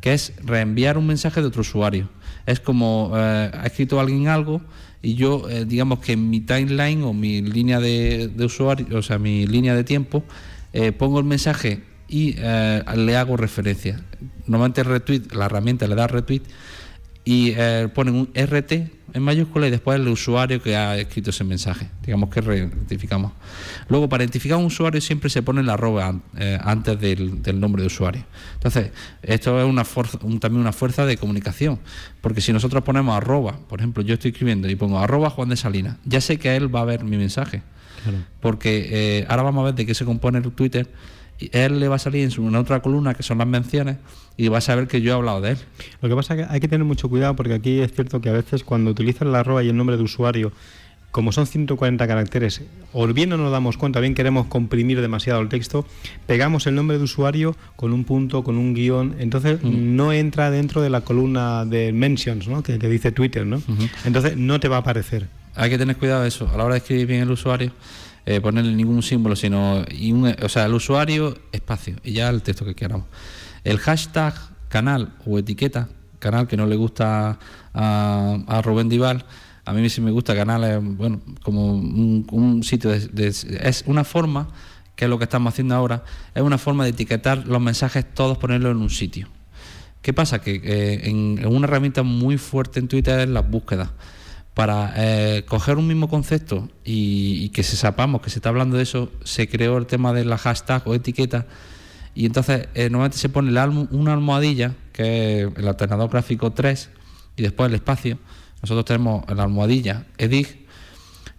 que 0.00 0.12
es 0.12 0.32
reenviar 0.44 0.98
un 0.98 1.06
mensaje 1.06 1.40
de 1.40 1.46
otro 1.46 1.60
usuario. 1.60 2.08
Es 2.46 2.58
como 2.58 3.12
eh, 3.14 3.50
ha 3.54 3.64
escrito 3.66 4.00
alguien 4.00 4.26
algo 4.26 4.60
y 5.00 5.14
yo, 5.14 5.48
eh, 5.48 5.64
digamos 5.64 6.00
que 6.00 6.12
en 6.12 6.28
mi 6.30 6.40
timeline 6.40 7.04
o 7.04 7.12
mi 7.12 7.40
línea 7.42 7.78
de, 7.78 8.26
de 8.28 8.44
usuario, 8.44 8.98
o 8.98 9.02
sea, 9.02 9.18
mi 9.18 9.46
línea 9.46 9.76
de 9.76 9.84
tiempo, 9.84 10.24
eh, 10.72 10.90
pongo 10.90 11.20
el 11.20 11.24
mensaje 11.24 11.82
y 12.12 12.34
eh, 12.36 12.84
le 12.94 13.16
hago 13.16 13.38
referencia. 13.38 13.98
Normalmente 14.46 14.84
retweet, 14.84 15.32
la 15.32 15.46
herramienta 15.46 15.86
le 15.86 15.94
da 15.94 16.06
retweet 16.06 16.42
y 17.24 17.54
eh, 17.56 17.88
ponen 17.94 18.14
un 18.14 18.30
RT 18.34 18.72
en 19.14 19.22
mayúscula 19.22 19.66
y 19.66 19.70
después 19.70 19.98
el 19.98 20.06
usuario 20.08 20.62
que 20.62 20.76
ha 20.76 20.98
escrito 20.98 21.30
ese 21.30 21.42
mensaje. 21.42 21.88
Digamos 22.04 22.28
que 22.28 22.42
rectificamos. 22.42 23.32
Luego, 23.88 24.10
para 24.10 24.24
identificar 24.24 24.56
a 24.56 24.58
un 24.58 24.66
usuario 24.66 25.00
siempre 25.00 25.30
se 25.30 25.42
pone 25.42 25.62
la 25.62 25.72
arroba 25.72 26.20
eh, 26.36 26.58
antes 26.62 27.00
del, 27.00 27.40
nombre 27.58 27.80
de 27.80 27.86
usuario. 27.86 28.24
Entonces, 28.54 28.90
esto 29.22 29.58
es 29.58 29.66
una 29.66 29.86
fuerza, 29.86 30.18
también 30.18 30.56
una 30.56 30.72
fuerza 30.72 31.06
de 31.06 31.16
comunicación, 31.16 31.78
porque 32.20 32.42
si 32.42 32.52
nosotros 32.52 32.84
ponemos 32.84 33.16
arroba, 33.16 33.58
por 33.68 33.80
ejemplo, 33.80 34.02
yo 34.02 34.14
estoy 34.14 34.32
escribiendo 34.32 34.68
y 34.68 34.76
pongo 34.76 34.98
arroba 34.98 35.30
Juan 35.30 35.48
de 35.48 35.56
Salinas, 35.56 35.96
ya 36.04 36.20
sé 36.20 36.38
que 36.38 36.54
él 36.56 36.74
va 36.74 36.82
a 36.82 36.84
ver 36.84 37.04
mi 37.04 37.16
mensaje. 37.16 37.62
Porque 38.40 38.88
eh, 38.90 39.26
ahora 39.28 39.44
vamos 39.44 39.62
a 39.62 39.64
ver 39.66 39.74
de 39.76 39.86
qué 39.86 39.94
se 39.94 40.04
compone 40.04 40.38
el 40.38 40.50
Twitter 40.50 40.90
él 41.52 41.80
le 41.80 41.88
va 41.88 41.96
a 41.96 41.98
salir 41.98 42.24
en, 42.24 42.30
su, 42.30 42.46
otra 42.56 42.80
columna 42.80 43.14
que 43.14 43.22
son 43.22 43.38
las 43.38 43.46
menciones 43.46 43.96
y 44.36 44.48
va 44.48 44.58
a 44.58 44.60
saber 44.60 44.88
que 44.88 45.00
yo 45.00 45.12
he 45.12 45.14
hablado 45.14 45.40
de 45.40 45.52
él. 45.52 45.58
Lo 46.00 46.08
que 46.08 46.14
pasa 46.14 46.34
es 46.34 46.46
que 46.46 46.52
hay 46.52 46.60
que 46.60 46.68
tener 46.68 46.84
mucho 46.84 47.08
cuidado 47.08 47.36
porque 47.36 47.54
aquí 47.54 47.80
es 47.80 47.92
cierto 47.92 48.20
que 48.20 48.28
a 48.28 48.32
veces 48.32 48.64
cuando 48.64 48.90
utilizas 48.90 49.26
la 49.28 49.40
arroba 49.40 49.62
y 49.62 49.68
el 49.68 49.76
nombre 49.76 49.96
de 49.96 50.02
usuario, 50.02 50.52
como 51.10 51.30
son 51.30 51.46
140 51.46 52.06
caracteres, 52.06 52.62
o 52.94 53.06
bien 53.06 53.28
no 53.28 53.36
nos 53.36 53.52
damos 53.52 53.76
cuenta, 53.76 54.00
bien 54.00 54.14
queremos 54.14 54.46
comprimir 54.46 55.00
demasiado 55.00 55.42
el 55.42 55.48
texto, 55.50 55.86
pegamos 56.26 56.66
el 56.66 56.74
nombre 56.74 56.96
de 56.96 57.04
usuario 57.04 57.54
con 57.76 57.92
un 57.92 58.04
punto, 58.04 58.42
con 58.42 58.56
un 58.56 58.72
guion, 58.72 59.16
entonces 59.18 59.62
no 59.62 60.12
entra 60.12 60.50
dentro 60.50 60.80
de 60.80 60.88
la 60.88 61.02
columna 61.02 61.66
de 61.66 61.92
mentions, 61.92 62.48
¿no? 62.48 62.62
que, 62.62 62.78
dice 62.78 63.12
Twitter, 63.12 63.44
¿no? 63.44 63.62
Entonces 64.06 64.38
no 64.38 64.58
te 64.58 64.68
va 64.68 64.76
a 64.76 64.80
aparecer. 64.80 65.28
Hay 65.54 65.68
que 65.68 65.76
tener 65.76 65.96
cuidado 65.96 66.22
de 66.22 66.28
eso, 66.28 66.48
a 66.48 66.56
la 66.56 66.64
hora 66.64 66.74
de 66.74 66.78
escribir 66.78 67.06
bien 67.06 67.20
el 67.20 67.30
usuario 67.30 67.72
eh, 68.24 68.40
ponerle 68.40 68.72
ningún 68.72 69.02
símbolo, 69.02 69.34
sino 69.34 69.84
y 69.90 70.12
o 70.12 70.48
sea, 70.48 70.66
el 70.66 70.74
usuario, 70.74 71.36
espacio, 71.50 71.96
y 72.04 72.12
ya 72.12 72.28
el 72.28 72.42
texto 72.42 72.64
que 72.64 72.74
queramos. 72.74 73.06
El 73.64 73.78
hashtag 73.78 74.34
canal 74.68 75.14
o 75.26 75.38
etiqueta, 75.38 75.88
canal 76.18 76.46
que 76.46 76.56
no 76.56 76.66
le 76.66 76.76
gusta 76.76 77.38
a, 77.74 78.62
Rubén 78.64 78.88
Dival, 78.88 79.24
a 79.64 79.72
mí 79.72 79.88
sí 79.90 80.00
me 80.00 80.12
gusta 80.12 80.36
canal, 80.36 80.62
es, 80.64 80.78
bueno, 80.80 81.20
como 81.42 81.72
un, 81.74 82.62
sitio 82.62 82.90
de, 82.90 83.26
es 83.26 83.84
una 83.86 84.04
forma, 84.04 84.48
que 84.94 85.06
es 85.06 85.10
lo 85.10 85.18
que 85.18 85.24
estamos 85.24 85.52
haciendo 85.52 85.74
ahora, 85.74 86.04
es 86.34 86.42
una 86.42 86.58
forma 86.58 86.84
de 86.84 86.90
etiquetar 86.90 87.46
los 87.46 87.60
mensajes 87.60 88.04
todos, 88.14 88.38
ponerlos 88.38 88.70
en 88.72 88.82
un 88.82 88.90
sitio. 88.90 89.28
¿Qué 90.00 90.12
pasa? 90.12 90.40
Que 90.40 90.60
eh, 90.62 91.08
en, 91.08 91.44
una 91.46 91.66
herramienta 91.66 92.02
muy 92.02 92.38
fuerte 92.38 92.78
en 92.78 92.88
Twitter 92.88 93.20
es 93.20 93.28
la 93.28 93.40
búsqueda 93.40 93.92
para 94.54 94.92
eh, 94.96 95.44
coger 95.48 95.78
un 95.78 95.86
mismo 95.86 96.08
concepto 96.08 96.68
y, 96.84 97.48
que 97.50 97.62
se 97.62 97.76
sepamos 97.76 98.20
que 98.20 98.30
se 98.30 98.38
está 98.38 98.50
hablando 98.50 98.76
de 98.76 98.82
eso, 98.82 99.10
se 99.24 99.48
creó 99.48 99.78
el 99.78 99.86
tema 99.86 100.12
de 100.12 100.24
la 100.24 100.36
hashtag 100.36 100.82
o 100.86 100.94
etiqueta 100.94 101.46
y 102.14 102.26
entonces 102.26 102.68
eh, 102.74 102.90
normalmente 102.90 103.16
se 103.16 103.30
pone 103.30 103.50
una 103.90 104.12
almohadilla, 104.12 104.74
que 104.92 105.42
es 105.42 105.48
el 105.56 105.68
alternador 105.68 106.10
gráfico 106.10 106.50
3, 106.52 106.90
y 107.36 107.42
después 107.42 107.70
el 107.70 107.74
espacio. 107.74 108.18
Nosotros 108.60 108.84
tenemos 108.84 109.24
la 109.34 109.44
almohadilla 109.44 110.06
EDIG 110.18 110.66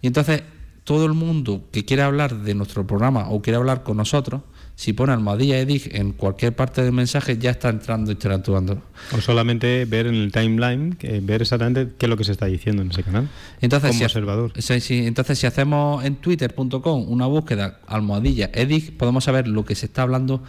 y 0.02 0.06
entonces 0.08 0.42
todo 0.82 1.06
el 1.06 1.14
mundo 1.14 1.64
que 1.72 1.84
quiere 1.84 2.02
hablar 2.02 2.42
de 2.42 2.54
nuestro 2.54 2.86
programa 2.86 3.30
o 3.30 3.40
quiere 3.40 3.56
hablar 3.56 3.84
con 3.84 3.96
nosotros, 3.96 4.42
si 4.76 4.92
pone 4.92 5.12
almohadilla 5.12 5.58
EDIG 5.60 5.94
en 5.96 6.12
cualquier 6.12 6.54
parte 6.54 6.82
del 6.82 6.92
mensaje, 6.92 7.38
ya 7.38 7.50
está 7.50 7.68
entrando 7.68 8.10
interactuando. 8.10 8.82
O 9.16 9.20
solamente 9.20 9.84
ver 9.84 10.06
en 10.06 10.16
el 10.16 10.32
timeline, 10.32 10.96
ver 11.22 11.42
exactamente 11.42 11.92
qué 11.96 12.06
es 12.06 12.10
lo 12.10 12.16
que 12.16 12.24
se 12.24 12.32
está 12.32 12.46
diciendo 12.46 12.82
en 12.82 12.90
ese 12.90 13.04
canal. 13.04 13.28
Entonces, 13.60 13.88
como 13.88 13.98
si, 13.98 14.04
observador. 14.04 14.52
entonces, 14.54 15.38
si 15.38 15.46
hacemos 15.46 16.04
en 16.04 16.16
twitter.com 16.16 17.08
una 17.08 17.26
búsqueda 17.26 17.78
almohadilla 17.86 18.50
EDIG, 18.52 18.96
podemos 18.96 19.24
saber 19.24 19.46
lo 19.46 19.64
que 19.64 19.76
se 19.76 19.86
está 19.86 20.02
hablando 20.02 20.42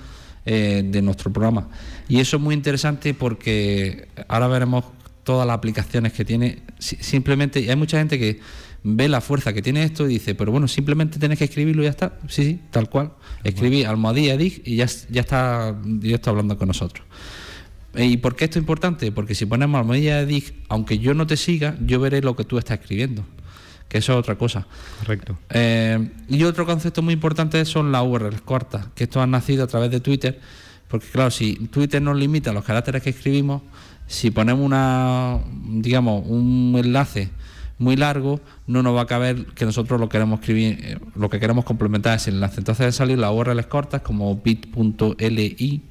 eh, 0.48 0.84
de 0.86 1.02
nuestro 1.02 1.32
programa. 1.32 1.70
Y 2.08 2.20
eso 2.20 2.38
es 2.38 2.44
muy 2.44 2.56
interesante 2.56 3.14
porque 3.14 4.08
ahora 4.28 4.48
veremos 4.48 4.86
todas 5.24 5.46
las 5.46 5.56
aplicaciones 5.56 6.14
que 6.14 6.26
tiene. 6.26 6.60
Simplemente, 6.80 7.68
hay 7.70 7.76
mucha 7.76 7.98
gente 7.98 8.18
que 8.20 8.40
ve 8.88 9.10
la 9.10 9.20
fuerza 9.20 9.52
que 9.52 9.64
tiene 9.64 9.84
esto 9.84 10.06
y 10.06 10.10
dice, 10.10 10.36
pero 10.36 10.52
bueno, 10.52 10.68
simplemente 10.68 11.18
tienes 11.18 11.40
que 11.40 11.46
escribirlo 11.46 11.82
y 11.82 11.86
ya 11.86 11.90
está. 11.90 12.20
Sí, 12.28 12.44
sí, 12.44 12.62
tal 12.70 12.88
cual. 12.88 13.14
Escribí 13.44 13.84
almohadilla 13.84 14.38
dig 14.38 14.62
y 14.64 14.76
ya, 14.76 14.86
ya 15.10 15.22
está 15.22 15.76
directo 15.84 16.30
hablando 16.30 16.56
con 16.56 16.68
nosotros. 16.68 17.06
¿Y 17.96 18.18
por 18.18 18.36
qué 18.36 18.46
esto 18.46 18.60
es 18.60 18.64
importante? 18.64 19.12
Porque 19.12 19.34
si 19.34 19.48
ponemos 19.48 19.80
almohadilla 19.80 20.24
dig, 20.26 20.54
aunque 20.70 21.00
yo 21.00 21.16
no 21.16 21.26
te 21.26 21.36
siga, 21.36 21.76
yo 21.84 22.00
veré 22.00 22.22
lo 22.22 22.36
que 22.36 22.44
tú 22.44 22.60
estás 22.60 22.80
escribiendo. 22.80 23.26
Que 23.90 23.98
eso 23.98 24.14
es 24.14 24.20
otra 24.20 24.36
cosa. 24.36 24.68
Correcto. 25.00 25.36
Eh, 25.50 26.12
y 26.30 26.44
otro 26.44 26.68
concepto 26.68 27.02
muy 27.02 27.16
importante 27.16 27.66
son 27.66 27.92
las 27.92 28.04
URLs 28.04 28.42
cortas, 28.42 28.88
que 28.94 29.06
esto 29.06 29.20
ha 29.20 29.26
nacido 29.26 29.64
a 29.64 29.68
través 29.68 29.90
de 29.90 30.00
Twitter. 30.00 30.40
Porque 30.88 31.08
claro, 31.08 31.32
si 31.32 31.56
Twitter 31.56 32.04
nos 32.04 32.18
limita 32.18 32.54
los 32.54 32.64
caracteres 32.64 33.02
que 33.02 33.10
escribimos, 33.10 33.64
si 34.06 34.30
ponemos 34.30 34.64
una, 34.64 35.40
digamos, 35.80 36.24
un 36.28 36.76
enlace 36.78 37.32
muy 37.78 37.96
largo, 37.96 38.42
no 38.68 38.84
nos 38.84 38.96
va 38.96 39.02
a 39.02 39.06
caber 39.06 39.46
que 39.48 39.66
nosotros 39.66 40.00
lo 40.00 40.08
queremos 40.10 40.40
escribir, 40.40 40.80
eh, 40.82 40.98
lo 41.16 41.30
que 41.30 41.40
queremos 41.40 41.66
complementar 41.66 42.16
es 42.16 42.28
el 42.28 42.36
enlace. 42.36 42.60
Entonces 42.60 42.96
salir 42.96 43.20
las 43.20 43.32
URLs 43.32 43.68
cortas 43.68 44.02
como 44.02 44.36
bit.li 44.36 45.82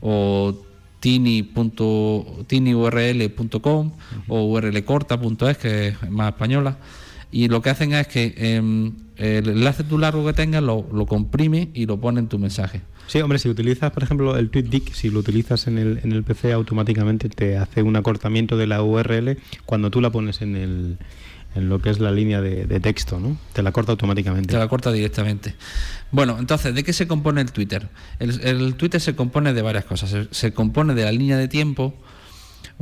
o 0.00 0.54
tiny.tinyurl.com 1.00 3.92
o 4.28 4.44
urlcorta.es, 4.44 5.58
que 5.58 5.88
es 5.88 6.10
más 6.10 6.32
española. 6.32 6.76
Y 7.32 7.48
lo 7.48 7.62
que 7.62 7.70
hacen 7.70 7.92
es 7.94 8.06
que 8.06 8.34
em, 8.36 8.92
el 9.16 9.48
enlace 9.48 9.82
tu 9.84 9.98
largo 9.98 10.24
que 10.24 10.34
tengas 10.34 10.62
lo, 10.62 10.86
lo 10.92 11.06
comprime 11.06 11.70
y 11.74 11.86
lo 11.86 11.98
pone 12.00 12.20
en 12.20 12.28
tu 12.28 12.38
mensaje. 12.38 12.82
Sí, 13.06 13.20
hombre, 13.20 13.38
si 13.38 13.48
utilizas, 13.48 13.90
por 13.90 14.02
ejemplo, 14.02 14.36
el 14.36 14.50
TweetDeck, 14.50 14.92
si 14.92 15.10
lo 15.10 15.20
utilizas 15.20 15.66
en 15.66 15.78
el, 15.78 16.00
en 16.02 16.12
el 16.12 16.22
PC, 16.22 16.52
automáticamente 16.52 17.28
te 17.28 17.56
hace 17.56 17.82
un 17.82 17.96
acortamiento 17.96 18.56
de 18.56 18.66
la 18.66 18.82
URL 18.82 19.38
cuando 19.66 19.90
tú 19.90 20.00
la 20.00 20.10
pones 20.10 20.40
en 20.42 20.56
el 20.56 20.98
en 21.54 21.68
lo 21.68 21.80
que 21.80 21.90
es 21.90 22.00
la 22.00 22.10
línea 22.10 22.40
de, 22.40 22.80
texto, 22.80 23.20
¿no? 23.20 23.36
Te 23.52 23.62
la 23.62 23.72
corta 23.72 23.92
automáticamente. 23.92 24.52
Te 24.52 24.58
la 24.58 24.68
corta 24.68 24.90
directamente. 24.90 25.54
Bueno, 26.10 26.36
entonces, 26.38 26.74
¿de 26.74 26.82
qué 26.82 26.92
se 26.92 27.06
compone 27.06 27.40
el 27.42 27.52
Twitter? 27.52 27.88
El, 28.18 28.74
Twitter 28.76 29.00
se 29.00 29.14
compone 29.14 29.52
de 29.52 29.62
varias 29.62 29.84
cosas. 29.84 30.28
Se, 30.30 30.52
compone 30.52 30.94
de 30.94 31.04
la 31.04 31.12
línea 31.12 31.36
de 31.36 31.48
tiempo, 31.48 31.94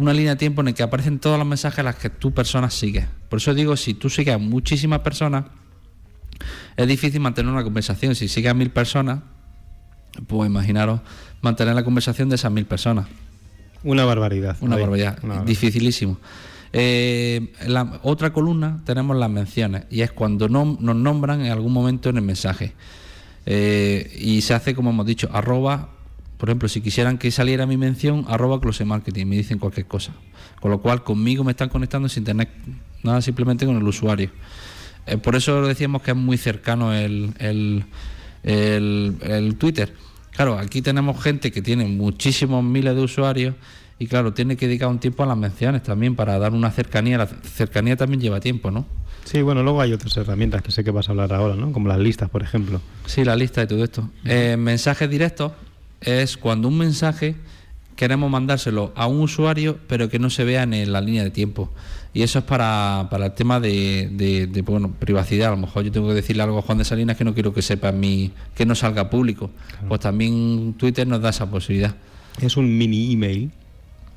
una 0.00 0.12
línea 0.14 0.32
de 0.32 0.36
tiempo 0.36 0.62
en 0.62 0.66
la 0.66 0.72
que 0.72 0.82
aparecen 0.82 1.18
todos 1.18 1.38
los 1.38 1.46
mensajes 1.46 1.80
a 1.80 1.82
las 1.82 1.96
que 1.96 2.10
tú 2.10 2.32
personas 2.32 2.74
sigues. 2.74 3.06
Por 3.28 3.38
eso 3.38 3.54
digo, 3.54 3.76
si 3.76 3.94
tú 3.94 4.08
sigues 4.08 4.34
a 4.34 4.38
muchísimas 4.38 5.00
personas, 5.00 5.44
es 6.76 6.88
difícil 6.88 7.20
mantener 7.20 7.52
una 7.52 7.62
conversación. 7.62 8.14
Si 8.14 8.28
sigues 8.28 8.50
a 8.50 8.54
mil 8.54 8.70
personas, 8.70 9.20
pues 10.26 10.48
imaginaros 10.48 11.00
mantener 11.42 11.74
la 11.74 11.84
conversación 11.84 12.28
de 12.28 12.36
esas 12.36 12.50
mil 12.50 12.64
personas. 12.64 13.06
Una 13.82 14.04
barbaridad. 14.04 14.56
Una 14.60 14.76
barbaridad. 14.76 15.18
Dificilísimo. 15.44 16.18
Eh, 16.72 17.52
la 17.66 18.00
otra 18.02 18.32
columna 18.32 18.80
tenemos 18.84 19.16
las 19.16 19.28
menciones 19.28 19.84
y 19.90 20.02
es 20.02 20.12
cuando 20.12 20.48
no, 20.48 20.76
nos 20.78 20.94
nombran 20.94 21.44
en 21.44 21.50
algún 21.50 21.72
momento 21.72 22.10
en 22.10 22.16
el 22.16 22.22
mensaje. 22.22 22.74
Eh, 23.46 24.16
y 24.18 24.42
se 24.42 24.54
hace, 24.54 24.74
como 24.74 24.90
hemos 24.90 25.06
dicho, 25.06 25.28
arroba, 25.32 25.90
por 26.40 26.48
ejemplo, 26.48 26.70
si 26.70 26.80
quisieran 26.80 27.18
que 27.18 27.30
saliera 27.30 27.66
mi 27.66 27.76
mención, 27.76 28.24
arroba 28.26 28.62
close 28.62 28.86
marketing, 28.86 29.26
me 29.26 29.36
dicen 29.36 29.58
cualquier 29.58 29.86
cosa. 29.86 30.12
Con 30.58 30.70
lo 30.70 30.80
cual, 30.80 31.04
conmigo 31.04 31.44
me 31.44 31.50
están 31.50 31.68
conectando 31.68 32.08
sin 32.08 32.24
tener 32.24 32.48
nada, 33.02 33.20
simplemente 33.20 33.66
con 33.66 33.76
el 33.76 33.82
usuario. 33.82 34.30
Eh, 35.06 35.18
por 35.18 35.36
eso 35.36 35.60
decíamos 35.66 36.00
que 36.00 36.12
es 36.12 36.16
muy 36.16 36.38
cercano 36.38 36.94
el, 36.94 37.34
el, 37.40 37.84
el 38.42 39.56
Twitter. 39.56 39.92
Claro, 40.30 40.58
aquí 40.58 40.80
tenemos 40.80 41.22
gente 41.22 41.52
que 41.52 41.60
tiene 41.60 41.84
muchísimos 41.84 42.64
miles 42.64 42.96
de 42.96 43.02
usuarios 43.02 43.54
y 43.98 44.06
claro, 44.06 44.32
tiene 44.32 44.56
que 44.56 44.66
dedicar 44.66 44.88
un 44.88 44.98
tiempo 44.98 45.22
a 45.22 45.26
las 45.26 45.36
menciones 45.36 45.82
también 45.82 46.16
para 46.16 46.38
dar 46.38 46.54
una 46.54 46.70
cercanía. 46.70 47.18
La 47.18 47.26
cercanía 47.26 47.98
también 47.98 48.22
lleva 48.22 48.40
tiempo, 48.40 48.70
¿no? 48.70 48.86
Sí, 49.24 49.42
bueno, 49.42 49.62
luego 49.62 49.82
hay 49.82 49.92
otras 49.92 50.16
herramientas 50.16 50.62
que 50.62 50.72
sé 50.72 50.84
que 50.84 50.90
vas 50.90 51.10
a 51.10 51.12
hablar 51.12 51.34
ahora, 51.34 51.54
¿no? 51.54 51.70
Como 51.70 51.88
las 51.88 51.98
listas, 51.98 52.30
por 52.30 52.42
ejemplo. 52.42 52.80
Sí, 53.04 53.26
la 53.26 53.36
lista 53.36 53.62
y 53.62 53.66
todo 53.66 53.84
esto. 53.84 54.08
Eh, 54.24 54.56
mensajes 54.58 55.10
directos 55.10 55.52
es 56.00 56.36
cuando 56.36 56.68
un 56.68 56.78
mensaje 56.78 57.36
queremos 57.96 58.30
mandárselo 58.30 58.92
a 58.96 59.06
un 59.06 59.20
usuario, 59.20 59.78
pero 59.86 60.08
que 60.08 60.18
no 60.18 60.30
se 60.30 60.44
vea 60.44 60.62
en 60.62 60.92
la 60.92 61.00
línea 61.00 61.22
de 61.22 61.30
tiempo. 61.30 61.70
Y 62.12 62.22
eso 62.22 62.38
es 62.38 62.44
para, 62.44 63.08
para 63.10 63.26
el 63.26 63.32
tema 63.32 63.60
de, 63.60 64.08
de, 64.50 64.62
bueno, 64.62 64.90
privacidad. 64.98 65.48
A 65.48 65.50
lo 65.52 65.58
mejor 65.58 65.84
yo 65.84 65.92
tengo 65.92 66.08
que 66.08 66.14
decirle 66.14 66.42
algo 66.42 66.58
a 66.58 66.62
Juan 66.62 66.78
de 66.78 66.84
Salinas 66.84 67.16
que 67.16 67.24
no 67.24 67.34
quiero 67.34 67.52
que 67.52 67.62
sepa 67.62 67.92
mi, 67.92 68.32
que 68.54 68.66
no 68.66 68.74
salga 68.74 69.10
público. 69.10 69.50
Pues 69.86 70.00
también 70.00 70.74
Twitter 70.78 71.06
nos 71.06 71.20
da 71.20 71.28
esa 71.28 71.50
posibilidad. 71.50 71.94
Es 72.40 72.56
un 72.56 72.76
mini 72.76 73.12
email 73.12 73.50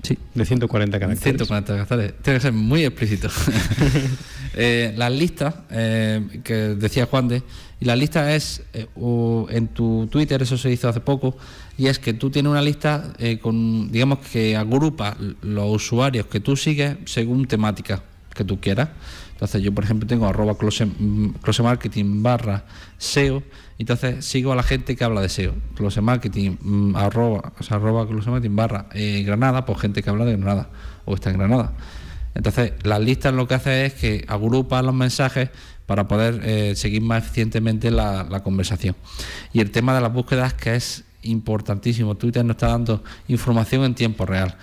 Sí. 0.04 0.18
De 0.34 0.46
140 0.46 1.00
caracteres. 1.00 1.24
140 1.24 1.74
caracteres. 1.74 2.14
Tiene 2.22 2.38
que 2.38 2.42
ser 2.42 2.52
muy 2.52 2.84
explícito. 2.84 3.30
eh, 4.54 4.94
las 4.98 5.12
listas, 5.12 5.56
eh, 5.72 6.42
que 6.44 6.54
decía 6.54 7.06
Juan 7.06 7.30
de, 7.30 7.42
y 7.80 7.86
la 7.86 7.96
lista 7.96 8.36
es, 8.36 8.64
eh, 8.74 8.88
en 9.50 9.68
tu 9.70 10.08
Twitter, 10.12 10.42
eso 10.42 10.58
se 10.58 10.70
hizo 10.72 10.90
hace 10.90 11.00
poco, 11.00 11.38
y 11.78 11.88
es 11.88 12.00
que 12.00 12.14
tú 12.14 12.30
tienes 12.30 12.52
una 12.52 12.62
lista 12.62 13.14
eh, 13.18 13.40
con, 13.40 13.92
digamos 13.92 14.20
que 14.20 14.56
agrupa 14.56 15.18
los 15.42 15.76
usuarios 15.76 16.28
que 16.28 16.40
tú 16.40 16.56
sigues 16.56 16.98
según 17.06 17.48
temática. 17.48 18.04
que 18.34 18.44
tú 18.44 18.60
quieras. 18.60 18.90
Entonces 19.34 19.62
yo, 19.62 19.72
por 19.74 19.84
ejemplo, 19.84 20.08
tengo 20.08 20.26
arroba 20.26 20.58
close, 20.58 20.86
mm, 20.86 21.34
marketing 21.62 22.24
barra 22.24 22.64
SEO, 22.98 23.44
entonces 23.78 24.26
sigo 24.26 24.52
a 24.54 24.56
la 24.56 24.64
gente 24.64 24.96
que 24.96 25.04
habla 25.04 25.22
de 25.22 25.30
SEO. 25.30 25.54
Close 25.76 26.02
marketing 26.02 26.58
mm, 26.62 26.96
arroba, 26.96 27.54
arroba 27.70 28.08
close 28.08 28.30
marketing 28.30 28.56
barra 28.56 28.88
eh, 28.94 29.24
Granada, 29.24 29.66
pues 29.66 29.80
gente 29.82 30.02
que 30.02 30.10
habla 30.10 30.26
de 30.26 30.38
Granada 30.38 30.70
o 31.06 31.14
está 31.14 31.30
en 31.30 31.38
Granada. 31.38 31.74
Entonces, 32.36 32.74
las 32.84 33.02
listas 33.02 33.34
lo 33.34 33.48
que 33.48 33.54
hace 33.56 33.86
es 33.86 33.94
que 33.94 34.26
agrupa 34.28 34.82
los 34.82 34.96
mensajes 34.96 35.50
para 35.86 36.08
poder 36.08 36.42
eh, 36.44 36.76
seguir 36.76 37.02
más 37.02 37.24
eficientemente 37.24 37.92
la 37.92 38.42
conversación. 38.44 38.96
Y 39.52 39.60
el 39.60 39.70
tema 39.70 39.94
de 39.94 40.02
las 40.02 40.14
búsquedas, 40.14 40.54
que 40.54 40.76
es 40.76 41.04
importantísimo. 41.24 42.16
Twitter 42.16 42.44
nos 42.44 42.56
está 42.56 42.68
dando 42.68 43.04
información 43.28 43.84
en 43.84 43.96
tiempo 43.96 44.26
real. 44.26 44.56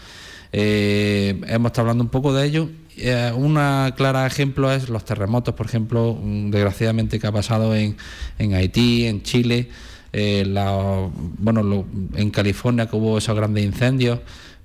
Eh, 0.52 1.40
hemos 1.46 1.70
estado 1.70 1.82
hablando 1.82 2.04
un 2.04 2.10
poco 2.10 2.32
de 2.32 2.46
ello. 2.46 2.70
Eh, 2.96 3.32
un 3.34 3.54
claro 3.96 4.26
ejemplo 4.26 4.72
es 4.72 4.88
los 4.88 5.04
terremotos, 5.04 5.54
por 5.54 5.66
ejemplo, 5.66 6.18
desgraciadamente 6.22 7.18
que 7.18 7.26
ha 7.26 7.32
pasado 7.32 7.74
en, 7.74 7.96
en 8.38 8.54
Haití, 8.54 9.06
en 9.06 9.22
Chile, 9.22 9.68
eh, 10.12 10.44
la, 10.46 11.08
bueno, 11.38 11.86
en 12.14 12.30
California 12.30 12.86
que 12.86 12.96
hubo 12.96 13.18
esos 13.18 13.36
grandes 13.36 13.64
incendios. 13.64 14.20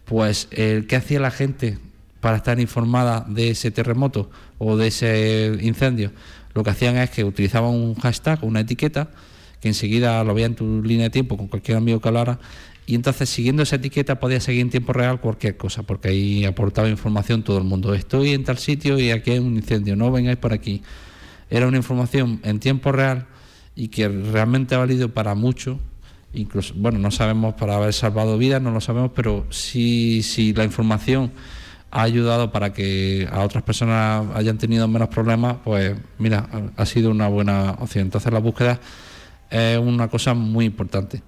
Pues, 0.06 0.48
¿qué 0.52 0.96
hacía 0.96 1.20
la 1.20 1.32
gente 1.32 1.80
para 2.20 2.38
estar 2.38 2.60
informada 2.60 3.26
de 3.28 3.52
ese 3.52 3.72
terremoto 3.72 4.30
o 4.60 4.78
de 4.78 4.88
ese 4.88 5.58
incendio? 5.62 6.12
Lo 6.54 6.64
que 6.64 6.70
hacían 6.70 6.98
es 6.98 7.10
que 7.10 7.24
utilizaban 7.24 7.72
un 7.72 7.96
hashtag, 7.96 8.44
una 8.44 8.60
etiqueta, 8.62 9.10
que 9.66 9.70
enseguida 9.70 10.24
lo 10.24 10.36
veía 10.36 10.46
en 10.46 10.54
tu 10.54 10.84
línea 10.84 11.06
de 11.06 11.10
tiempo 11.10 11.38
con 11.38 11.48
cualquier 11.48 11.78
amigo 11.78 12.00
que 12.00 12.08
hablara 12.08 12.38
y 12.86 12.94
entonces 12.94 13.28
siguiendo 13.30 13.64
esa 13.64 13.78
etiqueta 13.78 14.20
podía 14.20 14.40
seguir 14.40 14.62
en 14.62 14.70
tiempo 14.70 14.94
real 14.94 15.20
cualquier 15.20 15.58
cosa, 15.58 15.82
porque 15.82 16.10
ahí 16.10 16.46
aportaba 16.46 16.88
información 16.88 17.42
todo 17.42 17.58
el 17.58 17.64
mundo. 17.64 17.96
Estoy 17.96 18.34
en 18.34 18.44
tal 18.44 18.60
sitio 18.60 19.00
y 19.00 19.10
aquí 19.10 19.32
hay 19.32 19.40
un 19.40 19.56
incendio, 19.56 19.96
no 19.96 20.12
vengáis 20.12 20.38
por 20.38 20.54
aquí. 20.54 20.84
Era 21.50 21.68
una 21.68 21.78
información 21.78 22.40
en 22.44 22.60
tiempo 22.60 22.92
real 22.92 23.26
y 23.76 23.88
que 23.88 24.08
realmente 24.08 24.76
ha 24.76 24.78
valido 24.78 25.12
para 25.12 25.34
mucho. 25.34 25.80
Incluso, 26.36 26.76
bueno, 26.78 27.00
no 27.00 27.10
sabemos 27.10 27.56
para 27.56 27.78
haber 27.78 27.92
salvado 27.92 28.38
vidas, 28.38 28.62
no 28.62 28.70
lo 28.70 28.82
sabemos, 28.82 29.10
pero 29.16 29.48
si, 29.50 30.22
si 30.22 30.54
la 30.54 30.64
información 30.64 31.32
ha 31.90 32.04
ayudado 32.04 32.52
para 32.52 32.72
que 32.72 33.28
a 33.32 33.40
otras 33.42 33.64
personas 33.64 34.28
hayan 34.36 34.60
tenido 34.60 34.88
menos 34.88 35.08
problemas, 35.08 35.58
pues 35.64 35.96
mira, 36.20 36.48
ha 36.78 36.86
sido 36.86 37.10
una 37.10 37.30
buena 37.30 37.72
opción. 37.80 38.04
Entonces 38.04 38.32
la 38.32 38.40
búsqueda 38.40 38.80
es 39.50 39.78
una 39.78 40.08
cosa 40.08 40.34
muy 40.34 40.66
importante. 40.66 41.22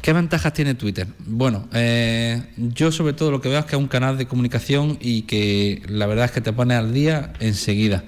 ¿Qué 0.00 0.12
ventajas 0.12 0.52
tiene 0.52 0.74
Twitter? 0.74 1.08
Bueno, 1.18 1.68
eh, 1.72 2.42
yo 2.56 2.92
sobre 2.92 3.12
todo 3.12 3.30
lo 3.30 3.40
que 3.40 3.48
veo 3.48 3.58
es 3.58 3.64
que 3.66 3.74
es 3.74 3.82
un 3.82 3.88
canal 3.88 4.16
de 4.16 4.26
comunicación 4.26 4.96
y 5.00 5.22
que 5.22 5.82
la 5.88 6.06
verdad 6.06 6.26
es 6.26 6.30
que 6.30 6.40
te 6.40 6.52
pone 6.52 6.74
al 6.74 6.94
día 6.94 7.32
enseguida. 7.40 8.04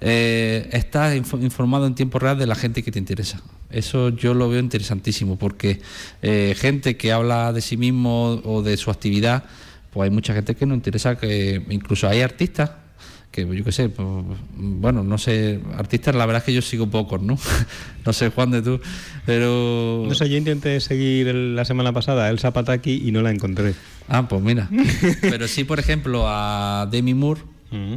Eh, 0.00 0.68
estás 0.72 1.14
informado 1.14 1.86
en 1.86 1.94
tiempo 1.94 2.18
real 2.18 2.38
de 2.38 2.46
la 2.46 2.56
gente 2.56 2.82
que 2.82 2.90
te 2.90 2.98
interesa. 2.98 3.40
Eso 3.70 4.08
yo 4.08 4.34
lo 4.34 4.48
veo 4.48 4.58
interesantísimo 4.58 5.38
porque 5.38 5.80
eh, 6.20 6.54
gente 6.58 6.96
que 6.96 7.12
habla 7.12 7.52
de 7.52 7.60
sí 7.60 7.76
mismo 7.76 8.40
o 8.44 8.62
de 8.62 8.76
su 8.76 8.90
actividad, 8.90 9.44
pues 9.92 10.08
hay 10.08 10.14
mucha 10.14 10.34
gente 10.34 10.56
que 10.56 10.66
no 10.66 10.74
interesa, 10.74 11.16
que 11.16 11.64
incluso 11.70 12.08
hay 12.08 12.22
artistas 12.22 12.70
que 13.30 13.46
yo 13.46 13.64
qué 13.64 13.72
sé, 13.72 13.88
pues, 13.88 14.08
bueno, 14.56 15.04
no 15.04 15.16
sé, 15.16 15.60
artistas 15.76 16.14
la 16.14 16.26
verdad 16.26 16.40
es 16.40 16.46
que 16.46 16.52
yo 16.52 16.62
sigo 16.62 16.88
pocos, 16.88 17.22
¿no? 17.22 17.38
no 18.04 18.12
sé, 18.12 18.30
Juan 18.30 18.50
de 18.50 18.62
tú, 18.62 18.80
pero... 19.24 20.04
No 20.06 20.14
sé, 20.14 20.28
yo 20.28 20.36
intenté 20.36 20.80
seguir 20.80 21.32
la 21.34 21.64
semana 21.64 21.92
pasada 21.92 22.28
el 22.28 22.38
Zapataki 22.40 23.02
y 23.06 23.12
no 23.12 23.22
la 23.22 23.30
encontré. 23.30 23.74
Ah, 24.08 24.28
pues 24.28 24.42
mira. 24.42 24.68
pero 25.20 25.46
sí, 25.46 25.64
por 25.64 25.78
ejemplo, 25.78 26.24
a 26.26 26.88
Demi 26.90 27.14
Moore, 27.14 27.42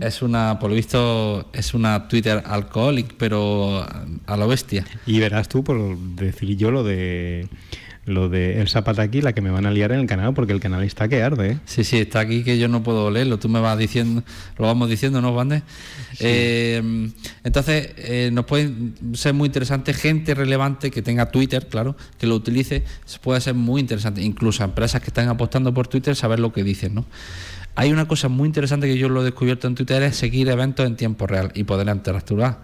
es 0.01 0.21
una, 0.21 0.59
por 0.59 0.69
lo 0.69 0.75
visto, 0.75 1.49
es 1.51 1.73
una 1.73 2.07
Twitter 2.07 2.43
alcoholic, 2.45 3.15
pero 3.17 3.83
a 4.27 4.37
la 4.37 4.45
bestia. 4.45 4.85
Y 5.07 5.19
verás 5.19 5.49
tú, 5.49 5.63
por 5.63 5.97
decir 5.97 6.55
yo 6.55 6.69
lo 6.69 6.83
de 6.83 7.47
lo 8.05 8.27
de 8.27 8.61
el 8.61 8.99
aquí, 8.99 9.21
la 9.21 9.33
que 9.33 9.41
me 9.41 9.49
van 9.49 9.65
a 9.65 9.71
liar 9.71 9.91
en 9.91 9.99
el 9.99 10.07
canal, 10.07 10.33
porque 10.33 10.51
el 10.51 10.59
canal 10.59 10.83
está 10.83 11.07
que 11.07 11.23
arde. 11.23 11.51
¿eh? 11.51 11.59
Sí, 11.65 11.83
sí, 11.83 11.99
está 11.99 12.19
aquí 12.19 12.43
que 12.43 12.57
yo 12.57 12.67
no 12.67 12.83
puedo 12.83 13.09
leerlo. 13.09 13.39
Tú 13.39 13.47
me 13.47 13.61
vas 13.61 13.77
diciendo, 13.77 14.23
lo 14.57 14.65
vamos 14.65 14.89
diciendo, 14.89 15.21
¿no, 15.21 15.33
Vande? 15.33 15.63
Eh, 16.19 17.09
entonces, 17.43 17.91
eh, 17.97 18.29
nos 18.33 18.45
puede 18.45 18.71
ser 19.13 19.33
muy 19.33 19.47
interesante 19.47 19.93
gente 19.93 20.33
relevante 20.33 20.91
que 20.91 21.01
tenga 21.01 21.31
Twitter, 21.31 21.67
claro, 21.67 21.95
que 22.19 22.27
lo 22.27 22.35
utilice, 22.35 22.83
puede 23.21 23.39
ser 23.39 23.53
muy 23.53 23.79
interesante. 23.79 24.21
Incluso 24.21 24.63
empresas 24.63 25.01
que 25.01 25.07
están 25.07 25.29
apostando 25.29 25.73
por 25.73 25.87
Twitter, 25.87 26.15
saber 26.15 26.39
lo 26.39 26.51
que 26.51 26.63
dicen, 26.63 26.95
¿no? 26.95 27.05
Hay 27.75 27.91
una 27.91 28.07
cosa 28.07 28.29
muy 28.29 28.45
interesante 28.45 28.87
que 28.87 28.97
yo 28.97 29.09
lo 29.09 29.21
he 29.21 29.23
descubierto 29.23 29.67
en 29.67 29.73
Twitter, 29.73 30.03
es 30.03 30.15
seguir 30.15 30.47
eventos 30.49 30.85
en 30.85 30.95
tiempo 30.95 31.25
real 31.25 31.51
y 31.55 31.63
poder 31.63 31.87
interactuar. 31.87 32.59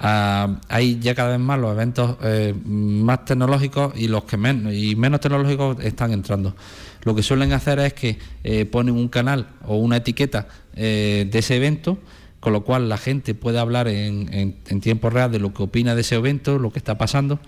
Ah, 0.00 0.58
hay 0.68 0.98
ya 1.00 1.14
cada 1.14 1.30
vez 1.30 1.38
más 1.38 1.58
los 1.58 1.72
eventos 1.72 2.16
eh, 2.22 2.54
más 2.64 3.26
tecnológicos 3.26 3.92
y 3.94 4.08
los 4.08 4.24
que 4.24 4.38
menos, 4.38 4.72
y 4.72 4.96
menos 4.96 5.20
tecnológicos 5.20 5.84
están 5.84 6.12
entrando. 6.12 6.56
Lo 7.02 7.14
que 7.14 7.22
suelen 7.22 7.52
hacer 7.52 7.78
es 7.78 7.92
que 7.92 8.18
eh, 8.42 8.64
ponen 8.64 8.94
un 8.94 9.08
canal 9.08 9.48
o 9.66 9.76
una 9.76 9.98
etiqueta 9.98 10.48
eh, 10.74 11.28
de 11.30 11.38
ese 11.38 11.56
evento, 11.56 11.98
con 12.40 12.54
lo 12.54 12.64
cual 12.64 12.88
la 12.88 12.96
gente 12.96 13.34
puede 13.34 13.58
hablar 13.58 13.86
en, 13.88 14.54
tiempo 14.80 15.10
real 15.10 15.30
de 15.30 15.40
lo 15.40 15.52
que 15.52 15.62
opina 15.62 15.94
de 15.94 16.00
ese 16.00 16.14
evento, 16.14 16.58
lo 16.58 16.70
que 16.72 16.78
está 16.78 16.96
pasando. 16.96 17.38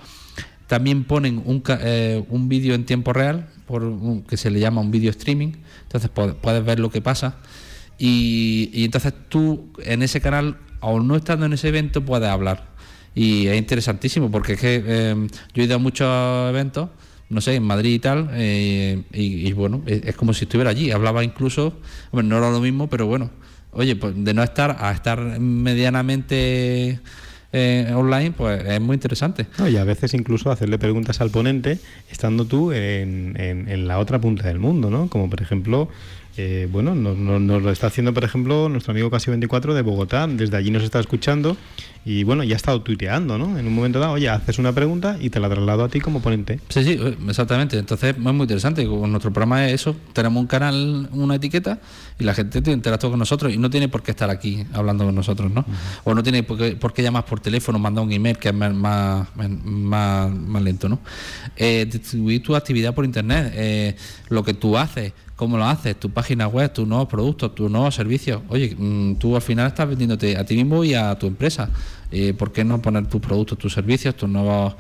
También 0.67 1.05
ponen 1.05 1.43
un, 1.47 1.63
un 2.29 2.49
vídeo 2.49 2.75
en 2.75 2.85
tiempo 2.85 3.15
real, 3.15 3.49
por 3.67 4.25
que 4.29 4.37
se 4.37 4.51
le 4.51 4.61
llama 4.61 4.81
un 4.81 4.91
vídeo 4.91 5.11
streaming 5.11 5.53
entonces 5.83 6.11
puedes 6.11 6.65
ver 6.65 6.79
lo 6.79 6.91
que 6.91 7.01
pasa 7.03 7.37
y, 7.99 8.85
entonces 8.85 9.13
tú 9.29 9.71
en 9.85 10.03
ese 10.03 10.21
canal, 10.21 10.59
aún 10.81 11.09
no 11.09 11.17
estando 11.17 11.47
en 11.47 11.53
ese 11.53 11.69
evento, 11.69 12.05
puedes 12.05 12.29
hablar. 12.29 12.69
Y 13.15 13.47
es 13.47 13.57
interesantísimo 13.57 14.31
porque 14.31 14.55
es 14.55 14.61
que 14.61 15.11
em, 15.11 15.29
yo 15.55 15.63
he 15.63 15.67
ido 15.67 15.77
a 15.77 15.79
muchos 15.79 16.51
eventos, 16.51 16.91
no 17.31 17.41
sé, 17.41 17.55
en 17.55 17.63
Madrid 17.63 17.95
y 17.95 17.99
tal, 17.99 18.29
eh, 18.35 19.03
y, 19.13 19.53
bueno, 19.53 19.83
es, 19.87 20.15
como 20.17 20.35
si 20.35 20.45
estuviera 20.45 20.71
allí. 20.71 20.91
Hablaba 20.91 21.25
incluso, 21.25 21.79
bueno, 22.13 22.29
no 22.29 22.39
era 22.39 22.51
lo 22.51 22.61
mismo, 22.61 22.89
pero 22.89 23.07
bueno, 23.07 23.31
oye, 23.73 23.97
pues 23.97 24.15
de 24.17 24.35
no 24.35 24.43
estar 24.43 24.77
a 24.81 24.93
estar 24.93 25.41
medianamente 25.41 27.01
eh, 27.59 27.91
online, 27.95 28.33
pues 28.33 28.63
es 28.67 28.81
muy 28.83 28.95
interesante. 28.95 29.47
y 29.67 29.77
a 29.77 29.85
veces 29.85 30.13
incluso 30.13 30.51
hacerle 30.51 30.79
preguntas 30.79 31.23
al 31.23 31.31
ponente 31.31 31.79
estando 32.11 32.45
tú 32.45 32.71
en, 32.71 33.35
en, 33.39 33.89
la 33.89 33.99
otra 33.99 34.21
punta 34.21 34.47
del 34.47 34.59
mundo, 34.59 34.91
¿no? 34.91 35.09
Como 35.09 35.31
por 35.31 35.41
ejemplo, 35.41 35.89
eh, 36.37 36.69
bueno, 36.71 36.95
nos, 36.95 37.17
nos, 37.17 37.63
lo 37.63 37.71
está 37.71 37.87
haciendo, 37.87 38.13
por 38.13 38.25
ejemplo, 38.25 38.69
nuestro 38.69 38.93
amigo 38.93 39.11
Casi 39.11 39.31
24 39.31 39.75
de 39.75 39.83
Bogotá. 39.83 40.27
Desde 40.27 40.57
allí 40.57 40.71
nos 40.71 40.83
está 40.83 41.01
escuchando 41.01 41.57
y 42.05 42.23
bueno, 42.23 42.45
ya 42.45 42.55
ha 42.55 42.57
estado 42.57 42.83
tuiteando, 42.83 43.37
¿no? 43.37 43.59
En 43.59 43.67
un 43.67 43.75
momento 43.75 43.99
dado, 43.99 44.13
oye, 44.13 44.29
haces 44.29 44.59
una 44.59 44.73
pregunta 44.73 45.17
y 45.21 45.31
te 45.31 45.41
la 45.41 45.49
traslado 45.49 45.83
a 45.83 45.89
ti 45.89 46.01
como 46.01 46.21
ponente. 46.21 46.61
Sí, 46.69 46.85
sí, 46.85 47.01
exactamente. 47.29 47.79
Entonces 47.79 48.11
es 48.11 48.19
muy 48.19 48.43
interesante. 48.43 48.87
Con 48.87 49.11
nuestro 49.11 49.33
programa 49.33 49.67
es 49.67 49.81
eso. 49.81 49.97
Tenemos 50.13 50.41
un 50.41 50.47
canal, 50.47 51.09
una 51.13 51.35
etiqueta 51.35 51.81
y 52.19 52.25
la 52.25 52.33
gente 52.33 52.63
te 52.63 52.71
interactúa 52.71 53.11
con 53.11 53.19
nosotros 53.19 53.53
y 53.53 53.59
no 53.59 53.71
tiene 53.71 53.89
por 53.89 54.03
qué 54.03 54.13
estar 54.13 54.31
aquí 54.31 54.65
hablando 54.73 55.05
con 55.05 55.15
nosotros, 55.15 55.51
¿no? 55.51 55.65
O 56.05 56.15
no 56.15 56.23
tiene 56.23 56.43
por 56.43 56.59
qué, 56.59 56.77
por 56.77 56.93
qué, 56.93 57.03
llamar 57.03 57.25
por 57.25 57.41
teléfono, 57.41 57.79
mandar 57.79 58.05
un 58.05 58.13
email 58.13 58.39
que 58.39 58.51
es 58.51 58.55
más, 58.55 58.73
más, 58.73 59.29
más, 60.31 60.63
lento, 60.63 60.89
¿no? 60.89 61.01
Eh, 61.57 61.89
distribuir 61.91 62.43
tu 62.43 62.55
actividad 62.55 62.95
por 62.95 63.05
internet, 63.05 63.53
eh, 63.55 63.97
lo 64.29 64.45
que 64.45 64.55
tú 64.55 64.79
haces 64.79 65.13
cómo 65.37 65.59
lo 65.59 65.65
haces, 65.67 66.01
tu 66.01 66.11
página 66.11 66.49
web, 66.49 66.73
tus 66.73 66.89
nuevos 66.89 67.09
productos, 67.09 67.55
tus 67.55 67.71
nuevos 67.71 67.95
servicios. 67.95 68.43
Oye, 68.49 68.75
mm, 68.77 69.17
tú 69.17 69.37
al 69.37 69.43
final 69.43 69.69
estás 69.69 69.89
vendiéndote 69.89 70.37
a 70.37 70.45
ti 70.45 70.57
mismo 70.57 70.83
y 70.83 70.95
a 70.95 71.15
tu 71.19 71.27
empresa. 71.27 71.71
Eh, 72.13 72.35
¿por 72.35 72.53
qué 72.53 72.65
no 72.65 72.81
poner 72.81 73.09
tus 73.09 73.21
productos, 73.21 73.59
tus 73.59 73.73
servicios, 73.73 74.15
tus 74.15 74.29
nuevos 74.29 74.77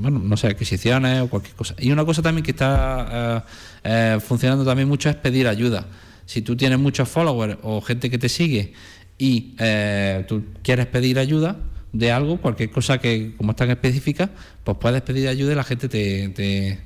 bueno, 0.00 0.18
no 0.18 0.36
sé, 0.36 0.46
adquisiciones 0.46 1.22
o 1.22 1.28
cualquier 1.28 1.54
cosa? 1.54 1.74
Y 1.78 1.92
una 1.92 2.04
cosa 2.04 2.22
también 2.22 2.42
que 2.42 2.52
está 2.52 3.44
eh, 3.44 4.14
eh, 4.16 4.18
funcionando 4.20 4.64
también 4.64 4.88
mucho 4.88 5.10
es 5.10 5.16
pedir 5.16 5.46
ayuda. 5.46 5.86
Si 6.24 6.40
tú 6.42 6.56
tienes 6.56 6.78
muchos 6.78 7.08
followers 7.08 7.58
o 7.62 7.80
gente 7.82 8.08
que 8.08 8.18
te 8.18 8.28
sigue 8.28 8.72
y 9.18 9.54
tú 10.26 10.44
quieres 10.62 10.86
pedir 10.86 11.18
ayuda 11.18 11.56
de 11.92 12.10
algo, 12.10 12.38
cualquier 12.38 12.70
cosa 12.70 12.98
que 12.98 13.34
como 13.36 13.54
tan 13.54 13.70
específica, 13.70 14.30
pues 14.64 14.78
puedes 14.78 15.02
pedir 15.02 15.28
ayuda 15.28 15.52
y 15.52 15.54
la 15.54 15.64
gente 15.64 15.88
te, 15.88 16.28
te, 16.30 16.80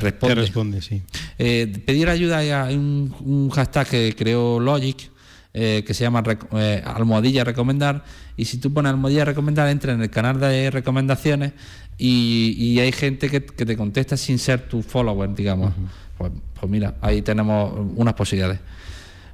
responde. 0.00 0.34
Te 0.34 0.40
responde, 0.40 0.82
sí. 0.82 1.02
pedir 1.36 2.08
ayuda, 2.08 2.38
hay 2.38 2.76
un, 2.76 3.14
un 3.20 3.50
hashtag 3.50 3.88
que 3.88 4.14
creó 4.16 4.60
Logic, 4.60 5.10
eh, 5.52 5.82
que 5.84 5.94
se 5.94 6.04
llama 6.04 6.22
eh, 6.52 6.80
almohadilla 6.86 7.42
recomendar 7.42 8.04
y 8.36 8.44
si 8.44 8.58
tú 8.58 8.72
pones 8.72 8.90
almohadilla 8.90 9.24
recomendar 9.24 9.68
entra 9.68 9.92
en 9.92 10.00
el 10.00 10.08
canal 10.08 10.38
de 10.38 10.70
recomendaciones 10.70 11.54
y, 11.98 12.78
hay 12.78 12.92
gente 12.92 13.28
que, 13.28 13.40
te 13.40 13.76
contesta 13.76 14.16
sin 14.16 14.38
ser 14.38 14.68
tu 14.68 14.80
follower 14.80 15.34
digamos 15.34 15.72
pues, 16.16 16.30
pues, 16.54 16.70
mira 16.70 16.94
ahí 17.00 17.22
tenemos 17.22 17.74
unas 17.96 18.14
posibilidades 18.14 18.60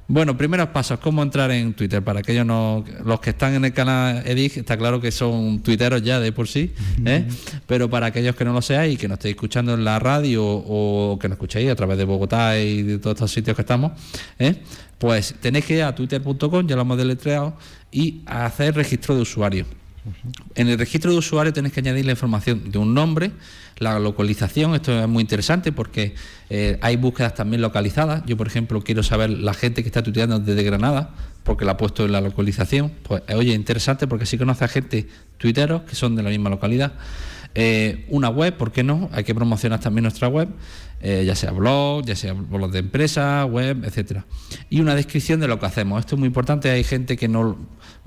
bueno, 0.07 0.37
primeros 0.37 0.69
pasos, 0.69 0.99
cómo 0.99 1.21
entrar 1.21 1.51
en 1.51 1.73
Twitter. 1.73 2.01
Para 2.01 2.21
aquellos 2.21 2.45
no, 2.45 2.83
los 3.03 3.19
que 3.19 3.31
están 3.31 3.55
en 3.55 3.65
el 3.65 3.73
canal 3.73 4.23
Edith, 4.25 4.57
está 4.57 4.77
claro 4.77 5.01
que 5.01 5.11
son 5.11 5.59
tuiteros 5.59 6.01
ya 6.01 6.19
de 6.19 6.31
por 6.31 6.47
sí, 6.47 6.73
¿eh? 7.05 7.27
pero 7.65 7.89
para 7.89 8.07
aquellos 8.07 8.35
que 8.35 8.45
no 8.45 8.53
lo 8.53 8.61
seáis 8.61 8.95
y 8.95 8.97
que 8.97 9.07
nos 9.07 9.17
estéis 9.17 9.35
escuchando 9.35 9.73
en 9.73 9.83
la 9.83 9.99
radio 9.99 10.45
o 10.45 11.19
que 11.19 11.27
nos 11.27 11.35
escuchéis 11.35 11.69
a 11.69 11.75
través 11.75 11.97
de 11.97 12.05
Bogotá 12.05 12.57
y 12.57 12.83
de 12.83 12.99
todos 12.99 13.15
estos 13.15 13.31
sitios 13.31 13.55
que 13.55 13.61
estamos, 13.63 13.91
¿eh? 14.39 14.55
Pues 14.97 15.35
tenéis 15.41 15.65
que 15.65 15.75
ir 15.75 15.83
a 15.83 15.93
twitter.com, 15.93 16.67
ya 16.67 16.75
lo 16.75 16.81
hemos 16.81 16.97
deletreado, 16.97 17.55
y 17.91 18.21
hacer 18.25 18.75
registro 18.75 19.15
de 19.15 19.21
usuario. 19.21 19.65
En 20.55 20.67
el 20.67 20.77
registro 20.77 21.11
de 21.11 21.17
usuario 21.17 21.53
tenéis 21.53 21.73
que 21.73 21.79
añadir 21.79 22.05
la 22.05 22.11
información 22.11 22.71
de 22.71 22.77
un 22.77 22.93
nombre, 22.93 23.31
la 23.77 23.99
localización, 23.99 24.75
esto 24.75 24.99
es 24.99 25.07
muy 25.07 25.21
interesante 25.21 25.71
porque 25.71 26.15
eh, 26.49 26.77
hay 26.81 26.95
búsquedas 26.97 27.35
también 27.35 27.61
localizadas. 27.61 28.23
Yo, 28.25 28.37
por 28.37 28.47
ejemplo, 28.47 28.81
quiero 28.81 29.03
saber 29.03 29.29
la 29.29 29.53
gente 29.53 29.83
que 29.83 29.89
está 29.89 30.03
tuiteando 30.03 30.39
desde 30.39 30.63
Granada, 30.63 31.13
porque 31.43 31.65
la 31.65 31.73
ha 31.73 31.77
puesto 31.77 32.05
en 32.05 32.11
la 32.11 32.21
localización. 32.21 32.91
Pues, 33.03 33.23
oye, 33.33 33.53
interesante 33.53 34.07
porque 34.07 34.25
sí 34.25 34.37
conoce 34.37 34.65
a 34.65 34.67
gente 34.67 35.07
tuiteros 35.37 35.83
que 35.83 35.95
son 35.95 36.15
de 36.15 36.23
la 36.23 36.29
misma 36.29 36.49
localidad. 36.49 36.93
Eh, 37.59 38.05
una 38.09 38.29
web, 38.29 38.55
¿por 38.55 38.71
qué 38.71 38.83
no? 38.83 39.09
Hay 39.11 39.23
que 39.23 39.33
promocionar 39.33 39.79
también 39.79 40.03
nuestra 40.03 40.27
web, 40.27 40.47
eh, 41.01 41.23
ya 41.25 41.35
sea 41.35 41.51
blog, 41.51 42.05
ya 42.05 42.15
sea 42.15 42.33
blog 42.33 42.69
de 42.69 42.79
empresa, 42.79 43.45
web, 43.45 43.83
etcétera. 43.83 44.25
Y 44.69 44.79
una 44.79 44.93
descripción 44.93 45.39
de 45.39 45.47
lo 45.47 45.59
que 45.59 45.65
hacemos. 45.65 45.99
Esto 45.99 46.15
es 46.15 46.19
muy 46.19 46.27
importante. 46.27 46.69
Hay 46.69 46.83
gente 46.83 47.17
que 47.17 47.27
no. 47.27 47.57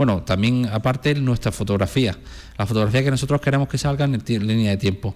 Bueno, 0.01 0.23
también 0.23 0.65
aparte 0.73 1.15
nuestra 1.15 1.53
fotografía. 1.53 2.17
La 2.57 2.65
fotografía 2.65 3.05
que 3.05 3.11
nosotros 3.11 3.39
queremos 3.43 3.69
que 3.69 3.77
salga 3.77 4.07
en, 4.07 4.47
línea 4.47 4.71
de 4.71 4.79
tiempo. 4.79 5.15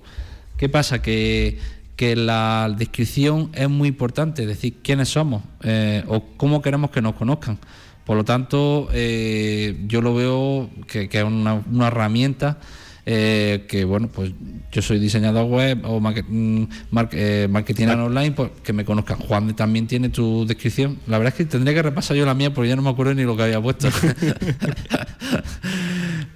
¿Qué 0.58 0.68
pasa? 0.68 1.00
Que, 1.00 1.58
que 1.96 2.14
la 2.14 2.70
descripción 2.76 3.50
es 3.54 3.70
muy 3.70 3.88
importante, 3.88 4.42
es 4.42 4.48
decir, 4.48 4.82
quiénes 4.82 5.08
somos 5.08 5.42
eh, 5.62 6.04
o 6.06 6.22
cómo 6.36 6.60
queremos 6.60 6.90
que 6.90 7.00
nos 7.00 7.14
conozcan. 7.14 7.58
Por 8.04 8.18
lo 8.18 8.26
tanto, 8.26 8.90
yo 8.92 10.02
lo 10.02 10.14
veo 10.14 10.68
que, 10.86 11.08
es 11.10 11.24
una, 11.24 11.54
una 11.54 11.86
herramienta 11.86 12.58
eh, 13.06 13.66
que 13.68 13.84
bueno, 13.84 14.08
pues 14.08 14.32
yo 14.72 14.80
soy 14.80 14.98
diseñador 14.98 15.44
web 15.44 15.82
o 15.84 16.00
mm, 16.00 16.68
eh, 17.12 17.46
marketing 17.50 17.88
online, 17.88 18.32
pues 18.32 18.50
que 18.62 18.72
me 18.72 18.86
conozcan. 18.86 19.18
Juan 19.18 19.54
también 19.54 19.86
tiene 19.86 20.08
tu 20.08 20.46
descripción. 20.46 20.98
La 21.06 21.18
verdad 21.18 21.34
es 21.34 21.38
que 21.38 21.44
tendría 21.44 21.74
que 21.74 21.82
repasar 21.82 22.16
yo 22.16 22.24
la 22.24 22.32
mía 22.32 22.54
porque 22.54 22.70
ya 22.70 22.76
no 22.76 22.82
me 22.82 22.88
acuerdo 22.88 23.12
ni 23.14 23.24
lo 23.24 23.36
que 23.36 23.42
había 23.42 23.60
puesto. 23.60 23.90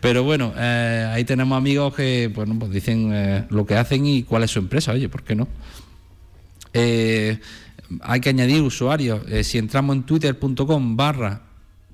Pero 0.00 0.24
bueno, 0.24 0.52
eh, 0.56 1.10
ahí 1.10 1.24
tenemos 1.24 1.56
amigos 1.56 1.94
que 1.94 2.30
bueno, 2.34 2.58
pues 2.58 2.70
dicen 2.70 3.46
lo 3.48 3.64
que 3.64 3.76
hacen 3.76 4.04
y 4.04 4.24
cuál 4.24 4.44
es 4.44 4.50
su 4.50 4.58
empresa. 4.58 4.92
Oye, 4.92 5.08
¿por 5.08 5.22
qué 5.22 5.34
no? 5.34 5.48
hay 8.02 8.20
que 8.20 8.28
añadir 8.28 8.60
usuarios. 8.60 9.22
si 9.42 9.56
entramos 9.58 9.96
en 9.96 10.02
twitter.com 10.02 10.96
barra, 10.96 11.40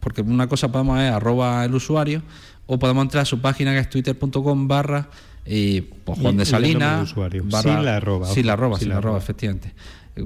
porque 0.00 0.20
una 0.20 0.48
cosa 0.48 0.70
podemos 0.70 1.00
es 1.00 1.10
arroba 1.10 1.64
el 1.64 1.74
usuario, 1.74 2.20
o 2.66 2.78
podemos 2.78 3.02
entrar 3.02 3.22
a 3.22 3.26
su 3.26 3.40
página 3.40 3.72
que 3.72 3.80
es 3.80 3.90
twitter.com 3.90 4.68
barra 4.68 5.08
y 5.46 5.82
pues, 5.82 6.18
Juan 6.18 6.36
de 6.36 6.44
Salina 6.44 7.04
barra, 7.44 7.62
sin 7.62 7.84
la 7.84 7.96
arroba 7.96 8.26
sin 8.28 8.46
la 8.46 8.52
arroba, 8.54 8.78
sin 8.78 8.88
la 8.88 8.96
arroba, 8.98 9.18
efectivamente. 9.18 9.74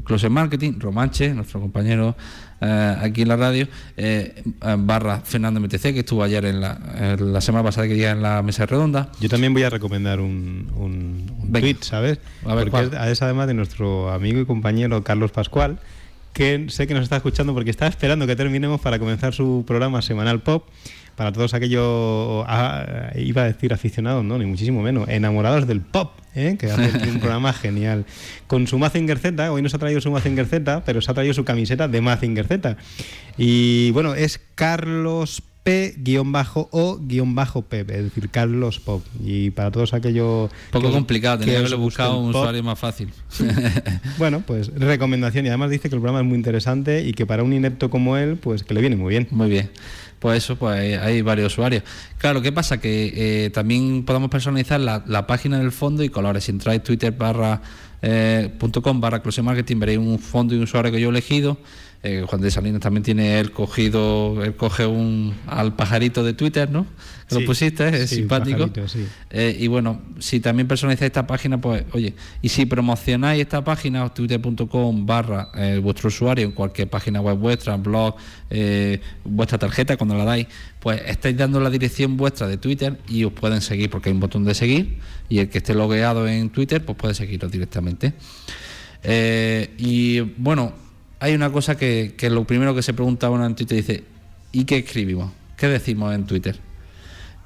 Close 0.05 0.29
Marketing, 0.29 0.79
Romanche, 0.79 1.33
nuestro 1.33 1.61
compañero 1.61 2.15
eh, 2.61 2.97
aquí 3.01 3.23
en 3.23 3.29
la 3.29 3.37
radio, 3.37 3.67
eh, 3.97 4.43
barra 4.79 5.21
Fernando 5.21 5.61
MTC, 5.61 5.81
que 5.95 6.01
estuvo 6.01 6.23
ayer 6.23 6.45
en 6.45 6.61
la, 6.61 7.41
semana 7.41 7.65
pasada 7.65 7.89
que 7.89 7.95
día 7.95 8.11
en 8.11 8.21
la 8.21 8.43
mesa 8.43 8.67
redonda. 8.67 9.11
Yo 9.19 9.31
también 9.31 9.55
voy 9.55 9.63
a 9.63 9.71
recomendar 9.71 10.21
un, 10.21 10.71
un, 10.77 11.53
tweet, 11.53 11.79
¿sabes? 11.81 12.19
A 12.45 12.55
ver, 12.55 12.71
porque 12.71 12.91
es, 13.11 13.23
además 13.23 13.47
de 13.47 13.55
nuestro 13.55 14.11
amigo 14.11 14.41
y 14.41 14.45
compañero 14.45 15.03
Carlos 15.03 15.31
Pascual, 15.31 15.79
que 16.35 16.67
sé 16.69 16.87
que 16.87 16.93
nos 16.93 17.05
está 17.05 17.17
escuchando 17.17 17.55
porque 17.55 17.71
está 17.71 17.87
esperando 17.87 18.27
que 18.27 18.37
terminemos 18.37 18.81
para 18.83 18.99
comenzar 18.99 19.33
su 19.33 19.65
programa 19.67 20.03
semanal 20.03 20.41
pop 20.41 20.69
para 21.19 21.33
todos 21.33 21.53
aquellos, 21.53 22.45
ah, 22.47 23.11
iba 23.17 23.43
a 23.43 23.47
decir 23.47 23.75
aficionados, 23.75 24.25
no, 24.25 24.39
ni 24.39 24.47
muchísimo 24.47 24.83
menos, 24.83 25.09
enamorados 25.09 25.67
del 25.67 25.81
pop, 25.81 26.13
¿eh? 26.37 26.57
que 26.57 26.71
hace 26.71 27.11
un 27.11 27.19
programa 27.21 27.53
genial. 27.53 28.05
Con 28.47 28.69
su 28.69 28.79
Mazinger 28.79 29.19
Z, 29.19 29.51
hoy 29.51 29.61
nos 29.61 29.75
ha 29.75 29.79
traído 29.79 30.01
su 30.01 30.13
Mazinger 30.13 30.47
Z, 30.47 30.85
pero 30.87 31.01
se 31.01 31.11
ha 31.11 31.15
traído 31.15 31.35
su 31.35 31.45
camiseta 31.45 31.89
de 31.89 32.01
Mazinger 32.01 32.47
Z. 32.47 32.77
Y 33.37 33.91
bueno, 33.91 34.15
es 34.15 34.41
Carlos 34.55 35.43
P-O-P, 35.65 36.61
es 37.81 37.87
decir, 37.87 38.31
Carlos 38.31 38.79
Pop. 38.79 39.03
Y 39.21 39.51
para 39.51 39.73
todos 39.73 39.95
aquellos. 39.95 40.53
Poco 40.71 40.93
complicado, 40.93 41.39
tenía 41.39 41.55
que 41.55 41.59
haberlo 41.59 41.79
buscado 41.79 42.17
un 42.21 42.29
usuario 42.29 42.63
más 42.63 42.79
fácil. 42.79 43.13
bueno, 44.19 44.45
pues 44.47 44.69
recomendación. 44.73 45.47
Y 45.47 45.49
además 45.49 45.71
dice 45.71 45.89
que 45.89 45.97
el 45.97 46.01
programa 46.01 46.21
es 46.21 46.27
muy 46.27 46.37
interesante 46.37 47.03
y 47.03 47.13
que 47.13 47.27
para 47.27 47.43
un 47.43 47.53
inepto 47.53 47.91
como 47.91 48.17
él, 48.17 48.37
pues 48.37 48.63
que 48.63 48.73
le 48.73 48.81
viene 48.81 48.95
muy 48.95 49.11
bien. 49.11 49.27
Muy 49.33 49.51
bien 49.51 49.69
pues 50.19 50.45
eso, 50.45 50.57
pues 50.57 50.99
hay 50.99 51.23
varios 51.23 51.53
usuarios. 51.53 51.83
Claro, 52.19 52.43
¿qué 52.43 52.53
pasa? 52.53 52.79
Que 52.79 53.13
eh, 53.47 53.51
también 53.51 54.05
podemos 54.05 54.31
personalizar 54.31 54.81
la, 54.81 55.27
página 55.27 55.59
del 55.59 55.73
fondo 55.73 56.03
y 56.03 56.09
colores. 56.09 56.45
Si 56.45 56.51
entráis 56.51 56.83
twitter 56.83 57.13
barra 57.13 57.61
eh, 58.03 58.53
barra 58.95 59.23
close 59.23 59.43
marketing 59.43 59.79
veréis 59.79 59.99
un 59.99 60.19
fondo 60.19 60.55
y 60.55 60.59
un 60.59 60.65
usuario 60.65 60.93
que 60.93 61.01
yo 61.01 61.09
he 61.09 61.11
elegido 61.11 61.59
eh, 62.01 62.25
Juan 62.29 62.41
de 62.41 62.51
Salinas 62.53 62.81
también 62.81 63.03
tiene 63.03 63.41
él 63.41 63.51
cogido, 63.51 64.45
él 64.45 64.55
coge 64.55 64.87
un 64.87 65.35
al 65.49 65.75
pajarito 65.75 66.23
de 66.23 66.33
Twitter, 66.33 66.71
¿no? 66.71 66.87
lo 67.31 67.45
pusiste, 67.45 67.89
es 67.89 68.11
simpático. 68.11 68.71
Eh, 69.31 69.57
y 69.59 69.67
bueno, 69.67 70.01
si 70.21 70.39
también 70.39 70.69
personalizáis 70.69 71.09
esta 71.09 71.27
página, 71.27 71.61
pues 71.61 71.85
oye, 71.93 72.15
y 72.41 72.49
si 72.49 72.67
promocionáis 72.67 73.43
esta 73.43 73.65
página, 73.65 74.09
twitter.com 74.15 75.05
barra 75.05 75.51
eh, 75.57 75.81
vuestro 75.83 76.09
usuario 76.09 76.47
en 76.47 76.53
cualquier 76.53 76.89
página 76.89 77.21
web 77.21 77.37
vuestra, 77.37 77.77
blog, 77.77 78.15
vuestra 79.25 79.59
tarjeta, 79.59 79.97
cuando 79.97 80.15
la 80.15 80.25
dais, 80.25 80.47
pues 80.79 81.03
estáis 81.05 81.37
dando 81.37 81.61
la 81.61 81.69
dirección 81.69 82.17
vuestra 82.17 82.47
de 82.47 82.59
Twitter 82.59 82.97
y 83.09 83.25
os 83.25 83.33
pueden 83.33 83.61
seguir 83.61 83.91
porque 83.91 84.09
hay 84.09 84.15
un 84.15 84.21
botón 84.21 84.45
de 84.45 84.55
seguir 84.55 84.99
y 85.29 85.41
el 85.41 85.51
que 85.51 85.59
esté 85.59 85.75
logueado 85.75 86.29
en 86.29 86.49
Twitter, 86.51 86.83
pues 86.85 86.97
puede 86.97 87.15
seguiros 87.15 87.51
directamente. 87.51 88.15
y 89.05 90.21
bueno, 90.39 90.88
hay 91.21 91.35
una 91.35 91.51
cosa 91.51 91.77
que, 91.77 92.15
lo 92.31 92.45
primero 92.45 92.75
que 92.75 92.83
se 92.83 92.95
pregunta 92.95 93.31
uno 93.31 93.45
en 93.45 93.55
Twitter 93.55 93.77
dice, 93.77 94.05
¿y 94.53 94.65
qué 94.65 94.79
escribimos? 94.79 95.33
¿Qué 95.57 95.69
decimos 95.69 96.15
en 96.15 96.27
Twitter? 96.27 96.59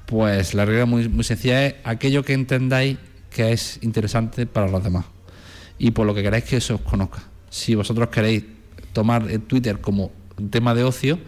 Pues 0.05 0.53
la 0.53 0.65
regla 0.65 0.85
muy, 0.85 1.07
muy 1.09 1.23
sencilla 1.23 1.65
es 1.65 1.75
aquello 1.83 2.23
que 2.23 2.33
entendáis 2.33 2.97
que 3.29 3.51
es 3.51 3.79
interesante 3.81 4.45
para 4.45 4.67
los 4.67 4.83
demás 4.83 5.05
y 5.79 5.91
por 5.91 6.05
lo 6.05 6.13
que 6.13 6.21
queráis 6.21 6.43
que 6.43 6.61
se 6.61 6.73
os 6.73 6.81
conozca. 6.81 7.23
Si 7.49 7.73
vosotros 7.73 8.09
queréis 8.09 8.43
tomar 8.93 9.29
el 9.29 9.41
Twitter 9.41 9.81
como 9.81 10.11
tema 10.51 10.75
de 10.75 10.83
ocio, 10.83 11.19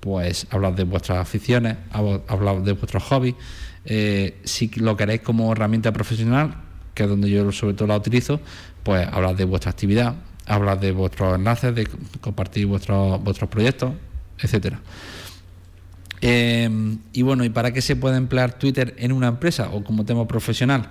pues 0.00 0.46
hablad 0.50 0.72
de 0.72 0.84
vuestras 0.84 1.18
aficiones, 1.18 1.76
hablad 1.92 2.56
de 2.62 2.72
vuestros 2.72 3.02
hobbies. 3.04 3.34
Eh, 3.84 4.40
si 4.44 4.68
lo 4.76 4.96
queréis 4.96 5.20
como 5.20 5.52
herramienta 5.52 5.92
profesional, 5.92 6.56
que 6.94 7.02
es 7.02 7.08
donde 7.08 7.30
yo 7.30 7.52
sobre 7.52 7.74
todo 7.74 7.88
la 7.88 7.96
utilizo, 7.96 8.40
pues 8.82 9.06
hablad 9.06 9.34
de 9.34 9.44
vuestra 9.44 9.70
actividad, 9.70 10.14
hablar 10.46 10.80
de 10.80 10.92
vuestros 10.92 11.34
enlaces, 11.34 11.74
de 11.74 11.88
compartir 12.20 12.66
vuestros, 12.66 13.22
vuestros 13.22 13.48
proyectos, 13.48 13.92
etcétera. 14.38 14.80
Em, 16.20 16.98
y 17.12 17.22
bueno, 17.22 17.44
¿y 17.44 17.50
para 17.50 17.72
qué 17.72 17.82
se 17.82 17.96
puede 17.96 18.16
emplear 18.16 18.58
Twitter 18.58 18.94
en 18.98 19.12
una 19.12 19.28
empresa 19.28 19.70
o 19.72 19.82
como 19.82 20.04
tema 20.04 20.26
profesional? 20.28 20.88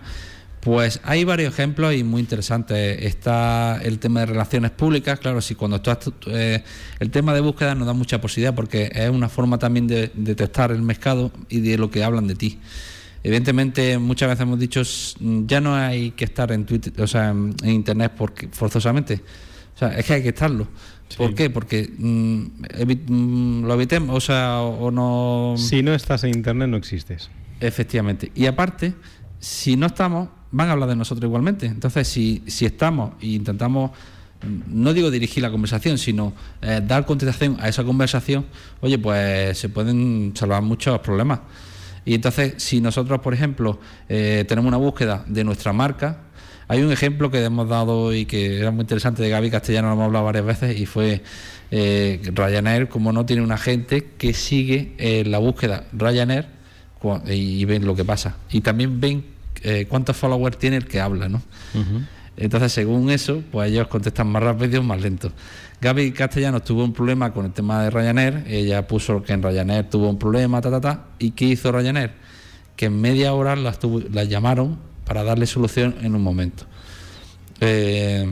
Pues 0.60 1.00
hay 1.04 1.24
varios 1.24 1.54
ejemplos 1.54 1.96
y 1.96 2.04
muy 2.04 2.22
interesantes. 2.22 3.04
Está 3.04 3.80
el 3.82 3.98
tema 3.98 4.20
de 4.20 4.26
relaciones 4.28 4.72
públicas, 4.72 5.20
claro, 5.20 5.42
si 5.42 5.56
cuando 5.56 5.78
estás, 5.78 6.12
eh, 6.28 6.64
el 7.00 7.10
tema 7.10 7.34
de 7.34 7.40
búsqueda 7.40 7.74
nos 7.74 7.88
da 7.88 7.94
mucha 7.94 8.22
posibilidad 8.22 8.54
porque 8.54 8.92
es 8.94 9.10
una 9.10 9.28
forma 9.28 9.58
también 9.58 9.88
de 9.88 10.12
detectar 10.14 10.72
el 10.72 10.84
mercado 10.84 11.32
y 11.50 11.62
de 11.62 11.78
lo 11.78 11.90
que 11.90 12.04
hablan 12.04 12.28
de 12.28 12.36
ti. 12.36 12.60
Evidentemente, 13.24 13.98
muchas 14.00 14.30
veces 14.30 14.42
hemos 14.42 14.60
dicho, 14.60 14.82
ya 15.20 15.62
no 15.62 15.76
hay 15.76 16.12
que 16.12 16.26
estar 16.26 16.52
en 16.52 16.66
Twitter, 16.66 16.94
o 17.02 17.08
sea, 17.08 17.30
en, 17.30 17.56
Internet 17.64 18.14
porque, 18.18 18.48
forzosamente. 18.48 19.22
O 19.76 19.78
sea, 19.78 19.90
es 19.90 20.06
que 20.06 20.14
hay 20.14 20.24
que 20.24 20.30
estarlo. 20.30 20.68
¿Por 21.18 21.36
qué? 21.36 21.50
Porque 21.50 21.90
mm, 21.98 22.44
mm, 23.08 23.66
lo 23.66 23.74
evitemos, 23.74 24.16
o 24.16 24.22
sea, 24.22 24.62
o 24.62 24.90
no... 24.92 25.56
Si 25.58 25.84
no 25.84 25.94
estás 25.94 26.24
en 26.24 26.32
Internet 26.32 26.70
no 26.70 26.78
existes. 26.78 27.30
Efectivamente. 27.60 28.32
Y 28.34 28.48
aparte, 28.48 28.94
si 29.40 29.76
no 29.76 29.88
estamos, 29.88 30.30
van 30.52 30.70
a 30.70 30.72
hablar 30.72 30.90
de 30.90 30.96
nosotros 30.96 31.28
igualmente. 31.28 31.66
Entonces, 31.66 32.08
si, 32.08 32.44
si 32.48 32.66
estamos 32.66 33.14
e 33.22 33.28
intentamos, 33.28 33.92
no 34.68 34.94
digo 34.94 35.12
dirigir 35.12 35.44
la 35.44 35.52
conversación, 35.52 35.98
sino 35.98 36.34
eh, 36.62 36.82
dar 36.86 37.06
contestación 37.06 37.58
a 37.60 37.68
esa 37.68 37.84
conversación, 37.84 38.46
oye, 38.82 38.98
pues 38.98 39.58
se 39.58 39.70
pueden 39.70 40.34
salvar 40.36 40.62
muchos 40.62 41.00
problemas. 41.00 41.40
Y 42.06 42.16
entonces, 42.16 42.56
si 42.58 42.82
nosotros, 42.82 43.20
por 43.20 43.34
ejemplo, 43.34 43.80
eh, 44.10 44.46
tenemos 44.48 44.68
una 44.68 44.78
búsqueda 44.78 45.24
de 45.28 45.44
nuestra 45.44 45.74
marca, 45.74 46.18
hay 46.68 46.82
un 46.82 46.92
ejemplo 46.92 47.30
que 47.30 47.44
hemos 47.44 47.68
dado 47.68 48.14
y 48.14 48.26
que 48.26 48.60
era 48.60 48.72
muy 48.72 48.82
interesante 48.82 49.22
de 49.22 49.30
Gaby 49.30 49.52
Castellano, 49.52 49.90
lo 49.90 49.94
hemos 49.94 50.06
hablado 50.06 50.26
varias 50.26 50.46
veces, 50.46 50.80
y 50.80 50.86
fue 50.86 51.22
eh, 51.70 52.22
Ryanair, 52.34 52.88
como 52.88 53.12
no 53.12 53.26
tiene 53.26 53.42
un 53.42 53.52
agente 53.52 54.12
que 54.18 54.34
sigue 54.34 54.96
eh, 54.98 55.24
la 55.26 55.38
búsqueda 55.38 55.86
Ryanair 55.94 56.48
y, 57.28 57.66
ven 57.66 57.86
lo 57.86 57.96
que 57.96 58.06
pasa. 58.06 58.38
Y 58.52 58.62
también 58.62 59.00
ven 59.00 59.26
cuántos 59.90 60.18
followers 60.18 60.58
tiene 60.58 60.78
el 60.78 60.86
que 60.86 61.00
habla, 61.00 61.30
¿no? 61.30 61.42
Entonces, 62.38 62.72
según 62.72 63.10
eso, 63.12 63.44
pues 63.52 63.72
ellos 63.72 63.88
contestan 63.88 64.28
más 64.28 64.42
rápido 64.42 64.80
o 64.80 64.84
más 64.84 65.02
lento. 65.02 65.32
Gaby 65.82 66.12
Castellanos 66.12 66.64
tuvo 66.64 66.84
un 66.84 66.94
problema 66.94 67.34
con 67.34 67.48
el 67.48 67.54
tema 67.54 67.84
de 67.84 67.90
Ryanair, 67.90 68.44
ella 68.48 68.88
puso 68.88 69.24
que 69.24 69.34
en 69.34 69.42
Ryanair 69.42 69.90
tuvo 69.90 70.10
un 70.10 70.20
problema, 70.20 70.62
ta, 70.62 70.70
ta, 70.70 70.80
ta, 70.80 71.06
¿y 71.18 71.32
qué 71.32 71.46
hizo 71.46 71.72
Ryanair? 71.72 72.12
Que 72.76 72.86
en 72.86 73.02
media 73.02 73.34
hora 73.34 73.56
las, 73.56 73.80
llamaron 74.30 74.78
para 75.06 75.24
darle 75.24 75.48
solución 75.48 75.96
en 76.04 76.14
un 76.14 76.22
momento. 76.22 76.66
Eh, 77.62 78.32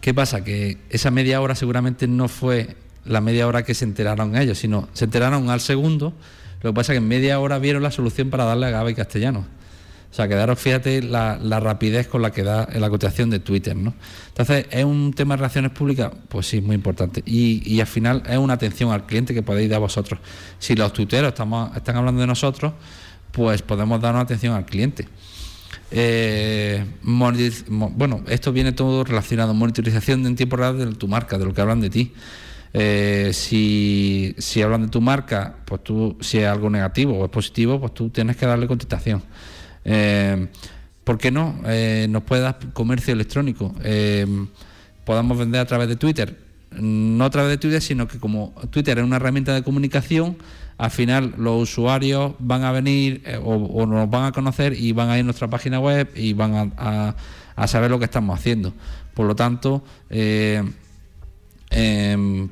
¿Qué 0.00 0.12
pasa? 0.12 0.42
Que 0.42 0.78
esa 0.90 1.12
media 1.12 1.40
hora 1.40 1.54
seguramente 1.54 2.08
no 2.08 2.26
fue 2.26 2.76
la 3.04 3.20
media 3.20 3.46
hora 3.46 3.62
que 3.62 3.74
se 3.74 3.84
enteraron 3.84 4.36
ellos, 4.36 4.58
sino 4.58 4.88
se 4.94 5.04
enteraron 5.04 5.50
al 5.50 5.60
segundo. 5.60 6.12
Lo 6.60 6.70
que 6.70 6.74
pasa 6.74 6.92
es 6.92 6.98
que 6.98 7.02
en 7.02 7.08
media 7.08 7.38
hora 7.38 7.58
vieron 7.58 7.84
la 7.84 7.92
solución 7.92 8.30
para 8.30 8.44
darle 8.44 8.66
a 8.66 8.70
GABA 8.70 8.90
y 8.90 8.94
castellano. 8.94 9.46
O 10.14 10.16
sea, 10.16 10.28
quedaros, 10.28 10.60
fíjate, 10.60 11.02
la, 11.02 11.58
rapidez 11.58 12.06
con 12.06 12.22
la 12.22 12.30
que 12.30 12.44
da 12.44 12.68
la 12.72 12.88
cotización 12.88 13.30
de 13.30 13.40
Twitter, 13.40 13.74
¿no? 13.74 13.94
Entonces, 14.28 14.64
¿es 14.70 14.84
un 14.84 15.12
tema 15.12 15.34
de 15.34 15.38
relaciones 15.38 15.72
públicas? 15.72 16.12
Pues 16.28 16.46
sí, 16.46 16.60
muy 16.60 16.76
importante. 16.76 17.20
Y, 17.26 17.80
al 17.80 17.88
final 17.88 18.22
es 18.24 18.38
una 18.38 18.54
atención 18.54 18.92
al 18.92 19.06
cliente 19.06 19.34
que 19.34 19.42
podéis 19.42 19.68
dar 19.70 19.80
vosotros. 19.80 20.20
Si 20.60 20.76
los 20.76 20.92
tuiteros 20.92 21.30
estamos, 21.30 21.76
están 21.76 21.96
hablando 21.96 22.20
de 22.20 22.28
nosotros, 22.28 22.74
pues 23.32 23.62
podemos 23.62 24.00
dar 24.00 24.14
una 24.14 24.22
atención 24.22 24.54
al 24.54 24.64
cliente. 24.64 25.08
Eh, 25.90 26.84
bueno, 27.02 28.22
esto 28.28 28.52
viene 28.52 28.70
todo 28.70 29.02
relacionado, 29.02 29.52
monitorización 29.52 30.24
en 30.26 30.36
tiempo 30.36 30.54
real 30.54 30.78
de 30.78 30.94
tu 30.94 31.08
marca, 31.08 31.38
de 31.38 31.44
lo 31.44 31.52
que 31.52 31.60
hablan 31.60 31.80
de 31.80 31.90
ti. 31.90 32.12
Eh, 32.72 33.30
si, 33.32 34.36
si 34.38 34.62
hablan 34.62 34.82
de 34.82 34.88
tu 34.90 35.00
marca, 35.00 35.56
pues 35.64 35.82
tú, 35.82 36.16
si 36.20 36.38
es 36.38 36.46
algo 36.46 36.70
negativo 36.70 37.18
o 37.18 37.24
es 37.24 37.32
positivo, 37.32 37.80
pues 37.80 37.94
tú 37.94 38.10
tienes 38.10 38.36
que 38.36 38.46
darle 38.46 38.68
contestación. 38.68 39.20
Eh, 39.84 40.48
¿Por 41.04 41.18
qué 41.18 41.30
no? 41.30 41.60
Eh, 41.66 42.06
nos 42.08 42.22
puede 42.22 42.42
dar 42.42 42.58
comercio 42.72 43.12
electrónico. 43.12 43.74
Eh, 43.82 44.26
podamos 45.04 45.36
vender 45.38 45.60
a 45.60 45.66
través 45.66 45.88
de 45.88 45.96
Twitter. 45.96 46.38
No 46.72 47.24
a 47.24 47.30
través 47.30 47.50
de 47.50 47.58
Twitter, 47.58 47.82
sino 47.82 48.08
que 48.08 48.18
como 48.18 48.54
Twitter 48.70 48.98
es 48.98 49.04
una 49.04 49.16
herramienta 49.16 49.54
de 49.54 49.62
comunicación, 49.62 50.36
al 50.76 50.90
final 50.90 51.34
los 51.36 51.62
usuarios 51.62 52.32
van 52.40 52.64
a 52.64 52.72
venir 52.72 53.22
o, 53.44 53.86
nos 53.86 54.10
van 54.10 54.24
a 54.24 54.32
conocer 54.32 54.72
y 54.72 54.90
van 54.90 55.08
a 55.08 55.16
ir 55.16 55.20
a 55.20 55.24
nuestra 55.24 55.48
página 55.48 55.78
web 55.78 56.10
y 56.16 56.32
van 56.32 56.72
a, 56.76 57.14
saber 57.68 57.92
lo 57.92 58.00
que 58.00 58.06
estamos 58.06 58.36
haciendo. 58.36 58.72
Por 59.12 59.26
lo 59.26 59.36
tanto, 59.36 59.84
em, 60.10 60.72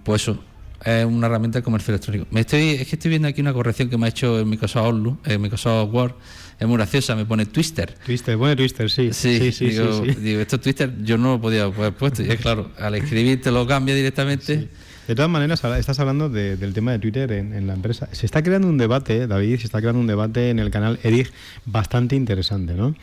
pues 0.04 0.22
eso, 0.22 0.38
es 0.84 1.04
una 1.04 1.26
herramienta 1.26 1.58
de 1.58 1.64
comercio 1.64 1.92
electrónico. 1.92 2.26
Me 2.30 2.40
estoy, 2.40 2.70
es 2.70 2.86
que 2.86 2.96
estoy 2.96 3.08
viendo 3.08 3.26
aquí 3.26 3.40
una 3.40 3.52
corrección 3.52 3.88
que 3.88 3.98
me 3.98 4.06
ha 4.06 4.08
hecho 4.10 4.38
en 4.38 4.48
Microsoft 4.48 4.84
Outlook, 4.84 5.18
en 5.26 5.40
Microsoft 5.40 5.92
Word 5.92 6.14
es 6.58 6.66
muy 6.66 6.76
graciosa, 6.76 7.16
me 7.16 7.24
pone 7.24 7.46
Twister. 7.46 7.94
Twister, 8.04 8.38
pone 8.38 8.56
Twister, 8.56 8.90
sí. 8.90 9.12
Sí, 9.12 9.52
sí, 9.52 9.66
digo, 9.66 10.40
esto 10.40 10.60
Twister 10.60 10.92
yo 11.02 11.18
no 11.18 11.32
lo 11.32 11.40
podía 11.40 11.64
haber 11.64 11.92
puesto. 11.92 12.22
Y 12.22 12.30
es 12.30 12.40
claro, 12.40 12.70
al 12.78 12.94
escribir 12.94 13.40
te 13.40 13.50
lo 13.50 13.66
cambia 13.66 13.94
directamente. 13.94 14.68
De 15.08 15.16
todas 15.16 15.30
maneras, 15.30 15.64
estás 15.64 15.98
hablando 15.98 16.28
del 16.28 16.72
tema 16.72 16.92
de 16.92 17.00
Twitter 17.00 17.32
en, 17.32 17.66
la 17.66 17.74
empresa. 17.74 18.08
Se 18.12 18.24
está 18.24 18.42
creando 18.42 18.68
un 18.68 18.78
debate, 18.78 19.26
David, 19.26 19.58
se 19.58 19.66
está 19.66 19.80
creando 19.80 20.00
un 20.00 20.06
debate 20.06 20.50
en 20.50 20.60
el 20.60 20.70
canal 20.70 21.00
Erich 21.02 21.32
bastante 21.66 22.14
interesante, 22.14 22.74
¿no? 22.74 22.94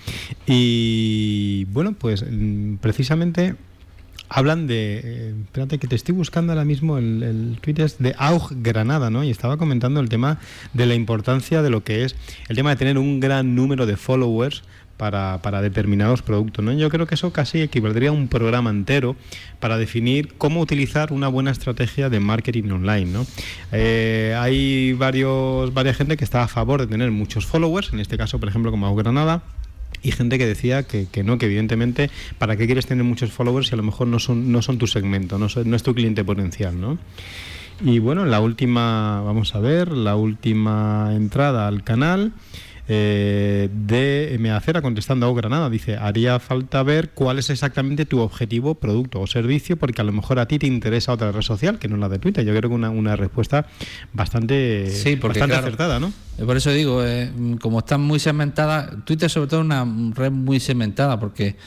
Y 0.47 1.65
bueno, 1.65 1.93
pues 1.93 2.23
mm, 2.29 2.75
precisamente 2.75 3.55
hablan 4.29 4.67
de. 4.67 5.01
Eh, 5.03 5.33
espérate, 5.45 5.79
que 5.79 5.87
te 5.87 5.95
estoy 5.95 6.15
buscando 6.15 6.53
ahora 6.53 6.65
mismo 6.65 6.97
el, 6.97 7.23
el 7.23 7.57
tweet 7.61 7.83
es 7.83 7.97
de 7.99 8.15
Aug 8.17 8.61
Granada, 8.61 9.09
¿no? 9.09 9.23
Y 9.23 9.31
estaba 9.31 9.57
comentando 9.57 9.99
el 9.99 10.09
tema 10.09 10.39
de 10.73 10.85
la 10.85 10.95
importancia 10.95 11.61
de 11.61 11.69
lo 11.69 11.83
que 11.83 12.05
es 12.05 12.15
el 12.47 12.55
tema 12.55 12.69
de 12.69 12.75
tener 12.75 12.97
un 12.97 13.19
gran 13.19 13.55
número 13.55 13.85
de 13.85 13.97
followers 13.97 14.63
para, 14.99 15.41
para, 15.41 15.61
determinados 15.61 16.21
productos. 16.21 16.63
¿no? 16.63 16.73
Yo 16.73 16.89
creo 16.89 17.07
que 17.07 17.15
eso 17.15 17.31
casi 17.31 17.61
equivaldría 17.61 18.09
a 18.09 18.11
un 18.11 18.27
programa 18.27 18.69
entero 18.69 19.15
para 19.61 19.77
definir 19.77 20.33
cómo 20.37 20.59
utilizar 20.59 21.13
una 21.13 21.29
buena 21.29 21.51
estrategia 21.51 22.09
de 22.09 22.19
marketing 22.19 22.69
online. 22.69 23.05
¿no? 23.05 23.25
Eh, 23.71 24.35
hay 24.37 24.91
varios, 24.91 25.73
varias 25.73 25.95
gente 25.95 26.17
que 26.17 26.25
está 26.25 26.43
a 26.43 26.49
favor 26.49 26.81
de 26.81 26.87
tener 26.87 27.11
muchos 27.11 27.45
followers, 27.45 27.93
en 27.93 28.01
este 28.01 28.17
caso, 28.17 28.39
por 28.39 28.49
ejemplo, 28.49 28.71
como 28.71 28.93
Granada 28.93 29.41
y 30.01 30.11
gente 30.11 30.37
que 30.37 30.45
decía 30.45 30.83
que, 30.83 31.07
no, 31.23 31.37
que 31.37 31.45
evidentemente, 31.45 32.09
¿para 32.37 32.55
qué 32.57 32.65
quieres 32.65 32.85
tener 32.85 33.03
muchos 33.03 33.31
followers 33.31 33.67
si 33.67 33.73
a 33.73 33.77
lo 33.77 33.83
mejor 33.83 34.07
no 34.07 34.19
son, 34.19 34.51
no 34.51 34.61
son 34.61 34.77
tu 34.77 34.87
segmento, 34.87 35.37
no, 35.37 35.47
no 35.65 35.75
es 35.75 35.83
tu 35.83 35.93
cliente 35.93 36.23
potencial, 36.23 36.79
¿no? 36.79 36.97
Y 37.81 37.99
bueno, 37.99 38.25
la 38.25 38.41
última, 38.41 39.21
vamos 39.21 39.55
a 39.55 39.59
ver, 39.59 39.91
la 39.91 40.15
última 40.17 41.11
entrada 41.13 41.67
al 41.67 41.83
canal 41.83 42.33
eh, 42.91 43.69
de 43.71 44.35
Meacera 44.39 44.81
contestando 44.81 45.27
a 45.27 45.33
Granada. 45.35 45.69
Dice, 45.69 45.95
haría 45.95 46.39
falta 46.39 46.81
ver 46.81 47.11
cuál 47.11 47.37
es 47.37 47.51
exactamente 47.51 48.07
tu 48.07 48.19
objetivo, 48.19 48.73
producto 48.73 49.21
o 49.21 49.27
servicio, 49.27 49.77
porque 49.77 50.01
a 50.01 50.03
lo 50.03 50.11
mejor 50.11 50.39
a 50.39 50.47
ti 50.47 50.57
te 50.57 50.65
interesa 50.65 51.13
otra 51.13 51.31
red 51.31 51.43
social 51.43 51.77
que 51.77 51.87
no 51.87 51.97
la 51.97 52.09
de 52.09 52.17
Twitter. 52.17 52.43
Yo 52.43 52.55
creo 52.55 52.67
que 52.67 52.75
una, 52.75 52.89
una 52.89 53.15
respuesta 53.15 53.67
bastante, 54.11 54.89
sí, 54.89 55.15
bastante 55.17 55.55
acertada, 55.55 55.99
¿no? 55.99 56.11
Eh, 56.39 56.45
por 56.45 56.57
eso 56.57 56.71
digo, 56.71 57.05
eh, 57.05 57.31
como 57.61 57.77
está 57.77 57.99
muy 57.99 58.17
segmentada, 58.17 58.89
Twitter 59.05 59.29
sobre 59.29 59.49
todo 59.49 59.59
es 59.59 59.65
una 59.67 59.85
red 60.15 60.31
muy 60.31 60.59
segmentada, 60.59 61.19
porque 61.19 61.57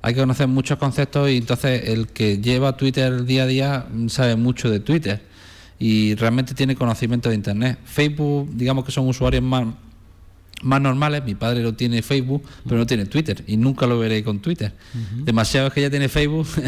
hay 0.00 0.14
que 0.14 0.20
conocer 0.20 0.46
muchos 0.46 0.78
conceptos 0.78 1.28
y 1.28 1.38
entonces 1.38 1.88
el 1.88 2.06
que 2.06 2.38
lleva 2.38 2.76
Twitter 2.76 3.24
día 3.24 3.42
a 3.42 3.46
día 3.46 3.86
sabe 4.06 4.36
mucho 4.36 4.70
de 4.70 4.78
Twitter 4.78 5.22
y 5.80 6.14
realmente 6.14 6.54
tiene 6.54 6.76
conocimiento 6.76 7.30
de 7.30 7.34
Internet. 7.34 7.80
Facebook, 7.84 8.48
digamos 8.52 8.84
que 8.84 8.92
son 8.92 9.08
usuarios 9.08 9.42
más 9.42 9.66
más 10.62 10.80
normales. 10.80 11.24
Mi 11.24 11.34
padre 11.34 11.62
lo 11.62 11.74
tiene 11.74 12.02
Facebook, 12.02 12.42
pero 12.64 12.78
no 12.78 12.86
tiene 12.86 13.06
Twitter 13.06 13.44
y 13.46 13.56
nunca 13.56 13.86
lo 13.86 13.98
veré 13.98 14.22
con 14.22 14.40
Twitter. 14.40 14.72
Demasiado 15.24 15.68
es 15.68 15.72
que 15.72 15.82
ya 15.82 15.90
tiene 15.90 16.08
Facebook. 16.08 16.48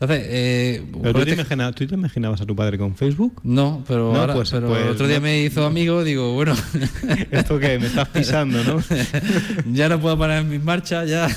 Entonces, 0.00 0.26
eh, 0.28 0.82
¿Pero 0.90 1.12
tú 1.12 1.24
te, 1.24 1.30
este 1.30 1.84
imaginabas, 1.94 2.40
a 2.40 2.44
tu 2.44 2.56
padre 2.56 2.76
con 2.76 2.96
Facebook? 2.96 3.40
No, 3.44 3.84
pero, 3.86 4.14
ahora, 4.14 4.34
pues, 4.34 4.50
pero 4.50 4.66
pues, 4.66 4.86
otro 4.86 5.06
día 5.06 5.20
me 5.20 5.42
hizo 5.42 5.64
amigo, 5.64 6.02
digo, 6.02 6.34
bueno. 6.34 6.54
¿Esto 7.30 7.60
que 7.60 7.78
Me 7.78 7.86
estás 7.86 8.08
pisando, 8.08 8.62
¿no? 8.64 8.82
ya 9.72 9.88
no 9.88 10.00
puedo 10.00 10.18
parar 10.18 10.42
en 10.42 10.50
mis 10.50 10.62
marchas, 10.62 11.08
ya. 11.08 11.28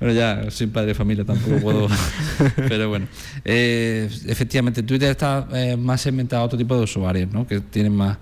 Pero 0.00 0.12
ya, 0.12 0.50
sin 0.50 0.70
padre 0.70 0.88
de 0.88 0.94
familia 0.94 1.24
tampoco 1.24 1.58
puedo. 1.58 1.88
pero 2.56 2.88
bueno, 2.88 3.06
eh, 3.44 4.08
efectivamente, 4.26 4.82
Twitter 4.82 5.10
está 5.10 5.46
eh, 5.52 5.76
más 5.76 6.00
segmentado 6.00 6.42
a 6.42 6.46
otro 6.46 6.56
tipo 6.56 6.74
de 6.74 6.84
usuarios, 6.84 7.30
¿no? 7.30 7.46
Que 7.46 7.60
tienen 7.60 7.94
más 7.94 8.16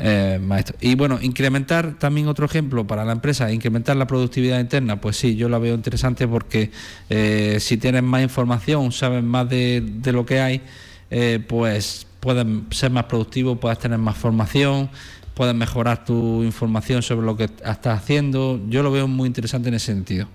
eh, 0.00 0.38
maestro. 0.40 0.76
Y 0.80 0.94
bueno, 0.94 1.18
incrementar 1.20 1.98
también 1.98 2.28
otro 2.28 2.46
ejemplo 2.46 2.86
para 2.86 3.04
la 3.04 3.10
empresa, 3.10 3.52
incrementar 3.52 3.96
la 3.96 4.06
productividad 4.06 4.60
interna, 4.60 5.00
pues 5.00 5.16
sí, 5.16 5.34
yo 5.34 5.48
la 5.48 5.58
veo 5.58 5.74
interesante 5.74 6.28
porque 6.28 6.70
eh, 7.10 7.58
si 7.58 7.78
tienes 7.78 8.04
más 8.04 8.22
información, 8.22 8.92
sabes 8.92 9.24
más 9.24 9.48
de, 9.48 9.82
lo 10.04 10.24
que 10.24 10.40
hay, 10.40 10.62
eh, 11.10 11.44
pues 11.48 12.06
puedes 12.20 12.46
ser 12.70 12.92
más 12.92 13.04
productivo, 13.06 13.56
puedes 13.56 13.80
tener 13.80 13.98
más 13.98 14.16
formación, 14.16 14.88
puedes 15.34 15.56
mejorar 15.56 16.04
tu 16.04 16.44
información 16.44 17.02
sobre 17.02 17.26
lo 17.26 17.36
que 17.36 17.44
estás 17.44 17.98
haciendo. 17.98 18.60
Yo 18.68 18.84
lo 18.84 18.92
veo 18.92 19.08
muy 19.08 19.26
interesante 19.26 19.68
en 19.68 19.74
ese 19.74 19.86
sentido. 19.86 20.28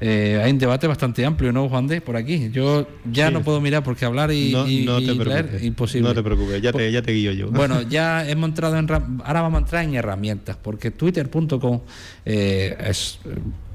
Eh, 0.00 0.40
hay 0.42 0.52
un 0.52 0.58
debate 0.58 0.86
bastante 0.86 1.24
amplio, 1.24 1.52
¿no, 1.52 1.68
Juan 1.68 1.86
de? 1.86 2.00
Por 2.00 2.16
aquí. 2.16 2.50
Yo 2.52 2.86
ya 3.10 3.30
no 3.30 3.42
puedo 3.42 3.60
mirar 3.60 3.82
porque 3.82 4.04
hablar 4.04 4.30
y, 4.32 4.52
leer 4.52 5.60
imposible. 5.62 6.08
No 6.08 6.14
te 6.14 6.22
preocupes, 6.22 6.60
ya 6.60 6.72
te, 6.72 6.90
ya 6.90 7.02
te 7.02 7.12
guío 7.12 7.32
yo. 7.32 7.50
Bueno, 7.50 7.82
ya 7.82 8.28
hemos 8.28 8.48
entrado 8.48 8.76
en. 8.76 8.90
Ahora 8.90 9.42
vamos 9.42 9.58
a 9.58 9.64
entrar 9.64 9.84
en 9.84 9.94
herramientas, 9.94 10.56
porque 10.56 10.90
twitter.com 10.90 11.80
eh, 12.24 12.76
es. 12.86 13.18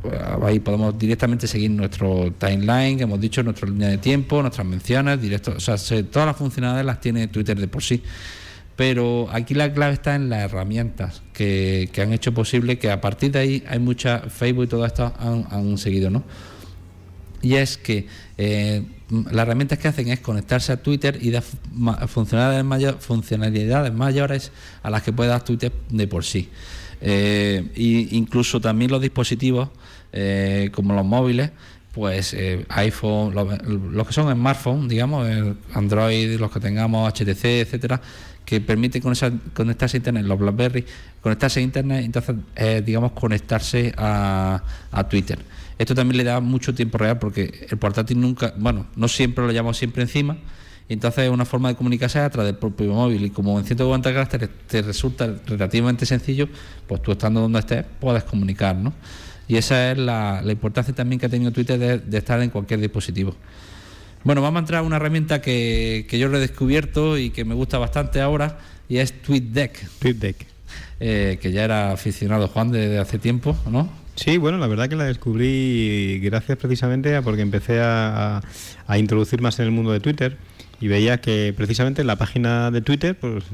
Eh, 0.03 0.17
ahí 0.43 0.59
podemos 0.59 0.97
directamente 0.97 1.47
seguir 1.47 1.71
nuestro 1.71 2.31
timeline, 2.37 2.97
que 2.97 3.03
hemos 3.03 3.19
dicho, 3.19 3.43
nuestra 3.43 3.67
línea 3.67 3.89
de 3.89 3.97
tiempo, 3.97 4.41
nuestras 4.41 4.65
menciones, 4.65 5.21
directo, 5.21 5.53
o 5.57 5.59
sea, 5.59 5.75
todas 6.09 6.25
las 6.25 6.37
funcionalidades 6.37 6.85
las 6.85 7.01
tiene 7.01 7.27
Twitter 7.27 7.59
de 7.59 7.67
por 7.67 7.83
sí 7.83 8.01
pero 8.79 9.27
aquí 9.33 9.55
la 9.55 9.73
clave 9.73 9.91
está 9.91 10.15
en 10.15 10.29
las 10.29 10.39
herramientas 10.39 11.21
que, 11.33 11.91
han 12.01 12.13
hecho 12.13 12.33
posible 12.33 12.79
que 12.79 12.89
a 12.89 13.01
partir 13.01 13.29
de 13.29 13.39
ahí 13.39 13.63
hay 13.67 13.77
mucha 13.77 14.19
Facebook 14.29 14.63
y 14.63 14.67
todo 14.67 14.85
esto 14.85 15.13
han, 15.19 15.77
seguido, 15.77 16.09
¿no? 16.09 16.23
Y 17.41 17.55
es 17.55 17.77
que 17.77 18.07
eh, 18.37 18.83
las 19.09 19.45
herramientas 19.45 19.79
que 19.79 19.89
hacen 19.89 20.07
es 20.07 20.21
conectarse 20.21 20.71
a 20.71 20.77
Twitter 20.81 21.17
y 21.21 21.29
dar 21.29 21.43
funcionalidades, 22.07 22.95
funcionalidades 23.03 23.93
mayores 23.93 24.53
a 24.81 24.89
las 24.89 25.03
que 25.03 25.11
puede 25.11 25.29
dar 25.29 25.43
Twitter 25.43 25.73
de 25.89 26.07
por 26.07 26.23
sí. 26.23 26.47
e 27.01 27.65
incluso 28.11 28.61
también 28.61 28.91
los 28.91 29.01
dispositivos, 29.01 29.67
eh, 30.13 30.69
como 30.73 30.93
los 30.93 31.05
móviles, 31.05 31.51
pues 31.93 32.35
iPhone, 32.69 33.33
los, 33.33 34.07
que 34.07 34.13
son 34.13 34.31
smartphones, 34.31 34.89
digamos, 34.89 35.27
Android, 35.73 36.39
los 36.39 36.51
que 36.51 36.59
tengamos 36.59 37.11
HTC, 37.13 37.45
etcétera, 37.45 37.99
que 38.49 38.61
permite 38.61 38.99
conectarse 38.99 39.97
a 39.97 39.99
Internet, 39.99 40.25
los 40.25 40.39
BlackBerry, 40.39 40.83
conectarse 41.21 41.59
a 41.59 41.63
Internet, 41.63 42.03
entonces, 42.03 42.35
eh, 42.55 42.81
digamos, 42.83 43.11
conectarse 43.11 43.93
a, 43.95 44.59
Twitter. 45.07 45.37
Esto 45.77 45.93
también 45.93 46.17
le 46.17 46.23
da 46.23 46.39
mucho 46.39 46.73
tiempo 46.73 46.97
real 46.97 47.19
porque 47.19 47.67
el 47.69 47.77
portátil 47.77 48.19
nunca, 48.19 48.51
bueno, 48.57 48.87
no 48.95 49.07
siempre 49.07 49.45
lo 49.45 49.51
llevamos 49.51 49.77
siempre 49.77 50.01
encima, 50.01 50.35
y 50.87 50.93
entonces 50.93 51.25
es 51.25 51.29
una 51.29 51.45
forma 51.45 51.69
de 51.69 51.75
comunicarse 51.75 52.17
a 52.17 52.29
través 52.31 52.51
del 52.51 52.59
propio 52.59 52.91
móvil. 52.91 53.23
Y 53.23 53.29
como 53.29 53.59
en 53.59 53.65
140 53.65 54.11
caracteres 54.11 54.49
te 54.65 54.81
resulta 54.81 55.35
relativamente 55.45 56.07
sencillo, 56.07 56.49
pues 56.87 57.03
tú 57.03 57.11
estando 57.11 57.41
donde 57.41 57.59
estés 57.59 57.85
puedes 57.99 58.23
comunicar, 58.23 58.75
¿no? 58.75 58.93
Y 59.49 59.57
esa 59.57 59.91
es 59.91 59.97
la, 59.97 60.41
importancia 60.47 60.95
también 60.95 61.19
que 61.19 61.25
ha 61.25 61.29
tenido 61.29 61.51
Twitter 61.51 62.01
de 62.01 62.17
estar 62.17 62.41
en 62.41 62.49
cualquier 62.49 62.79
dispositivo. 62.79 63.35
Bueno, 64.23 64.41
vamos 64.41 64.57
a 64.57 64.59
entrar 64.59 64.79
a 64.79 64.83
una 64.83 64.97
herramienta 64.97 65.41
que, 65.41 66.05
que 66.09 66.19
yo 66.19 66.27
he 66.27 66.29
redescubierto 66.29 67.17
y 67.17 67.29
que 67.29 67.45
me 67.45 67.55
gusta 67.55 67.77
bastante 67.77 68.19
ahora 68.19 68.59
y 68.89 68.97
es 68.97 69.21
TweetDeck. 69.21 69.89
TweetDeck. 69.99 70.45
Eh, 70.99 71.39
que 71.41 71.51
ya 71.51 71.63
era 71.63 71.93
aficionado 71.93 72.49
Juan 72.49 72.71
desde 72.71 72.99
hace 72.99 73.17
tiempo, 73.17 73.55
¿no? 73.71 73.89
Sí, 74.15 74.37
bueno, 74.37 74.57
la 74.57 74.67
verdad 74.67 74.89
que 74.89 74.97
la 74.97 75.05
descubrí 75.05 76.19
gracias 76.21 76.57
precisamente 76.57 77.15
a 77.15 77.21
porque 77.21 77.41
empecé 77.41 77.79
a, 77.79 78.41
a, 78.85 78.97
introducir 78.97 79.41
más 79.41 79.57
en 79.59 79.65
el 79.65 79.71
mundo 79.71 79.93
de 79.93 80.01
Twitter 80.01 80.37
y 80.81 80.89
veía 80.89 81.21
que 81.21 81.53
precisamente 81.55 82.01
en 82.01 82.07
la 82.07 82.17
página 82.17 82.69
de 82.71 82.81
Twitter 82.81 83.17
pues 83.17 83.45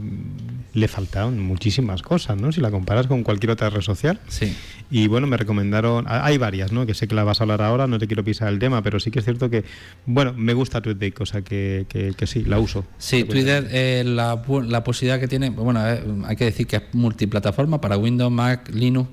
le 0.74 0.88
faltaban 0.88 1.40
muchísimas 1.40 2.02
cosas, 2.02 2.42
¿no? 2.42 2.52
Si 2.52 2.62
la 2.62 2.72
comparas 2.72 3.06
con 3.06 3.24
cualquier 3.24 3.52
otra 3.52 3.70
red 3.70 3.82
social. 3.82 4.20
Sí. 4.28 4.56
Y 4.92 5.08
bueno, 5.08 5.26
me 5.28 5.38
recomendaron, 5.38 6.06
hay 6.08 6.38
varias, 6.38 6.72
¿no? 6.72 6.86
Que 6.86 6.94
sé 6.94 7.08
que 7.08 7.16
la 7.16 7.24
vas 7.24 7.42
a 7.42 7.44
hablar 7.44 7.62
ahora, 7.62 7.88
no 7.88 7.98
te 7.98 8.08
quiero 8.08 8.24
pisar 8.24 8.50
el 8.50 8.60
tema, 8.60 8.82
pero 8.84 9.00
sí 9.00 9.12
que 9.12 9.20
es 9.20 9.26
cierto 9.26 9.50
que, 9.50 9.64
bueno, 10.06 10.34
me 10.34 10.54
gusta 10.54 10.82
Twitter, 10.82 11.14
cosa 11.14 11.42
que, 11.42 11.86
que, 11.90 12.14
que 12.14 12.28
sí, 12.28 12.44
la 12.44 12.60
uso. 12.60 12.86
Sí, 12.98 13.24
Twitter, 13.24 13.68
eh, 13.72 14.04
la, 14.06 14.42
la, 14.68 14.84
posibilidad 14.84 15.20
que 15.20 15.28
tiene, 15.28 15.50
bueno, 15.50 15.86
eh, 15.88 16.04
hay 16.26 16.36
que 16.36 16.46
decir 16.46 16.68
que 16.68 16.76
es 16.76 16.84
multiplataforma 16.94 17.82
para 17.82 17.98
Windows, 17.98 18.32
Mac, 18.32 18.70
Linux, 18.74 19.10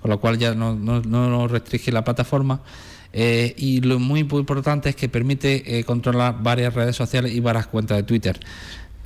con 0.00 0.10
lo 0.10 0.20
cual 0.20 0.38
ya 0.38 0.54
no, 0.54 0.74
no, 0.74 1.00
no 1.02 1.48
restringe 1.48 1.92
la 1.92 2.02
plataforma. 2.02 2.62
Eh, 3.12 3.54
y 3.56 3.80
lo 3.80 3.98
muy 3.98 4.20
importante 4.20 4.90
es 4.90 4.96
que 4.96 5.08
permite 5.08 5.78
eh, 5.78 5.84
controlar 5.84 6.42
varias 6.42 6.74
redes 6.74 6.94
sociales 6.94 7.32
y 7.32 7.40
varias 7.40 7.66
cuentas 7.66 7.96
de 7.96 8.02
Twitter. 8.04 8.38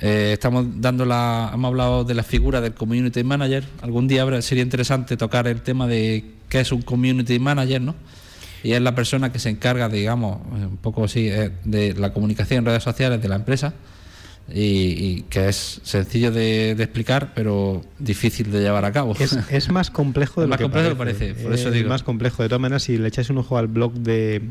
Eh, 0.01 0.31
estamos 0.33 0.65
dando 0.81 1.05
la, 1.05 1.51
hemos 1.53 1.69
hablado 1.69 2.03
de 2.03 2.13
la 2.13 2.23
figura 2.23 2.61
del 2.61 2.73
community 2.73 3.23
manager. 3.23 3.63
Algún 3.81 4.07
día 4.07 4.41
sería 4.41 4.63
interesante 4.63 5.17
tocar 5.17 5.47
el 5.47 5.61
tema 5.61 5.87
de 5.87 6.25
qué 6.49 6.59
es 6.59 6.71
un 6.71 6.81
community 6.81 7.39
manager, 7.39 7.81
¿no? 7.81 7.95
Y 8.63 8.73
es 8.73 8.81
la 8.81 8.95
persona 8.95 9.31
que 9.31 9.39
se 9.39 9.49
encarga, 9.49 9.89
digamos, 9.89 10.39
un 10.51 10.77
poco 10.77 11.03
así, 11.03 11.29
de 11.63 11.93
la 11.93 12.13
comunicación 12.13 12.59
en 12.59 12.65
redes 12.65 12.83
sociales 12.83 13.21
de 13.21 13.27
la 13.29 13.35
empresa 13.35 13.73
y, 14.53 15.23
que 15.23 15.49
es 15.49 15.81
sencillo 15.83 16.31
de, 16.31 16.71
explicar, 16.71 17.33
pero 17.33 17.81
difícil 17.97 18.51
de 18.51 18.61
llevar 18.61 18.85
a 18.85 18.91
cabo. 18.91 19.15
Es, 19.49 19.69
más 19.69 19.89
complejo 19.89 20.41
de 20.41 20.47
lo 20.47 20.51
más 20.51 20.57
que 20.57 20.63
complejo 20.63 20.95
parece. 20.95 21.33
por 21.33 21.53
eso 21.53 21.71
digo. 21.71 21.89
más 21.89 22.03
complejo. 22.03 22.43
De 22.43 22.49
todas 22.49 22.61
maneras, 22.61 22.83
si 22.83 22.97
le 22.97 23.07
echáis 23.07 23.29
un 23.29 23.39
ojo 23.39 23.57
al 23.57 23.67
blog 23.67 23.93
de 23.93 24.41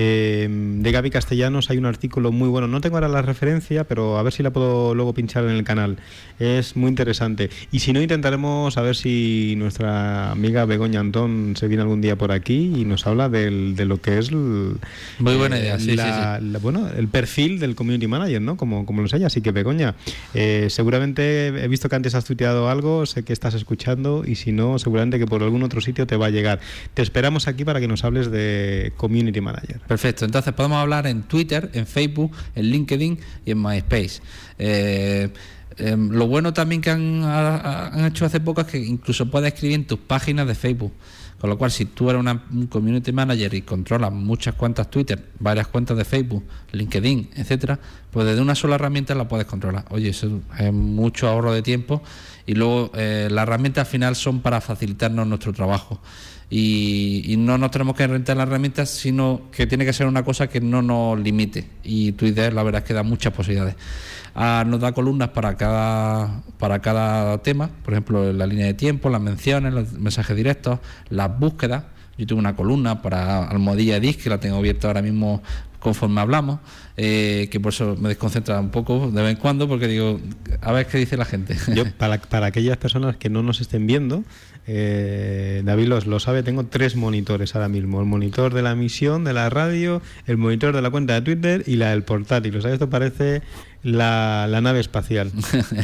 eh, 0.00 0.46
de 0.48 0.92
Gaby 0.92 1.10
Castellanos 1.10 1.70
hay 1.70 1.78
un 1.78 1.86
artículo 1.86 2.30
muy 2.30 2.48
bueno. 2.48 2.68
No 2.68 2.80
tengo 2.80 2.98
ahora 2.98 3.08
la 3.08 3.20
referencia, 3.20 3.82
pero 3.82 4.16
a 4.16 4.22
ver 4.22 4.32
si 4.32 4.44
la 4.44 4.52
puedo 4.52 4.94
luego 4.94 5.12
pinchar 5.12 5.42
en 5.42 5.50
el 5.50 5.64
canal. 5.64 5.96
Es 6.38 6.76
muy 6.76 6.88
interesante. 6.88 7.50
Y 7.72 7.80
si 7.80 7.92
no, 7.92 8.00
intentaremos 8.00 8.78
a 8.78 8.82
ver 8.82 8.94
si 8.94 9.54
nuestra 9.56 10.30
amiga 10.30 10.66
Begoña 10.66 11.00
Antón 11.00 11.54
se 11.56 11.66
viene 11.66 11.82
algún 11.82 12.00
día 12.00 12.14
por 12.14 12.30
aquí 12.30 12.72
y 12.76 12.84
nos 12.84 13.08
habla 13.08 13.28
del, 13.28 13.74
de 13.74 13.86
lo 13.86 14.00
que 14.00 14.18
es. 14.18 14.30
muy 14.30 14.78
buena 15.18 15.58
idea, 15.58 15.80
sí, 15.80 15.96
sí, 15.96 16.58
bueno, 16.62 16.88
el 16.96 17.08
perfil 17.08 17.58
del 17.58 17.74
community 17.74 18.06
manager, 18.06 18.40
¿no? 18.40 18.56
Como, 18.56 18.86
como 18.86 19.00
lo 19.00 19.06
enseña. 19.06 19.26
Así 19.26 19.40
que, 19.40 19.50
Begoña, 19.50 19.96
eh, 20.32 20.68
seguramente 20.70 21.48
he 21.48 21.66
visto 21.66 21.88
que 21.88 21.96
antes 21.96 22.14
has 22.14 22.24
tuiteado 22.24 22.70
algo, 22.70 23.04
sé 23.04 23.24
que 23.24 23.32
estás 23.32 23.54
escuchando 23.54 24.22
y 24.24 24.36
si 24.36 24.52
no, 24.52 24.78
seguramente 24.78 25.18
que 25.18 25.26
por 25.26 25.42
algún 25.42 25.64
otro 25.64 25.80
sitio 25.80 26.06
te 26.06 26.16
va 26.16 26.26
a 26.26 26.30
llegar. 26.30 26.60
Te 26.94 27.02
esperamos 27.02 27.48
aquí 27.48 27.64
para 27.64 27.80
que 27.80 27.88
nos 27.88 28.04
hables 28.04 28.30
de 28.30 28.92
community 28.96 29.40
manager. 29.40 29.87
Perfecto, 29.88 30.26
entonces 30.26 30.52
podemos 30.52 30.76
hablar 30.76 31.06
en 31.06 31.22
Twitter, 31.22 31.70
en 31.72 31.86
Facebook, 31.86 32.30
en 32.54 32.66
LinkedIn 32.66 33.18
y 33.46 33.50
en 33.50 33.62
MySpace. 33.62 34.20
Eh, 34.58 35.30
em, 35.78 36.10
lo 36.10 36.26
bueno 36.26 36.52
también 36.52 36.82
que 36.82 36.90
han, 36.90 38.04
hecho 38.04 38.26
hace 38.26 38.38
poco 38.38 38.60
es 38.60 38.66
que 38.66 38.78
incluso 38.78 39.30
puedes 39.30 39.50
escribir 39.54 39.76
en 39.76 39.86
tus 39.86 39.98
páginas 39.98 40.46
de 40.46 40.54
Facebook. 40.54 40.92
Con 41.40 41.48
lo 41.48 41.56
cual, 41.56 41.70
si 41.70 41.84
tú 41.84 42.10
eres 42.10 42.20
un 42.20 42.66
community 42.66 43.12
manager 43.12 43.54
y 43.54 43.62
controlas 43.62 44.12
muchas 44.12 44.56
cuentas 44.56 44.90
Twitter, 44.90 45.24
varias 45.38 45.68
cuentas 45.68 45.96
de 45.96 46.04
Facebook, 46.04 46.44
LinkedIn, 46.72 47.30
etcétera, 47.36 47.78
pues 48.10 48.26
desde 48.26 48.42
una 48.42 48.56
sola 48.56 48.74
herramienta 48.74 49.14
la 49.14 49.28
puedes 49.28 49.46
controlar. 49.46 49.86
Oye, 49.90 50.10
eso 50.10 50.40
es 50.58 50.72
mucho 50.72 51.28
ahorro 51.28 51.52
de 51.52 51.62
tiempo 51.62 52.02
y 52.44 52.54
luego 52.54 52.90
eh, 52.94 53.28
las 53.30 53.44
herramientas 53.44 53.86
al 53.86 53.90
final 53.90 54.16
son 54.16 54.40
para 54.40 54.60
facilitarnos 54.60 55.26
nuestro 55.28 55.52
trabajo 55.52 56.00
y, 56.50 57.34
no 57.38 57.58
nos 57.58 57.70
tenemos 57.70 57.94
que 57.94 58.06
rentar 58.06 58.36
las 58.36 58.48
herramientas, 58.48 58.88
sino 58.88 59.42
que 59.52 59.66
tiene 59.66 59.84
que 59.84 59.92
ser 59.92 60.06
una 60.06 60.24
cosa 60.24 60.48
que 60.48 60.60
no 60.60 60.80
nos 60.80 61.18
limite. 61.18 61.68
Y 61.84 62.12
Twitter, 62.12 62.52
la 62.52 62.62
verdad 62.62 62.82
es 62.82 62.88
que 62.88 62.94
da 62.94 63.02
muchas 63.02 63.32
posibilidades. 63.32 63.76
Ah, 64.34 64.64
nos 64.66 64.80
da 64.80 64.92
columnas 64.92 65.30
para 65.30 65.56
cada, 65.56 66.42
para 66.58 66.80
cada 66.80 67.38
tema, 67.42 67.70
por 67.84 67.92
ejemplo, 67.92 68.32
la 68.32 68.46
línea 68.46 68.66
de 68.66 68.74
tiempo, 68.74 69.10
las 69.10 69.20
menciones, 69.20 69.74
los 69.74 69.92
mensajes 69.92 70.36
directos, 70.36 70.78
las 71.10 71.38
búsquedas. 71.38 71.84
Yo 72.16 72.26
tengo 72.26 72.40
una 72.40 72.56
columna 72.56 73.02
para 73.02 73.44
Almohadilla 73.44 74.00
Disc, 74.00 74.22
que 74.22 74.30
la 74.30 74.40
tengo 74.40 74.56
abierta 74.56 74.88
ahora 74.88 75.02
mismo 75.02 75.42
conforme 75.78 76.20
hablamos, 76.20 76.60
eh, 76.96 77.48
que 77.50 77.60
por 77.60 77.72
eso 77.72 77.96
me 77.98 78.08
desconcentra 78.08 78.58
un 78.60 78.70
poco 78.70 79.10
de 79.10 79.22
vez 79.22 79.32
en 79.32 79.36
cuando, 79.36 79.68
porque 79.68 79.86
digo, 79.86 80.20
a 80.60 80.72
ver 80.72 80.86
qué 80.86 80.98
dice 80.98 81.16
la 81.16 81.24
gente. 81.24 81.56
Yo, 81.74 81.84
para, 81.98 82.20
para 82.20 82.46
aquellas 82.46 82.76
personas 82.76 83.16
que 83.16 83.30
no 83.30 83.42
nos 83.42 83.60
estén 83.60 83.86
viendo, 83.86 84.24
eh, 84.70 85.62
David 85.64 85.86
los, 85.86 86.06
lo 86.06 86.20
sabe, 86.20 86.42
tengo 86.42 86.66
tres 86.66 86.94
monitores 86.94 87.54
ahora 87.54 87.68
mismo. 87.68 88.00
El 88.00 88.06
monitor 88.06 88.52
de 88.52 88.62
la 88.62 88.72
emisión 88.72 89.24
de 89.24 89.32
la 89.32 89.48
radio, 89.48 90.02
el 90.26 90.36
monitor 90.36 90.74
de 90.74 90.82
la 90.82 90.90
cuenta 90.90 91.14
de 91.14 91.22
Twitter 91.22 91.64
y 91.66 91.76
la 91.76 91.90
del 91.90 92.02
portátil. 92.02 92.54
O 92.54 92.60
sea, 92.60 92.72
esto 92.72 92.90
parece 92.90 93.42
la, 93.82 94.46
nave 94.60 94.80
espacial. 94.80 95.32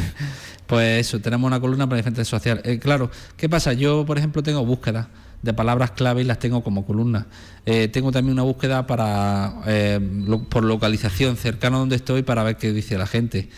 pues 0.67 1.07
eso, 1.07 1.21
tenemos 1.21 1.47
una 1.47 1.61
columna 1.61 1.87
para 1.89 1.97
diferentes 1.97 2.29
social. 2.29 2.61
Eh, 2.65 2.79
claro, 2.79 3.11
¿qué 3.39 3.49
pasa? 3.49 3.73
Yo, 3.73 4.05
por 4.05 4.19
ejemplo, 4.19 4.43
tengo 4.43 4.65
búsquedas 4.67 5.07
de 5.45 5.53
palabras 5.53 5.91
clave 5.91 6.23
y 6.23 6.25
las 6.25 6.39
tengo 6.39 6.65
como 6.65 6.87
columna. 6.87 7.27
Eh, 7.67 7.89
tengo 7.89 8.11
también 8.11 8.33
una 8.33 8.43
búsqueda 8.43 8.87
para 8.87 9.63
eh, 9.67 10.01
por 10.49 10.65
localización 10.65 11.37
cercano 11.37 11.77
a 11.77 11.81
donde 11.81 11.97
estoy 11.97 12.23
para 12.23 12.43
ver 12.43 12.57
qué 12.57 12.73
dice 12.73 12.97
la 12.97 13.07
gente. 13.07 13.51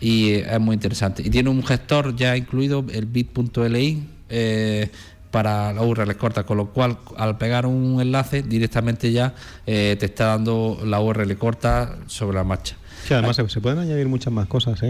Y 0.00 0.32
es 0.32 0.60
muy 0.60 0.74
interesante. 0.74 1.22
Y 1.24 1.30
tiene 1.30 1.50
un 1.50 1.62
gestor 1.64 2.16
ya 2.16 2.36
incluido, 2.36 2.84
el 2.92 3.06
bit.li, 3.06 4.08
eh, 4.28 4.90
para 5.30 5.72
la 5.72 5.82
URL 5.82 6.16
corta, 6.16 6.44
con 6.44 6.56
lo 6.56 6.70
cual 6.72 6.98
al 7.16 7.38
pegar 7.38 7.64
un 7.64 8.00
enlace 8.00 8.42
directamente 8.42 9.12
ya 9.12 9.32
te 9.64 10.04
está 10.04 10.24
dando 10.24 10.80
la 10.84 11.00
URL 11.00 11.36
corta 11.36 11.98
sobre 12.06 12.36
la 12.36 12.42
marcha. 12.42 12.76
Además 13.08 13.36
se, 13.36 13.60
pueden 13.60 13.78
añadir 13.78 14.08
muchas 14.08 14.32
más 14.32 14.48
cosas. 14.48 14.80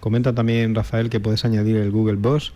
Comenta 0.00 0.34
también 0.34 0.74
Rafael 0.74 1.10
que 1.10 1.20
puedes 1.20 1.44
añadir 1.44 1.76
el 1.76 1.90
Google 1.90 2.16
Boss 2.16 2.54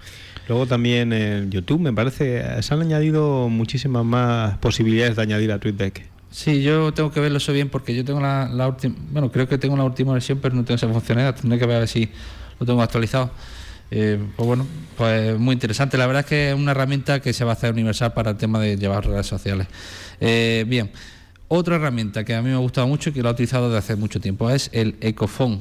Luego 0.48 0.66
también 0.66 1.12
en 1.12 1.50
YouTube, 1.50 1.80
me 1.80 1.92
parece, 1.92 2.62
se 2.62 2.74
han 2.74 2.80
añadido 2.80 3.48
muchísimas 3.48 4.04
más 4.04 4.58
posibilidades 4.58 5.16
de 5.16 5.22
añadir 5.22 5.52
a 5.52 5.58
TweetDeck. 5.58 6.06
Sí, 6.30 6.62
yo 6.62 6.92
tengo 6.92 7.10
que 7.12 7.20
verlo 7.20 7.38
eso 7.38 7.52
bien 7.52 7.68
porque 7.68 7.94
yo 7.94 8.04
tengo 8.04 8.20
la, 8.20 8.68
última, 8.68 8.96
bueno, 9.10 9.30
creo 9.30 9.48
que 9.48 9.56
tengo 9.56 9.76
la 9.76 9.84
última 9.84 10.12
versión, 10.12 10.40
pero 10.42 10.54
no 10.54 10.64
tengo 10.64 10.76
esa 10.76 10.88
funcionalidad, 10.88 11.36
tendré 11.40 11.58
que 11.58 11.66
ver 11.66 11.86
si 11.86 12.10
lo 12.58 12.66
tengo 12.66 12.82
actualizado. 12.82 13.30
Eh, 13.90 14.18
pues 14.34 14.46
bueno, 14.46 14.66
pues 14.96 15.38
muy 15.38 15.52
interesante. 15.52 15.96
La 15.96 16.06
verdad 16.06 16.20
es 16.20 16.26
que 16.26 16.50
es 16.50 16.54
una 16.56 16.72
herramienta 16.72 17.20
que 17.20 17.32
se 17.32 17.44
va 17.44 17.52
a 17.52 17.54
hacer 17.54 17.72
universal 17.72 18.12
para 18.12 18.32
el 18.32 18.36
tema 18.36 18.58
de 18.58 18.76
llevar 18.76 19.06
redes 19.06 19.26
sociales. 19.26 19.68
Eh, 20.20 20.64
bien, 20.66 20.90
otra 21.48 21.76
herramienta 21.76 22.24
que 22.24 22.34
a 22.34 22.42
mí 22.42 22.48
me 22.48 22.54
ha 22.54 22.58
gustado 22.58 22.88
mucho 22.88 23.10
y 23.10 23.12
que 23.12 23.22
lo 23.22 23.28
he 23.28 23.32
utilizado 23.32 23.68
desde 23.68 23.78
hace 23.78 23.96
mucho 23.96 24.20
tiempo 24.20 24.50
es 24.50 24.70
el 24.72 24.96
Ecofone. 25.00 25.60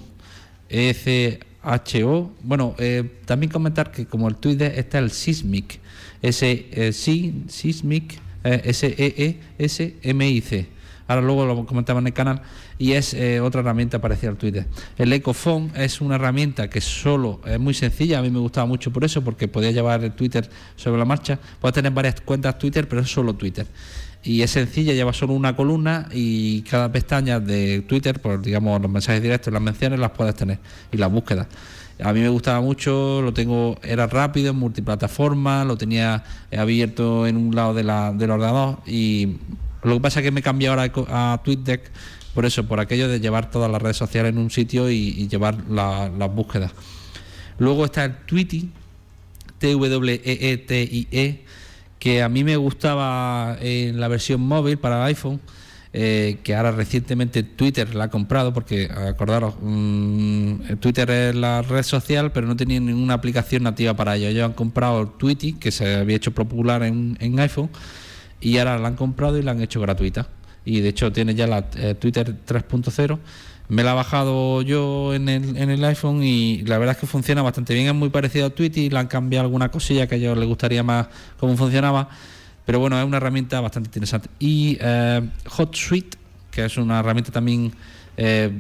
E 0.69 1.37
HO. 1.63 2.31
Bueno, 2.43 2.75
eh, 2.77 3.19
también 3.25 3.51
comentar 3.51 3.91
que 3.91 4.05
como 4.05 4.27
el 4.27 4.35
Twitter 4.35 4.73
está 4.77 4.99
el 4.99 5.11
Sismic, 5.11 5.79
S 6.21 6.67
eh, 6.71 6.93
Sismic, 6.93 8.19
eh, 8.43 8.61
S 8.65 8.87
E 8.87 9.13
E 9.17 9.39
S 9.57 9.95
M 10.01 10.29
I 10.29 10.41
C. 10.41 10.67
Ahora 11.07 11.21
luego 11.21 11.45
lo 11.45 11.65
comentaba 11.65 11.99
en 11.99 12.07
el 12.07 12.13
canal 12.13 12.41
y 12.79 12.93
es 12.93 13.15
otra 13.41 13.59
herramienta 13.59 13.99
parecida 13.99 14.29
al 14.31 14.37
Twitter. 14.37 14.65
El 14.97 15.11
Ecophone 15.11 15.69
es 15.75 15.99
una 15.99 16.15
herramienta 16.15 16.69
que 16.69 16.79
solo 16.79 17.41
es 17.45 17.59
muy 17.59 17.73
sencilla, 17.73 18.19
a 18.19 18.21
mí 18.21 18.29
me 18.29 18.39
gustaba 18.39 18.65
mucho 18.65 18.91
por 18.91 19.03
eso, 19.03 19.21
porque 19.21 19.49
podía 19.49 19.71
llevar 19.71 20.01
el 20.03 20.13
Twitter 20.13 20.49
sobre 20.77 20.97
la 20.97 21.05
marcha. 21.05 21.39
Puedes 21.59 21.75
tener 21.75 21.91
varias 21.91 22.21
cuentas 22.21 22.57
Twitter, 22.57 22.87
pero 22.87 23.01
es 23.01 23.11
solo 23.11 23.33
Twitter 23.35 23.67
y 24.23 24.41
es 24.41 24.51
sencilla, 24.51 24.93
lleva 24.93 25.13
solo 25.13 25.33
una 25.33 25.55
columna 25.55 26.07
y 26.11 26.61
cada 26.63 26.91
pestaña 26.91 27.39
de 27.39 27.81
Twitter, 27.81 28.21
por 28.21 28.41
digamos 28.41 28.81
los 28.81 28.89
mensajes 28.89 29.21
directos, 29.21 29.51
las 29.51 29.61
menciones 29.61 29.99
las 29.99 30.11
puedes 30.11 30.35
tener 30.35 30.59
y 30.91 30.97
las 30.97 31.11
búsquedas. 31.11 31.47
A 32.01 32.11
mí 32.11 32.21
me 32.21 32.29
gustaba 32.29 32.59
mucho, 32.59 33.21
lo 33.21 33.33
tengo, 33.33 33.77
era 33.83 34.07
rápido, 34.07 34.51
en 34.51 34.55
multiplataforma, 34.57 35.63
lo 35.63 35.77
tenía 35.77 36.23
abierto 36.55 37.27
en 37.27 37.37
un 37.37 37.55
lado 37.55 37.73
de 37.73 37.83
la, 37.83 38.11
del 38.13 38.31
ordenador 38.31 38.79
y 38.85 39.37
lo 39.83 39.95
que 39.95 39.99
pasa 39.99 40.19
es 40.19 40.23
que 40.23 40.31
me 40.31 40.41
cambié 40.41 40.69
ahora 40.69 40.91
a 41.09 41.41
TweetDeck 41.43 41.91
por 42.33 42.45
eso, 42.45 42.65
por 42.67 42.79
aquello 42.79 43.07
de 43.07 43.19
llevar 43.19 43.51
todas 43.51 43.69
las 43.69 43.81
redes 43.81 43.97
sociales 43.97 44.31
en 44.31 44.39
un 44.39 44.49
sitio 44.49 44.89
y, 44.89 45.27
llevar 45.27 45.57
las 45.69 46.33
búsquedas. 46.33 46.71
Luego 47.59 47.85
está 47.85 48.05
el 48.05 48.15
Tweety, 48.25 48.71
T-W-E-E-T-I-E, 49.59 51.45
que 52.03 52.21
a 52.21 52.27
mí 52.27 52.43
me 52.43 52.57
gustaba 52.57 53.55
en 53.61 53.97
la 53.97 54.09
versión 54.09 54.41
móvil 54.41 54.77
para 54.77 55.05
iPhone, 55.05 55.39
eh, 55.93 56.39
que 56.43 56.53
ahora 56.53 56.73
recientemente 56.73 57.43
Twitter 57.43 57.95
la 57.95 58.03
ha 58.03 58.09
comprado, 58.09 58.53
porque 58.53 58.89
acordaros, 58.93 59.55
mm, 59.61 60.79
Twitter 60.81 61.09
es 61.09 61.33
la 61.33 61.61
red 61.61 61.83
social, 61.83 62.33
pero 62.33 62.45
no 62.45 62.57
tenía 62.57 62.81
ninguna 62.81 63.13
aplicación 63.13 63.63
nativa 63.63 63.93
para 63.93 64.17
ello. 64.17 64.27
Ellos 64.27 64.43
han 64.43 64.51
comprado 64.51 65.07
Tweety, 65.11 65.53
que 65.53 65.71
se 65.71 65.95
había 65.95 66.17
hecho 66.17 66.31
popular 66.31 66.83
en, 66.83 67.39
iPhone, 67.39 67.69
y 68.41 68.57
ahora 68.57 68.77
la 68.79 68.89
han 68.89 68.97
comprado 68.97 69.37
y 69.37 69.41
la 69.41 69.51
han 69.51 69.61
hecho 69.61 69.79
gratuita. 69.79 70.27
Y 70.65 70.81
de 70.81 70.89
hecho 70.89 71.11
tiene 71.11 71.35
ya 71.35 71.47
la 71.47 71.65
eh, 71.75 71.95
Twitter 71.95 72.35
3.0 72.45 73.19
me 73.69 73.83
la 73.83 73.91
he 73.91 73.95
bajado 73.95 74.61
yo 74.61 75.13
en 75.13 75.29
el, 75.29 75.57
en 75.57 75.69
el 75.69 75.83
iPhone 75.85 76.21
y 76.23 76.63
la 76.63 76.77
verdad 76.77 76.95
es 76.95 77.01
que 77.01 77.07
funciona 77.07 77.41
bastante 77.41 77.73
bien. 77.73 77.87
Es 77.87 77.95
muy 77.95 78.09
parecido 78.09 78.47
a 78.47 78.49
Twitter 78.49 78.83
y 78.83 78.89
le 78.89 78.99
han 78.99 79.07
cambiado 79.07 79.45
alguna 79.45 79.71
cosilla 79.71 80.05
que 80.07 80.15
a 80.15 80.17
ellos 80.17 80.37
les 80.37 80.47
gustaría 80.47 80.83
más 80.83 81.07
cómo 81.39 81.55
funcionaba. 81.55 82.09
Pero 82.65 82.79
bueno, 82.79 82.99
es 82.99 83.05
una 83.05 83.17
herramienta 83.17 83.61
bastante 83.61 83.87
interesante. 83.87 84.29
Y 84.39 84.77
eh, 84.79 85.21
HotSuite, 85.57 86.17
que 86.51 86.65
es 86.65 86.77
una 86.77 86.99
herramienta 86.99 87.31
también 87.31 87.73
eh, 88.17 88.51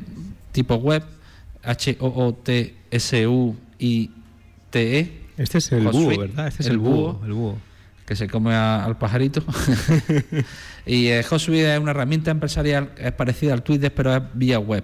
tipo 0.51 0.75
web, 0.75 1.03
H-O-O-T-S-U-I-T-E. 1.63 2.03
Este 5.37 5.57
es 5.57 5.71
el 5.71 5.87
búho, 5.87 6.17
¿verdad? 6.17 6.47
Este 6.47 6.63
es 6.63 6.69
el, 6.69 6.77
búho, 6.77 7.21
el 7.25 7.33
búho. 7.33 7.57
Que 8.05 8.15
se 8.15 8.27
come 8.27 8.53
al 8.53 8.97
pajarito. 8.97 9.43
y 10.85 11.07
eh, 11.07 11.23
HotSuite 11.23 11.73
es 11.73 11.79
una 11.79 11.91
herramienta 11.91 12.31
empresarial, 12.31 12.91
es 12.97 13.11
parecida 13.13 13.53
al 13.53 13.63
Twitter, 13.63 13.93
pero 13.93 14.15
es 14.15 14.21
vía 14.33 14.59
web. 14.59 14.83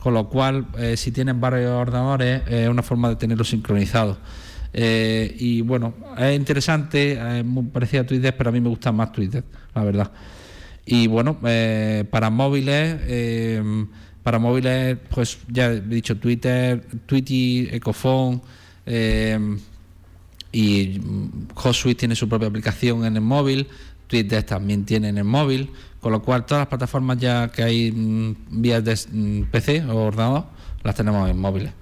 Con 0.00 0.14
lo 0.14 0.28
cual, 0.28 0.66
eh, 0.78 0.96
si 0.96 1.12
tienen 1.12 1.40
varios 1.40 1.72
ordenadores, 1.72 2.42
es 2.48 2.68
una 2.68 2.82
forma 2.82 3.10
de 3.10 3.16
tenerlo 3.16 3.44
sincronizado. 3.44 4.18
Eh, 4.72 5.36
y 5.38 5.60
bueno, 5.60 5.92
es 6.16 6.34
interesante, 6.34 7.38
es 7.38 7.44
muy 7.44 7.64
parecido 7.64 8.02
a 8.02 8.06
Twitter, 8.06 8.34
pero 8.36 8.48
a 8.48 8.52
mí 8.52 8.60
me 8.60 8.70
gusta 8.70 8.92
más 8.92 9.12
Twitter, 9.12 9.44
la 9.74 9.84
verdad. 9.84 10.10
Y 10.86 11.06
bueno, 11.06 11.36
eh, 11.44 12.04
para 12.10 12.30
móviles, 12.30 13.62
para 14.22 14.38
móviles, 14.38 14.96
pues 15.10 15.38
ya 15.48 15.66
he 15.66 15.80
dicho 15.82 16.16
Twitter, 16.16 16.82
Twitty, 17.04 17.68
Ecophone, 17.70 18.40
y 20.52 21.00
HotSuite 21.54 22.00
tiene 22.00 22.16
su 22.16 22.28
propia 22.28 22.48
aplicación 22.48 23.04
en 23.04 23.16
el 23.16 23.22
móvil, 23.22 23.68
Twitter 24.06 24.42
también 24.42 24.84
tiene 24.84 25.08
en 25.08 25.18
el 25.18 25.24
móvil, 25.24 25.70
con 26.00 26.12
lo 26.12 26.22
cual 26.22 26.44
todas 26.44 26.62
las 26.62 26.68
plataformas 26.68 27.18
ya 27.18 27.48
que 27.48 27.62
hay 27.62 27.92
mm, 27.92 28.60
vías 28.60 28.84
de 28.84 28.98
mm, 29.12 29.50
PC 29.50 29.84
o 29.84 29.96
ordenador, 29.96 30.44
las 30.82 30.94
tenemos 30.94 31.30
en 31.30 31.38
móviles. 31.38 31.72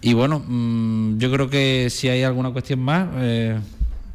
Y 0.00 0.14
bueno, 0.14 0.42
mm, 0.46 1.18
yo 1.18 1.30
creo 1.30 1.48
que 1.48 1.88
si 1.90 2.08
hay 2.08 2.24
alguna 2.24 2.50
cuestión 2.50 2.80
más, 2.80 3.08
eh, 3.16 3.58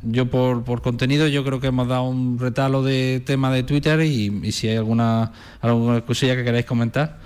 yo 0.04 0.30
por, 0.30 0.64
por, 0.64 0.82
contenido, 0.82 1.28
yo 1.28 1.44
creo 1.46 1.60
que 1.60 1.68
hemos 1.68 1.88
dado 1.88 2.04
un 2.04 2.40
retalo 2.40 2.84
de 2.84 3.22
tema 3.26 3.52
de 3.52 3.64
Twitter 3.64 4.02
y, 4.02 4.52
si 4.52 4.68
hay 4.68 4.78
alguna, 4.78 5.32
alguna 5.62 6.02
cosilla 6.02 6.36
que 6.36 6.44
queráis 6.44 6.66
comentar, 6.66 7.20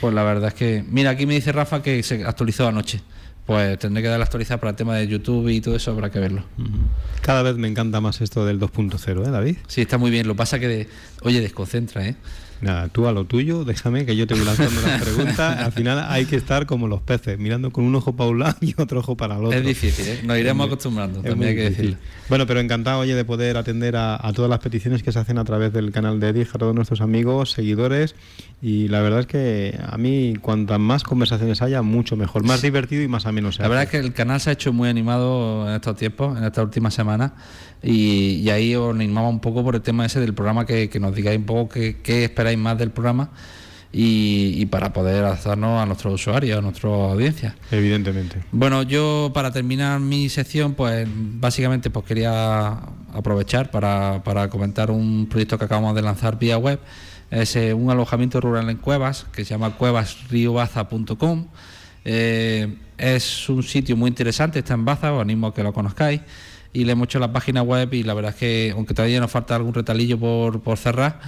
pues 0.00 0.12
la 0.12 0.24
verdad 0.24 0.48
es 0.48 0.54
que, 0.54 0.84
mira, 0.88 1.10
aquí 1.10 1.26
me 1.26 1.34
dice 1.34 1.52
Rafa 1.52 1.82
que 1.82 2.02
se 2.02 2.24
actualizó 2.24 2.66
anoche 2.66 3.00
pues 3.48 3.78
tendré 3.78 4.02
que 4.02 4.08
dar 4.10 4.18
la 4.18 4.26
actualizar 4.26 4.60
para 4.60 4.72
el 4.72 4.76
tema 4.76 4.94
de 4.94 5.08
YouTube 5.08 5.48
y 5.48 5.62
todo 5.62 5.74
eso, 5.74 5.90
habrá 5.90 6.10
que 6.10 6.18
verlo. 6.18 6.44
Cada 7.22 7.42
vez 7.42 7.56
me 7.56 7.66
encanta 7.66 7.98
más 7.98 8.20
esto 8.20 8.44
del 8.44 8.60
2.0, 8.60 9.26
¿eh, 9.26 9.30
David? 9.30 9.56
Sí, 9.66 9.80
está 9.80 9.96
muy 9.96 10.10
bien. 10.10 10.28
Lo 10.28 10.36
pasa 10.36 10.58
que, 10.58 10.86
oye, 11.22 11.40
desconcentra, 11.40 12.06
¿eh? 12.06 12.14
Nada, 12.60 12.88
tú 12.88 13.06
a 13.06 13.12
lo 13.12 13.24
tuyo, 13.24 13.64
déjame 13.64 14.04
que 14.04 14.16
yo 14.16 14.26
te 14.26 14.34
voy 14.34 14.44
lanzando 14.44 14.80
las 14.80 15.02
preguntas. 15.04 15.58
Al 15.58 15.72
final 15.72 16.04
hay 16.08 16.24
que 16.24 16.36
estar 16.36 16.66
como 16.66 16.88
los 16.88 17.00
peces, 17.02 17.38
mirando 17.38 17.70
con 17.70 17.84
un 17.84 17.94
ojo 17.94 18.16
para 18.16 18.30
un 18.30 18.40
lado 18.40 18.56
y 18.60 18.74
otro 18.78 19.00
ojo 19.00 19.16
para 19.16 19.36
el 19.36 19.44
otro. 19.44 19.58
Es 19.58 19.64
difícil, 19.64 20.06
¿eh? 20.06 20.20
nos 20.24 20.38
iremos 20.38 20.66
acostumbrando, 20.66 21.20
también 21.20 21.50
hay 21.50 21.54
que 21.54 21.70
decirlo. 21.70 21.96
Bueno, 22.28 22.46
pero 22.46 22.60
encantado, 22.60 23.00
oye, 23.00 23.14
de 23.14 23.24
poder 23.24 23.56
atender 23.56 23.96
a, 23.96 24.20
todas 24.34 24.50
las 24.50 24.58
peticiones 24.58 25.02
que 25.02 25.12
se 25.12 25.18
hacen 25.18 25.38
a 25.38 25.44
través 25.44 25.72
del 25.72 25.92
canal 25.92 26.20
de 26.20 26.28
Edith, 26.28 26.48
a 26.54 26.58
todos 26.58 26.74
nuestros 26.74 27.00
amigos, 27.00 27.52
seguidores. 27.52 28.14
Y 28.60 28.88
la 28.88 29.00
verdad 29.00 29.20
es 29.20 29.26
que 29.26 29.78
a 29.86 29.96
mí, 29.96 30.34
cuantas 30.40 30.78
más 30.78 31.04
conversaciones 31.04 31.62
haya, 31.62 31.82
mucho 31.82 32.16
mejor, 32.16 32.44
más 32.44 32.60
divertido 32.60 33.02
y 33.02 33.08
más 33.08 33.24
ameno 33.26 33.52
sea. 33.52 33.64
La 33.64 33.68
verdad 33.68 33.84
es 33.84 33.90
que 33.90 33.98
el 33.98 34.12
canal 34.12 34.40
se 34.40 34.50
ha 34.50 34.52
hecho 34.54 34.72
muy 34.72 34.88
animado 34.88 35.68
en 35.68 35.74
estos 35.74 35.96
tiempos, 35.96 36.36
en 36.36 36.44
estas 36.44 36.64
últimas 36.64 36.92
semanas. 36.92 37.32
Y, 37.82 38.48
ahí 38.50 38.74
os 38.74 38.92
animaba 38.94 39.28
un 39.28 39.40
poco 39.40 39.62
por 39.62 39.76
el 39.76 39.82
tema 39.82 40.04
ese 40.04 40.18
del 40.20 40.34
programa, 40.34 40.66
que, 40.66 40.90
nos 41.00 41.14
digáis 41.14 41.38
un 41.38 41.44
poco 41.44 41.68
qué, 41.68 42.24
esperáis 42.24 42.47
más 42.56 42.78
del 42.78 42.90
programa 42.90 43.30
y, 43.90 44.66
para 44.66 44.92
poder 44.92 45.24
adaptarnos 45.24 45.82
a 45.82 45.86
nuestros 45.86 46.14
usuarios, 46.14 46.58
a 46.58 46.62
nuestra 46.62 46.90
audiencia. 46.90 47.56
Evidentemente. 47.70 48.42
Bueno, 48.52 48.82
yo 48.82 49.30
para 49.32 49.50
terminar 49.50 50.00
mi 50.00 50.28
sección, 50.28 50.74
pues 50.74 51.08
básicamente 51.10 51.90
pues 51.90 52.04
quería 52.04 52.80
aprovechar 53.12 53.70
para, 53.70 54.22
para 54.24 54.48
comentar 54.50 54.90
un 54.90 55.26
proyecto 55.28 55.58
que 55.58 55.64
acabamos 55.64 55.94
de 55.94 56.02
lanzar 56.02 56.38
vía 56.38 56.58
web. 56.58 56.80
Es 57.30 57.56
eh, 57.56 57.74
un 57.74 57.90
alojamiento 57.90 58.40
rural 58.40 58.68
en 58.70 58.76
cuevas 58.76 59.26
que 59.32 59.44
se 59.44 59.50
llama 59.50 59.70
cuevasriobaza.com. 59.70 61.46
Eh, 62.04 62.76
es 62.96 63.48
un 63.48 63.62
sitio 63.62 63.96
muy 63.96 64.08
interesante, 64.08 64.58
está 64.58 64.74
en 64.74 64.84
Baza, 64.84 65.12
os 65.12 65.20
animo 65.20 65.48
a 65.48 65.54
que 65.54 65.62
lo 65.62 65.72
conozcáis 65.72 66.20
y 66.72 66.84
le 66.84 66.92
hemos 66.92 67.06
hecho 67.06 67.18
la 67.18 67.32
página 67.32 67.62
web 67.62 67.92
y 67.94 68.02
la 68.02 68.14
verdad 68.14 68.32
es 68.32 68.36
que 68.36 68.72
aunque 68.74 68.94
todavía 68.94 69.20
nos 69.20 69.30
falta 69.30 69.56
algún 69.56 69.74
retalillo 69.74 70.18
por, 70.18 70.60
por 70.60 70.78
cerrar, 70.78 71.20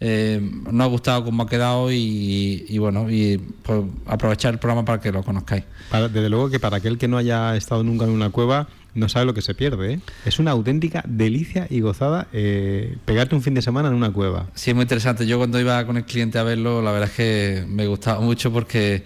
eh, 0.00 0.40
nos 0.70 0.86
ha 0.86 0.88
gustado 0.88 1.24
cómo 1.24 1.42
ha 1.42 1.48
quedado 1.48 1.90
y, 1.90 2.78
bueno, 2.78 3.10
y 3.10 3.38
pues, 3.38 3.82
aprovechar 4.06 4.54
el 4.54 4.60
programa 4.60 4.84
para 4.84 5.00
que 5.00 5.10
lo 5.10 5.22
conozcáis. 5.22 5.64
desde 5.90 6.28
luego 6.28 6.50
que 6.50 6.60
para 6.60 6.76
aquel 6.76 6.98
que 6.98 7.08
no 7.08 7.16
haya 7.16 7.56
estado 7.56 7.82
nunca 7.82 8.04
en 8.04 8.10
una 8.10 8.30
cueva, 8.30 8.68
no 8.94 9.08
sabe 9.08 9.26
lo 9.26 9.34
que 9.34 9.42
se 9.42 9.54
pierde. 9.54 9.94
¿eh? 9.94 10.00
Es 10.24 10.38
una 10.38 10.52
auténtica 10.52 11.04
delicia 11.06 11.66
y 11.68 11.80
gozada 11.80 12.28
eh, 12.32 12.96
pegarte 13.04 13.34
un 13.34 13.42
fin 13.42 13.54
de 13.54 13.62
semana 13.62 13.88
en 13.88 13.94
una 13.94 14.12
cueva. 14.12 14.46
Sí, 14.54 14.70
es 14.70 14.76
muy 14.76 14.82
interesante. 14.82 15.26
Yo 15.26 15.38
cuando 15.38 15.60
iba 15.60 15.84
con 15.84 15.96
el 15.96 16.04
cliente 16.04 16.38
a 16.38 16.42
verlo, 16.42 16.80
la 16.82 16.92
verdad 16.92 17.08
es 17.08 17.16
que 17.16 17.64
me 17.68 17.86
gustaba 17.86 18.20
mucho 18.20 18.52
porque 18.52 19.02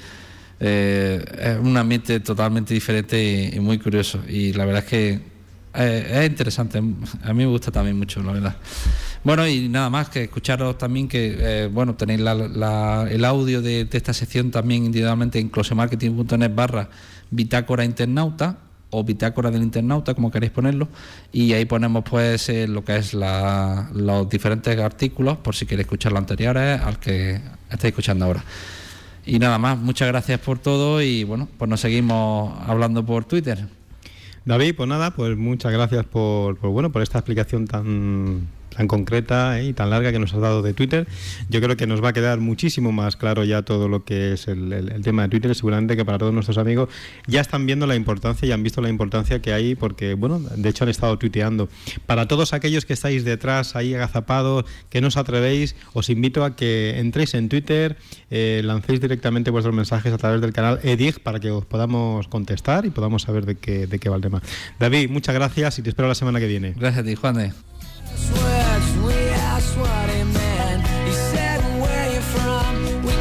es 0.61 1.59
un 1.59 1.77
ambiente 1.77 2.21
totalmente 2.21 2.73
diferente 2.73 3.51
y 3.53 3.59
muy 3.59 3.79
curioso. 3.79 4.21
Y 4.29 4.53
la 4.53 4.65
verdad 4.65 4.85
es 4.85 4.89
que 4.89 5.33
eh, 5.75 6.21
es 6.25 6.31
interesante, 6.31 6.79
a 6.79 6.83
mí 7.33 7.45
me 7.45 7.47
gusta 7.47 7.71
también 7.71 7.97
mucho, 7.97 8.23
la 8.23 8.33
verdad. 8.33 8.57
Bueno, 9.25 9.47
y 9.47 9.69
nada 9.69 9.89
más 9.89 10.09
que 10.09 10.25
escucharos 10.25 10.77
también 10.79 11.07
que, 11.07 11.37
eh, 11.39 11.69
bueno, 11.69 11.95
tenéis 11.95 12.21
el 12.21 13.25
audio 13.25 13.63
de, 13.63 13.89
esta 13.93 14.13
sección 14.13 14.51
también 14.51 14.85
individualmente 14.85 15.39
en 15.39 15.49
closemarketing.net 15.49 16.53
barra 16.53 16.89
bitácora 17.31 17.85
internauta 17.85 18.59
o 18.91 19.05
bitácora 19.05 19.51
del 19.51 19.63
internauta, 19.63 20.15
como 20.15 20.31
queréis 20.31 20.53
ponerlo, 20.53 20.89
y 21.33 21.53
ahí 21.53 21.65
ponemos 21.65 22.05
pues 22.05 22.49
eh, 22.49 22.67
lo 22.67 22.85
que 22.85 22.97
es 22.97 23.15
los 23.15 24.29
diferentes 24.29 24.79
artículos, 24.79 25.39
por 25.39 25.55
si 25.55 25.67
queréis 25.67 25.87
escuchar 25.87 26.13
los 26.13 26.19
anteriores 26.19 26.81
al 26.81 26.99
que 26.99 27.41
estáis 27.71 27.93
escuchando 27.93 28.27
ahora. 28.27 28.45
Y 29.25 29.39
nada 29.39 29.57
más, 29.59 29.79
muchas 29.79 30.09
gracias 30.09 30.41
por 30.41 30.59
todo 30.59 31.01
y 31.01 31.23
bueno, 31.23 31.49
pues 31.59 31.71
nos 31.71 31.81
seguimos 31.81 32.59
hablando 32.67 33.07
por 33.07 33.25
Twitter. 33.25 33.67
David, 34.45 34.75
pues 34.77 34.89
nada, 34.89 35.13
pues 35.13 35.37
muchas 35.37 35.73
gracias 35.73 36.05
por, 36.05 36.59
por 36.59 36.71
bueno 36.71 36.91
por 36.91 37.03
esta 37.03 37.19
explicación 37.19 37.69
tan 37.69 38.49
tan 38.75 38.89
concreta 38.89 39.61
¿eh? 39.61 39.67
y 39.67 39.73
tan 39.73 39.91
larga 39.91 40.13
que 40.13 40.19
nos 40.19 40.33
has 40.35 40.41
dado 40.41 40.63
de 40.63 40.75
Twitter. 40.75 41.07
Yo 41.49 41.61
creo 41.61 41.77
que 41.77 41.87
nos 41.87 42.03
va 42.03 42.11
a 42.11 42.13
quedar 42.13 42.41
muchísimo 42.41 42.93
más 42.93 43.17
claro 43.17 43.45
ya 43.45 43.63
todo 43.63 43.89
lo 43.89 44.05
que 44.05 44.33
es 44.33 44.49
el, 44.49 45.01
tema 45.03 45.23
de 45.23 45.29
Twitter. 45.29 45.55
Seguramente 45.55 45.97
que 45.97 46.05
para 46.05 46.19
todos 46.19 46.33
nuestros 46.33 46.59
amigos 46.59 46.89
ya 47.27 47.41
están 47.41 47.67
viendo 47.67 47.87
la 47.87 47.95
importancia 47.95 48.47
y 48.47 48.53
han 48.53 48.63
visto 48.63 48.81
la 48.81 48.89
importancia 48.89 49.43
que 49.43 49.53
hay 49.53 49.75
porque, 49.75 50.15
bueno, 50.15 50.39
de 50.39 50.69
hecho 50.69 50.85
han 50.85 50.91
estado 50.91 51.19
tuiteando. 51.19 51.69
Para 52.07 52.29
todos 52.29 52.53
aquellos 52.53 52.85
que 52.85 52.93
estáis 52.93 53.25
detrás 53.25 53.77
ahí 53.77 53.95
agazapados, 53.95 54.65
que 54.91 55.01
no 55.01 55.09
os 55.09 55.17
atrevéis, 55.17 55.77
os 55.93 56.09
invito 56.11 56.45
a 56.45 56.57
que 56.57 56.99
entréis 56.99 57.35
en 57.35 57.49
Twitter, 57.49 57.97
eh, 58.31 58.63
lancéis 58.65 59.01
directamente 59.01 59.51
vuestros 59.51 59.75
mensajes 59.75 60.13
a 60.13 60.19
través 60.19 60.41
del 60.41 60.53
canal 60.53 60.81
EDIG 60.83 61.21
para 61.21 61.41
que 61.41 61.51
os 61.51 61.65
podamos 61.65 62.29
contestar 62.29 62.87
y 62.87 62.91
podamos 62.91 63.23
saber 63.23 63.47
de 63.47 63.57
qué, 63.57 63.87
de 63.87 63.99
qué 63.99 64.09
va 64.09 64.17
el 64.17 64.23
tema. 64.23 64.43
David, 64.79 65.11
muchas 65.11 65.35
gracias 65.35 65.79
y 65.79 65.83
te 65.83 65.91
espero 65.91 66.09
la 66.09 66.15
semana 66.15 66.41
que 66.41 66.47
viene. 66.47 66.75
Gracias 66.77 67.05
a 67.05 67.07
ti, 67.07 67.15
Juan. 67.15 67.53